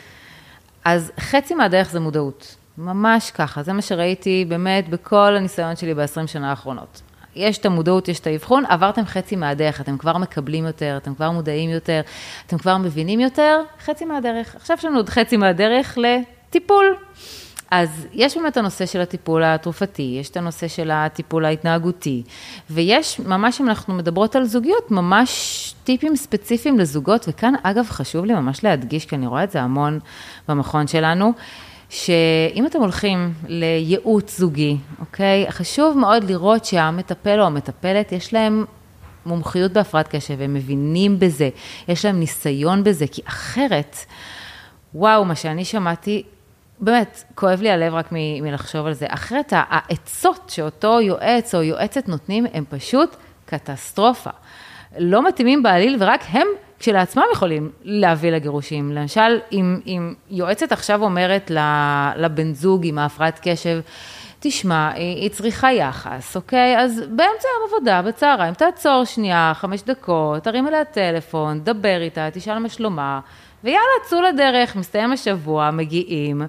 אז 0.85 1.11
חצי 1.19 1.55
מהדרך 1.55 1.91
זה 1.91 1.99
מודעות. 1.99 2.55
ממש 2.77 3.31
ככה, 3.31 3.63
זה 3.63 3.73
מה 3.73 3.81
שראיתי 3.81 4.45
באמת 4.47 4.89
בכל 4.89 5.35
הניסיון 5.35 5.75
שלי 5.75 5.93
ב-20 5.93 6.27
שנה 6.27 6.49
האחרונות. 6.49 7.01
יש 7.37 7.57
את 7.57 7.65
המודעות, 7.65 8.07
יש 8.07 8.19
את 8.19 8.27
האבחון, 8.27 8.63
עברתם 8.65 9.05
חצי 9.05 9.35
מהדרך, 9.35 9.81
אתם 9.81 9.97
כבר 9.97 10.17
מקבלים 10.17 10.65
יותר, 10.65 10.97
אתם 10.97 11.15
כבר 11.15 11.31
מודעים 11.31 11.69
יותר, 11.69 12.01
אתם 12.47 12.57
כבר 12.57 12.77
מבינים 12.77 13.19
יותר, 13.19 13.61
חצי 13.85 14.05
מהדרך. 14.05 14.55
עכשיו 14.55 14.77
יש 14.79 14.85
לנו 14.85 14.97
עוד 14.97 15.09
חצי 15.09 15.37
מהדרך 15.37 15.97
לטיפול. 15.97 16.95
אז 17.71 18.07
יש 18.13 18.37
באמת 18.37 18.57
הנושא 18.57 18.85
של 18.85 19.01
הטיפול 19.01 19.43
התרופתי, 19.43 20.17
יש 20.19 20.29
את 20.29 20.37
הנושא 20.37 20.67
של 20.67 20.91
הטיפול 20.91 21.45
ההתנהגותי, 21.45 22.23
ויש 22.69 23.19
ממש, 23.19 23.61
אם 23.61 23.69
אנחנו 23.69 23.93
מדברות 23.93 24.35
על 24.35 24.43
זוגיות, 24.43 24.91
ממש 24.91 25.73
טיפים 25.83 26.15
ספציפיים 26.15 26.79
לזוגות, 26.79 27.25
וכאן 27.27 27.53
אגב 27.63 27.85
חשוב 27.89 28.25
לי 28.25 28.33
ממש 28.33 28.63
להדגיש, 28.63 29.05
כי 29.05 29.15
אני 29.15 29.27
רואה 29.27 29.43
את 29.43 29.51
זה 29.51 29.61
המון 29.61 29.99
במכון 30.47 30.87
שלנו, 30.87 31.33
שאם 31.89 32.65
אתם 32.65 32.79
הולכים 32.79 33.33
לייעוץ 33.47 34.37
זוגי, 34.39 34.77
אוקיי, 34.99 35.45
חשוב 35.49 35.97
מאוד 35.97 36.23
לראות 36.23 36.65
שהמטפל 36.65 37.39
או 37.41 37.45
המטפלת, 37.45 38.11
יש 38.11 38.33
להם 38.33 38.65
מומחיות 39.25 39.71
בהפרעת 39.71 40.07
קשב, 40.07 40.41
הם 40.41 40.53
מבינים 40.53 41.19
בזה, 41.19 41.49
יש 41.87 42.05
להם 42.05 42.19
ניסיון 42.19 42.83
בזה, 42.83 43.05
כי 43.07 43.21
אחרת, 43.25 43.97
וואו, 44.93 45.25
מה 45.25 45.35
שאני 45.35 45.65
שמעתי, 45.65 46.23
באמת, 46.79 47.23
כואב 47.35 47.61
לי 47.61 47.69
הלב 47.69 47.93
רק 47.93 48.11
מ- 48.11 48.43
מלחשוב 48.43 48.85
על 48.85 48.93
זה. 48.93 49.05
אחרת 49.09 49.53
העצות 49.55 50.49
שאותו 50.49 51.01
יועץ 51.01 51.55
או 51.55 51.63
יועצת 51.63 52.07
נותנים, 52.07 52.45
הם 52.53 52.63
פשוט 52.69 53.15
קטסטרופה. 53.45 54.29
לא 54.97 55.27
מתאימים 55.27 55.63
בעליל, 55.63 55.97
ורק 55.99 56.23
הם 56.27 56.47
כשלעצמם 56.79 57.23
יכולים 57.33 57.71
להביא 57.83 58.31
לגירושים. 58.31 58.91
למשל, 58.91 59.39
אם, 59.51 59.79
אם 59.87 60.13
יועצת 60.29 60.71
עכשיו 60.71 61.03
אומרת 61.03 61.51
לבן 62.15 62.53
זוג 62.53 62.81
עם 62.85 62.97
ההפרעת 62.97 63.39
קשב, 63.43 63.79
תשמע, 64.39 64.91
היא, 64.93 65.15
היא 65.15 65.29
צריכה 65.29 65.71
יחס, 65.71 66.35
אוקיי? 66.35 66.77
אז 66.79 66.99
באמצע 66.99 67.47
היום 67.47 67.69
עבודה, 67.69 68.01
בצהריים, 68.01 68.53
תעצור 68.53 69.03
שנייה, 69.05 69.51
חמש 69.55 69.81
דקות, 69.81 70.43
תרים 70.43 70.67
אליה 70.67 70.85
טלפון, 70.85 71.59
דבר 71.63 72.01
איתה, 72.01 72.27
תשאל 72.33 72.59
מה 72.59 72.69
שלומה, 72.69 73.19
ויאללה, 73.63 73.81
צאו 74.03 74.21
לדרך, 74.21 74.75
מסתיים 74.75 75.11
השבוע, 75.11 75.71
מגיעים. 75.71 76.41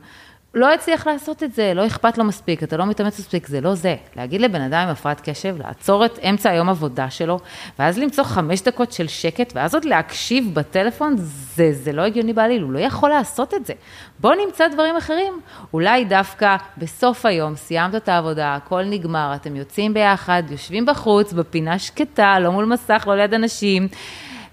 לא 0.59 0.75
הצליח 0.75 1.07
לעשות 1.07 1.43
את 1.43 1.53
זה, 1.53 1.73
לא 1.75 1.87
אכפת 1.87 2.19
לו 2.19 2.25
מספיק, 2.25 2.63
אתה 2.63 2.77
לא 2.77 2.87
מתאמץ 2.87 3.19
מספיק, 3.19 3.47
זה 3.47 3.61
לא 3.61 3.75
זה. 3.75 3.97
להגיד 4.17 4.41
לבן 4.41 4.61
אדם 4.61 4.81
עם 4.81 4.89
הפרעת 4.89 5.21
קשב, 5.21 5.57
לעצור 5.59 6.05
את 6.05 6.19
אמצע 6.19 6.51
היום 6.51 6.69
עבודה 6.69 7.11
שלו, 7.11 7.39
ואז 7.79 7.99
למצוא 7.99 8.25
חמש 8.25 8.63
דקות 8.63 8.93
של 8.93 9.09
שקט, 9.09 9.53
ואז 9.55 9.75
עוד 9.75 9.85
להקשיב 9.85 10.55
בטלפון, 10.55 11.15
זה, 11.19 11.73
זה 11.73 11.93
לא 11.93 12.03
הגיוני 12.03 12.33
בעליל, 12.33 12.63
הוא 12.63 12.73
לא 12.73 12.79
יכול 12.79 13.11
לעשות 13.11 13.55
את 13.55 13.67
זה. 13.67 13.73
בוא 14.21 14.35
נמצא 14.47 14.69
דברים 14.69 14.97
אחרים. 14.97 15.41
אולי 15.75 16.05
דווקא 16.05 16.57
בסוף 16.79 17.27
היום, 17.27 17.57
סיימת 17.57 17.95
את 17.95 18.09
העבודה, 18.09 18.55
הכל 18.55 18.85
נגמר, 18.85 19.33
אתם 19.35 19.57
יוצאים 19.57 19.95
ביחד, 19.95 20.43
יושבים 20.51 20.87
בחוץ, 20.87 21.33
בפינה 21.33 21.79
שקטה, 21.79 22.39
לא 22.39 22.53
מול 22.53 22.65
מסך, 22.65 23.05
לא 23.07 23.17
ליד 23.17 23.35
אנשים. 23.35 23.89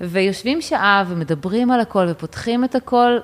ויושבים 0.01 0.61
שעה 0.61 1.03
ומדברים 1.07 1.71
על 1.71 1.79
הכל 1.79 2.05
ופותחים 2.09 2.63
את 2.63 2.75
הכל, 2.75 3.17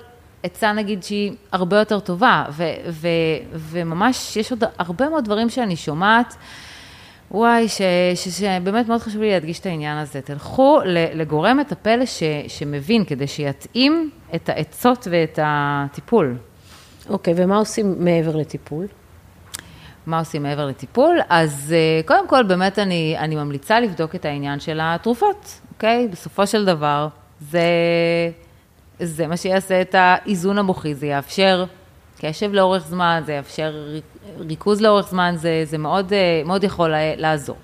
עצה 0.43 0.73
נגיד 0.73 1.03
שהיא 1.03 1.31
הרבה 1.51 1.79
יותר 1.79 1.99
טובה, 1.99 2.45
ו, 2.51 2.63
ו, 2.89 3.07
וממש 3.53 4.37
יש 4.37 4.51
עוד 4.51 4.63
הרבה 4.77 5.09
מאוד 5.09 5.25
דברים 5.25 5.49
שאני 5.49 5.75
שומעת. 5.75 6.35
וואי, 7.31 7.67
ש, 7.67 7.81
ש, 8.15 8.27
שבאמת 8.27 8.87
מאוד 8.87 9.01
חשוב 9.01 9.21
לי 9.21 9.29
להדגיש 9.31 9.59
את 9.59 9.65
העניין 9.65 9.97
הזה. 9.97 10.21
תלכו 10.21 10.79
לגורם 11.13 11.57
מטפל 11.57 12.05
ש, 12.05 12.23
שמבין, 12.47 13.05
כדי 13.05 13.27
שיתאים 13.27 14.09
את 14.35 14.49
העצות 14.49 15.07
ואת 15.11 15.39
הטיפול. 15.43 16.37
אוקיי, 17.09 17.33
okay, 17.33 17.37
ומה 17.39 17.57
עושים 17.57 17.95
מעבר 17.97 18.35
לטיפול? 18.35 18.87
מה 20.05 20.19
עושים 20.19 20.43
מעבר 20.43 20.65
לטיפול? 20.65 21.19
אז 21.29 21.75
אה, 21.77 22.01
קודם 22.05 22.27
כל, 22.27 22.43
באמת 22.43 22.79
אני, 22.79 23.15
אני 23.17 23.35
ממליצה 23.35 23.79
לבדוק 23.79 24.15
את 24.15 24.25
העניין 24.25 24.59
של 24.59 24.79
התרופות, 24.81 25.61
אוקיי? 25.73 26.07
Okay? 26.09 26.11
בסופו 26.11 26.47
של 26.47 26.65
דבר, 26.65 27.07
זה... 27.39 27.61
זה 29.03 29.27
מה 29.27 29.37
שיעשה 29.37 29.81
את 29.81 29.95
האיזון 29.97 30.57
המוחי, 30.57 30.95
זה 30.95 31.07
יאפשר 31.07 31.65
קשב 32.21 32.53
לאורך 32.53 32.87
זמן, 32.87 33.23
זה 33.25 33.33
יאפשר 33.33 33.73
ריכוז 34.39 34.81
לאורך 34.81 35.09
זמן, 35.09 35.35
זה, 35.37 35.61
זה 35.65 35.77
מאוד, 35.77 36.13
אה, 36.13 36.41
מאוד 36.45 36.63
יכול 36.63 36.93
לעזור. 37.17 37.57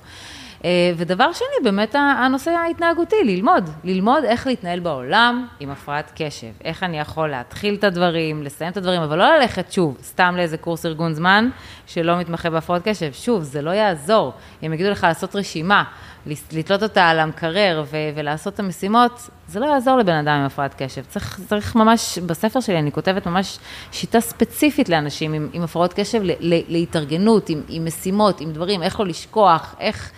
אה, 0.65 0.69
ודבר 0.97 1.33
שני, 1.33 1.47
באמת 1.71 1.95
הנושא 1.95 2.51
ההתנהגותי, 2.51 3.15
ללמוד, 3.23 3.69
ללמוד 3.83 4.23
איך 4.23 4.47
להתנהל 4.47 4.79
בעולם 4.79 5.47
עם 5.59 5.69
הפרעת 5.69 6.11
קשב, 6.15 6.47
איך 6.63 6.83
אני 6.83 6.99
יכול 6.99 7.29
להתחיל 7.29 7.75
את 7.75 7.83
הדברים, 7.83 8.43
לסיים 8.43 8.71
את 8.71 8.77
הדברים, 8.77 9.01
אבל 9.01 9.17
לא 9.17 9.37
ללכת 9.37 9.71
שוב, 9.71 9.97
סתם 10.03 10.33
לאיזה 10.37 10.57
קורס 10.57 10.85
ארגון 10.85 11.13
זמן 11.13 11.49
שלא 11.87 12.19
מתמחה 12.19 12.49
בהפרעות 12.49 12.81
קשב, 12.85 13.13
שוב, 13.13 13.43
זה 13.43 13.61
לא 13.61 13.71
יעזור, 13.71 14.33
אם 14.65 14.73
יגידו 14.73 14.89
לך 14.89 15.03
לעשות 15.03 15.35
רשימה, 15.35 15.83
לתלות 16.51 16.83
אותה 16.83 17.09
על 17.09 17.19
המקרר 17.19 17.83
ו- 17.91 17.97
ולעשות 18.15 18.53
את 18.53 18.59
המשימות, 18.59 19.29
זה 19.47 19.59
לא 19.59 19.65
יעזור 19.65 19.97
לבן 19.97 20.15
אדם 20.15 20.33
עם 20.39 20.45
הפרעת 20.45 20.75
קשב. 20.77 21.01
צריך, 21.07 21.39
צריך 21.49 21.75
ממש, 21.75 22.17
בספר 22.19 22.59
שלי 22.59 22.79
אני 22.79 22.91
כותבת 22.91 23.25
ממש 23.25 23.59
שיטה 23.91 24.19
ספציפית 24.19 24.89
לאנשים 24.89 25.33
עם, 25.33 25.49
עם 25.53 25.63
הפרעות 25.63 25.93
קשב, 25.93 26.21
ל- 26.23 26.31
ל- 26.39 26.63
להתארגנות, 26.67 27.49
עם, 27.49 27.61
עם 27.69 27.85
משימות, 27.85 28.41
עם 28.41 28.51
דברים, 28.51 28.83
איך 28.83 28.99
לא 28.99 29.05
לשכוח, 29.05 29.75
איך... 29.79 30.11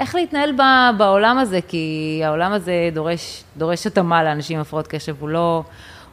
איך 0.00 0.14
להתנהל 0.14 0.52
ב, 0.52 0.62
בעולם 0.98 1.38
הזה, 1.38 1.60
כי 1.68 2.20
העולם 2.24 2.52
הזה 2.52 2.72
דורש, 2.92 3.44
דורש 3.56 3.86
התאמה 3.86 4.24
לאנשים 4.24 4.56
עם 4.56 4.62
הפרעות 4.62 4.86
קשב, 4.86 5.14
הוא 5.20 5.28
לא, 5.28 5.62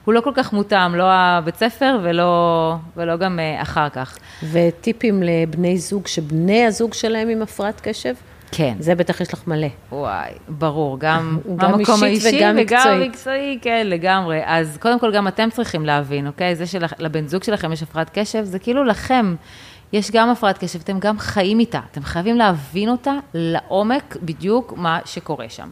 הוא 0.06 0.14
לא 0.14 0.22
כל 0.22 0.32
כך 0.36 0.54
מותאם, 0.54 0.96
לא 0.96 1.04
הבית 1.12 1.56
ספר 1.56 2.00
ולא, 2.04 2.76
ולא 2.98 3.18
גם 3.18 3.40
אה, 3.40 3.62
אחר 3.62 3.90
כך. 3.90 4.18
וטיפים 4.52 5.24
לבני 5.24 5.78
זוג, 5.78 6.08
שבני 6.08 6.66
הזוג 6.66 6.94
שלהם 6.94 7.30
עם 7.30 7.42
הפרעת 7.42 7.82
קשב? 7.82 8.14
כן. 8.52 8.74
זה 8.80 8.96
בטח 8.96 9.22
יש 9.22 9.34
לך 9.34 9.48
מלא. 9.48 9.68
וואי, 9.92 10.32
ברור, 10.48 11.00
גם 11.00 11.40
המקום 11.60 12.04
האישי 12.04 12.38
וגם 12.38 12.56
מקצועי. 12.56 12.98
וגם 12.98 13.02
מקצועי, 13.02 13.60
כן, 13.62 13.88
לגמרי. 13.90 14.42
אז 14.46 14.78
קודם 14.82 15.00
כל, 15.00 15.12
גם 15.12 15.28
אתם 15.28 15.50
צריכים 15.50 15.86
להבין, 15.86 16.28
אוקיי? 16.28 16.56
זה 16.56 16.66
שלבן 16.68 17.28
זוג 17.28 17.44
שלכם 17.44 17.74
יש 17.74 17.84
הפרעת 17.84 18.10
קשב, 18.14 18.44
זה 18.44 18.60
כאילו 18.60 18.84
לכם. 18.84 19.36
יש 19.94 20.12
גם 20.12 20.30
הפרעת 20.30 20.58
קשב, 20.58 20.80
אתם 20.80 21.00
גם 21.00 21.20
חיים 21.20 21.60
איתה, 21.60 21.80
אתם 21.92 22.04
חייבים 22.04 22.38
להבין 22.38 22.90
אותה 22.90 23.14
לעומק 23.34 24.18
בדיוק 24.22 24.74
מה 24.78 25.00
שקורה 25.06 25.50
שם. 25.50 25.70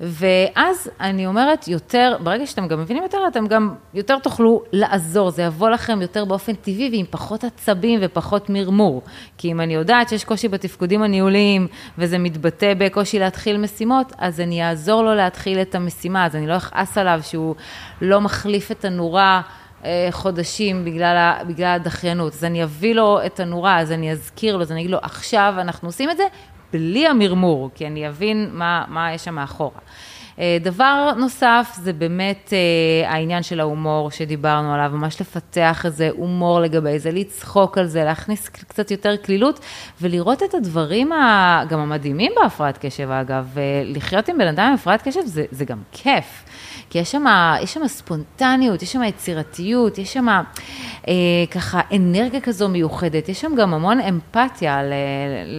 ואז 0.00 0.90
אני 1.00 1.26
אומרת, 1.26 1.68
יותר, 1.68 2.16
ברגע 2.22 2.46
שאתם 2.46 2.68
גם 2.68 2.80
מבינים 2.80 3.02
יותר, 3.02 3.18
אתם 3.28 3.46
גם 3.46 3.74
יותר 3.94 4.18
תוכלו 4.18 4.62
לעזור, 4.72 5.30
זה 5.30 5.42
יבוא 5.42 5.70
לכם 5.70 6.02
יותר 6.02 6.24
באופן 6.24 6.54
טבעי 6.54 6.88
ועם 6.92 7.06
פחות 7.10 7.44
עצבים 7.44 8.00
ופחות 8.02 8.50
מרמור. 8.50 9.02
כי 9.38 9.52
אם 9.52 9.60
אני 9.60 9.74
יודעת 9.74 10.08
שיש 10.08 10.24
קושי 10.24 10.48
בתפקודים 10.48 11.02
הניהוליים 11.02 11.66
וזה 11.98 12.18
מתבטא 12.18 12.74
בקושי 12.78 13.18
להתחיל 13.18 13.56
משימות, 13.56 14.12
אז 14.18 14.40
אני 14.40 14.68
אעזור 14.68 15.02
לו 15.02 15.14
להתחיל 15.14 15.58
את 15.58 15.74
המשימה, 15.74 16.26
אז 16.26 16.36
אני 16.36 16.46
לא 16.46 16.56
אכעס 16.56 16.98
עליו 16.98 17.20
שהוא 17.22 17.54
לא 18.00 18.20
מחליף 18.20 18.70
את 18.70 18.84
הנורה. 18.84 19.42
אה, 19.84 20.08
חודשים 20.10 20.84
בגלל, 20.84 21.32
בגלל 21.48 21.74
הדחיינות, 21.74 22.32
אז 22.32 22.44
אני 22.44 22.64
אביא 22.64 22.94
לו 22.94 23.18
את 23.26 23.40
הנורה, 23.40 23.80
אז 23.80 23.92
אני 23.92 24.12
אזכיר 24.12 24.56
לו, 24.56 24.62
אז 24.62 24.72
אני 24.72 24.80
אגיד 24.80 24.90
לו, 24.90 24.98
עכשיו 25.02 25.54
אנחנו 25.58 25.88
עושים 25.88 26.10
את 26.10 26.16
זה 26.16 26.24
בלי 26.72 27.06
המרמור, 27.06 27.70
כי 27.74 27.86
אני 27.86 28.08
אבין 28.08 28.50
מה, 28.52 28.84
מה 28.88 29.12
יש 29.12 29.24
שם 29.24 29.34
מאחורה. 29.34 29.80
אה, 30.38 30.58
דבר 30.60 31.12
נוסף 31.16 31.72
זה 31.82 31.92
באמת 31.92 32.52
אה, 32.52 33.10
העניין 33.10 33.42
של 33.42 33.60
ההומור 33.60 34.10
שדיברנו 34.10 34.74
עליו, 34.74 34.90
ממש 34.92 35.20
לפתח 35.20 35.86
איזה 35.86 36.10
הומור 36.16 36.60
לגבי 36.60 36.98
זה, 36.98 37.10
לצחוק 37.10 37.78
על 37.78 37.86
זה, 37.86 38.04
להכניס 38.04 38.48
קצת 38.48 38.90
יותר 38.90 39.16
קלילות 39.16 39.60
ולראות 40.00 40.42
את 40.42 40.54
הדברים 40.54 41.10
גם 41.68 41.80
המדהימים 41.80 42.32
בהפרעת 42.42 42.78
קשב 42.78 43.10
אגב, 43.10 43.56
לחיות 43.84 44.28
עם 44.28 44.38
בן 44.38 44.46
אדם 44.46 44.66
עם 44.66 44.74
הפרעת 44.74 45.02
קשב 45.02 45.20
זה, 45.24 45.44
זה 45.50 45.64
גם 45.64 45.78
כיף. 45.92 46.44
כי 46.90 46.98
יש 46.98 47.12
שם, 47.12 47.24
יש 47.62 47.74
שם 47.74 47.88
ספונטניות, 47.88 48.82
יש 48.82 48.92
שם 48.92 49.02
יצירתיות, 49.02 49.98
יש 49.98 50.12
שם 50.12 50.26
אה, 50.28 51.14
ככה 51.50 51.80
אנרגיה 51.92 52.40
כזו 52.40 52.68
מיוחדת, 52.68 53.28
יש 53.28 53.40
שם 53.40 53.54
גם 53.54 53.74
המון 53.74 54.00
אמפתיה 54.00 54.82
ל, 54.82 54.92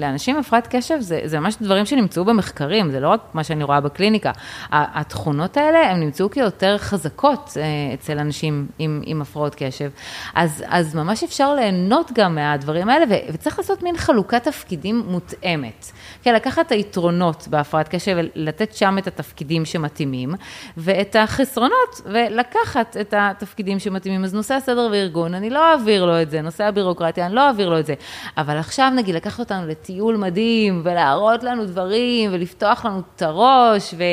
לאנשים 0.02 0.36
עם 0.36 0.42
הפרעת 0.42 0.68
קשב, 0.76 0.96
זה, 1.00 1.20
זה 1.26 1.40
ממש 1.40 1.56
דברים 1.62 1.86
שנמצאו 1.86 2.26
במחקרים, 2.26 2.92
זה 2.92 3.00
לא 3.00 3.10
רק 3.10 3.22
מה 3.34 3.44
שאני 3.44 3.64
רואה 3.64 3.82
בקליניקה. 3.82 4.32
התכונות 4.72 5.58
האלה, 5.58 5.92
הן 5.92 6.00
נמצאו 6.00 6.30
כיותר 6.30 6.78
חזקות 6.78 7.58
אה, 7.58 7.94
אצל 7.94 8.20
אנשים 8.20 8.68
עם, 8.80 9.02
עם 9.06 9.22
הפרעות 9.22 9.56
קשב. 9.58 9.90
אז, 10.36 10.64
אז 10.68 10.96
ממש 10.96 11.24
אפשר 11.24 11.54
ליהנות 11.54 12.12
גם 12.14 12.36
מהדברים 12.36 12.90
האלה, 12.90 13.06
ו, 13.10 13.34
וצריך 13.34 13.60
לעשות 13.60 13.84
מין 13.84 13.98
חלוקת 13.98 14.44
תפקידים 14.44 15.04
מותאמת. 15.08 15.92
כן, 16.24 16.36
לקחת 16.36 16.66
את 16.66 16.72
היתרונות 16.72 17.48
בהפרעת 17.48 17.88
קשב 17.88 18.18
ולתת 18.18 18.74
שם 18.74 18.98
את 18.98 19.08
התפקידים 19.08 19.66
שמתאימים, 19.66 20.34
ואת 20.78 21.16
החסרונות, 21.16 22.02
ולקחת 22.06 22.98
את 23.02 23.14
התפקידים 23.18 23.80
שמתאימים. 23.80 24.24
אז 24.24 24.34
נושא 24.34 24.54
הסדר 24.54 24.90
וארגון, 24.92 25.34
אני 25.34 25.50
לא 25.50 25.72
אעביר 25.72 26.06
לו 26.06 26.22
את 26.22 26.32
זה, 26.32 26.42
נושא 26.42 26.64
הבירוקרטיה, 26.64 27.26
אני 27.26 27.36
לא 27.36 27.48
אעביר 27.48 27.70
לו 27.70 27.80
את 27.80 27.86
זה. 27.86 27.94
אבל 28.38 28.58
עכשיו 28.58 28.92
נגיד 28.96 29.16
לקחת 29.16 29.40
אותנו 29.40 29.68
לטיול 29.68 30.18
מדהים, 30.18 30.82
ולהראות 30.84 31.44
לנו 31.44 31.66
דברים, 31.66 32.34
ולפתוח 32.34 32.86
לנו 32.86 33.02
את 33.16 33.22
הראש, 33.22 33.94
ו- 33.98 34.04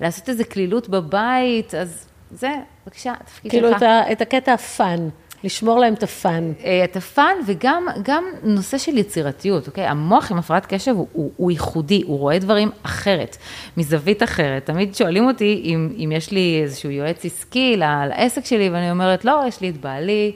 ולעשות 0.00 0.28
איזה 0.28 0.44
קלילות 0.44 0.88
בבית, 0.88 1.74
אז 1.74 2.06
זה, 2.30 2.50
בבקשה, 2.86 3.12
התפקיד 3.20 3.50
כאילו 3.50 3.68
שלך. 3.68 3.78
כאילו 3.78 4.12
את, 4.12 4.20
הקטע 4.20 4.52
ה 4.52 4.63
fun. 4.63 5.08
לשמור 5.44 5.78
להם 5.78 5.94
את 5.94 6.02
ה 6.02 6.12
fun. 6.12 6.52
אה, 6.64 6.84
את 6.84 6.96
ה 6.96 7.06
fun 7.06 7.34
וגם 7.46 7.86
גם 8.02 8.24
נושא 8.42 8.78
של 8.78 8.98
יצירתיות, 8.98 9.66
אוקיי? 9.66 9.86
המוח 9.86 10.32
עם 10.32 10.38
הפרעת 10.38 10.66
קשב 10.66 10.94
הוא, 10.96 11.06
הוא, 11.12 11.30
הוא 11.36 11.50
ייחודי, 11.50 12.02
הוא 12.06 12.18
רואה 12.18 12.38
דברים 12.38 12.70
אחרת, 12.82 13.36
מזווית 13.76 14.22
אחרת. 14.22 14.66
תמיד 14.66 14.94
שואלים 14.94 15.26
אותי 15.26 15.62
אם, 15.64 15.88
אם 16.04 16.12
יש 16.12 16.30
לי 16.30 16.60
איזשהו 16.62 16.90
יועץ 16.90 17.24
עסקי 17.24 17.76
לעסק 17.76 18.44
שלי, 18.44 18.68
ואני 18.68 18.90
אומרת, 18.90 19.24
לא, 19.24 19.40
יש 19.48 19.60
לי 19.60 19.68
את 19.70 19.76
בעלי. 19.76 20.32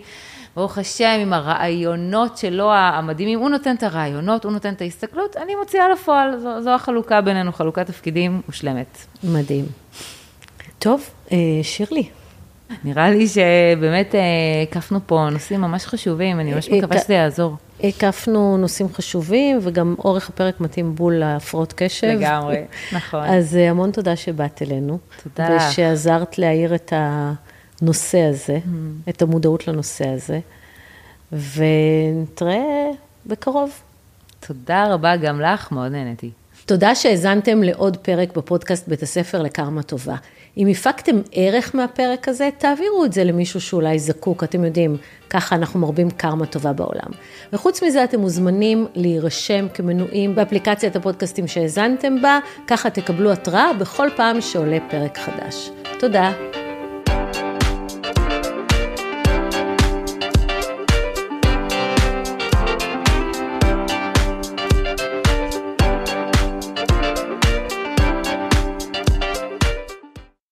ברוך 0.56 0.78
השם, 0.78 1.18
עם 1.22 1.32
הרעיונות 1.32 2.38
שלו 2.38 2.72
המדהימים, 2.72 3.38
הוא 3.38 3.50
נותן 3.50 3.74
את 3.74 3.82
הרעיונות, 3.82 4.44
הוא 4.44 4.52
נותן 4.52 4.72
את 4.72 4.80
ההסתכלות, 4.80 5.36
אני 5.36 5.54
מוציאה 5.54 5.88
לפועל, 5.88 6.38
זו, 6.38 6.62
זו 6.62 6.70
החלוקה 6.70 7.20
בינינו, 7.20 7.52
חלוקת 7.52 7.86
תפקידים 7.86 8.40
מושלמת. 8.46 8.98
מדהים. 9.24 9.64
טוב, 10.78 11.10
אה, 11.32 11.38
שירלי. 11.62 12.08
נראה 12.84 13.10
לי 13.10 13.26
שבאמת 13.28 14.14
אה, 14.14 14.20
הקפנו 14.62 15.00
פה 15.06 15.28
נושאים 15.32 15.60
ממש 15.60 15.86
חשובים, 15.86 16.40
אני 16.40 16.54
ממש 16.54 16.68
מקווה 16.68 16.98
שזה 16.98 17.14
יעזור. 17.14 17.56
הקפנו 17.84 18.56
נושאים 18.56 18.88
חשובים, 18.94 19.58
וגם 19.62 19.94
אורך 19.98 20.28
הפרק 20.28 20.60
מתאים 20.60 20.94
בול 20.94 21.14
להפרעות 21.14 21.72
קשב. 21.76 22.06
לגמרי, 22.06 22.56
נכון. 22.96 23.24
אז 23.24 23.56
אה, 23.56 23.70
המון 23.70 23.90
תודה 23.90 24.16
שבאת 24.16 24.62
אלינו. 24.62 24.98
תודה 25.22 25.56
לך. 25.56 25.62
ושעזרת 25.70 26.38
להעיר 26.38 26.74
את 26.74 26.92
הנושא 27.82 28.18
הזה, 28.20 28.56
mm-hmm. 28.56 29.10
את 29.10 29.22
המודעות 29.22 29.68
לנושא 29.68 30.08
הזה, 30.08 30.40
ונתראה 31.32 32.90
בקרוב. 33.26 33.70
תודה 34.40 34.94
רבה 34.94 35.16
גם 35.16 35.40
לך, 35.40 35.72
מאוד 35.72 35.92
נהניתי. 35.92 36.30
תודה 36.66 36.94
שהאזנתם 36.94 37.62
לעוד 37.62 37.96
פרק 37.96 38.36
בפודקאסט 38.36 38.88
בית 38.88 39.02
הספר 39.02 39.42
לקרמה 39.42 39.82
טובה. 39.82 40.16
אם 40.56 40.66
הפקתם 40.66 41.16
ערך 41.32 41.74
מהפרק 41.74 42.28
הזה, 42.28 42.48
תעבירו 42.58 43.04
את 43.04 43.12
זה 43.12 43.24
למישהו 43.24 43.60
שאולי 43.60 43.98
זקוק, 43.98 44.44
אתם 44.44 44.64
יודעים, 44.64 44.96
ככה 45.30 45.56
אנחנו 45.56 45.80
מרבים 45.80 46.10
קרמה 46.10 46.46
טובה 46.46 46.72
בעולם. 46.72 47.10
וחוץ 47.52 47.82
מזה, 47.82 48.04
אתם 48.04 48.20
מוזמנים 48.20 48.86
להירשם 48.94 49.66
כמנויים 49.74 50.34
באפליקציית 50.34 50.96
הפודקאסטים 50.96 51.46
שהאזנתם 51.46 52.22
בה, 52.22 52.38
ככה 52.66 52.90
תקבלו 52.90 53.32
התראה 53.32 53.72
בכל 53.72 54.08
פעם 54.16 54.40
שעולה 54.40 54.78
פרק 54.90 55.18
חדש. 55.18 55.70
תודה. 55.98 56.55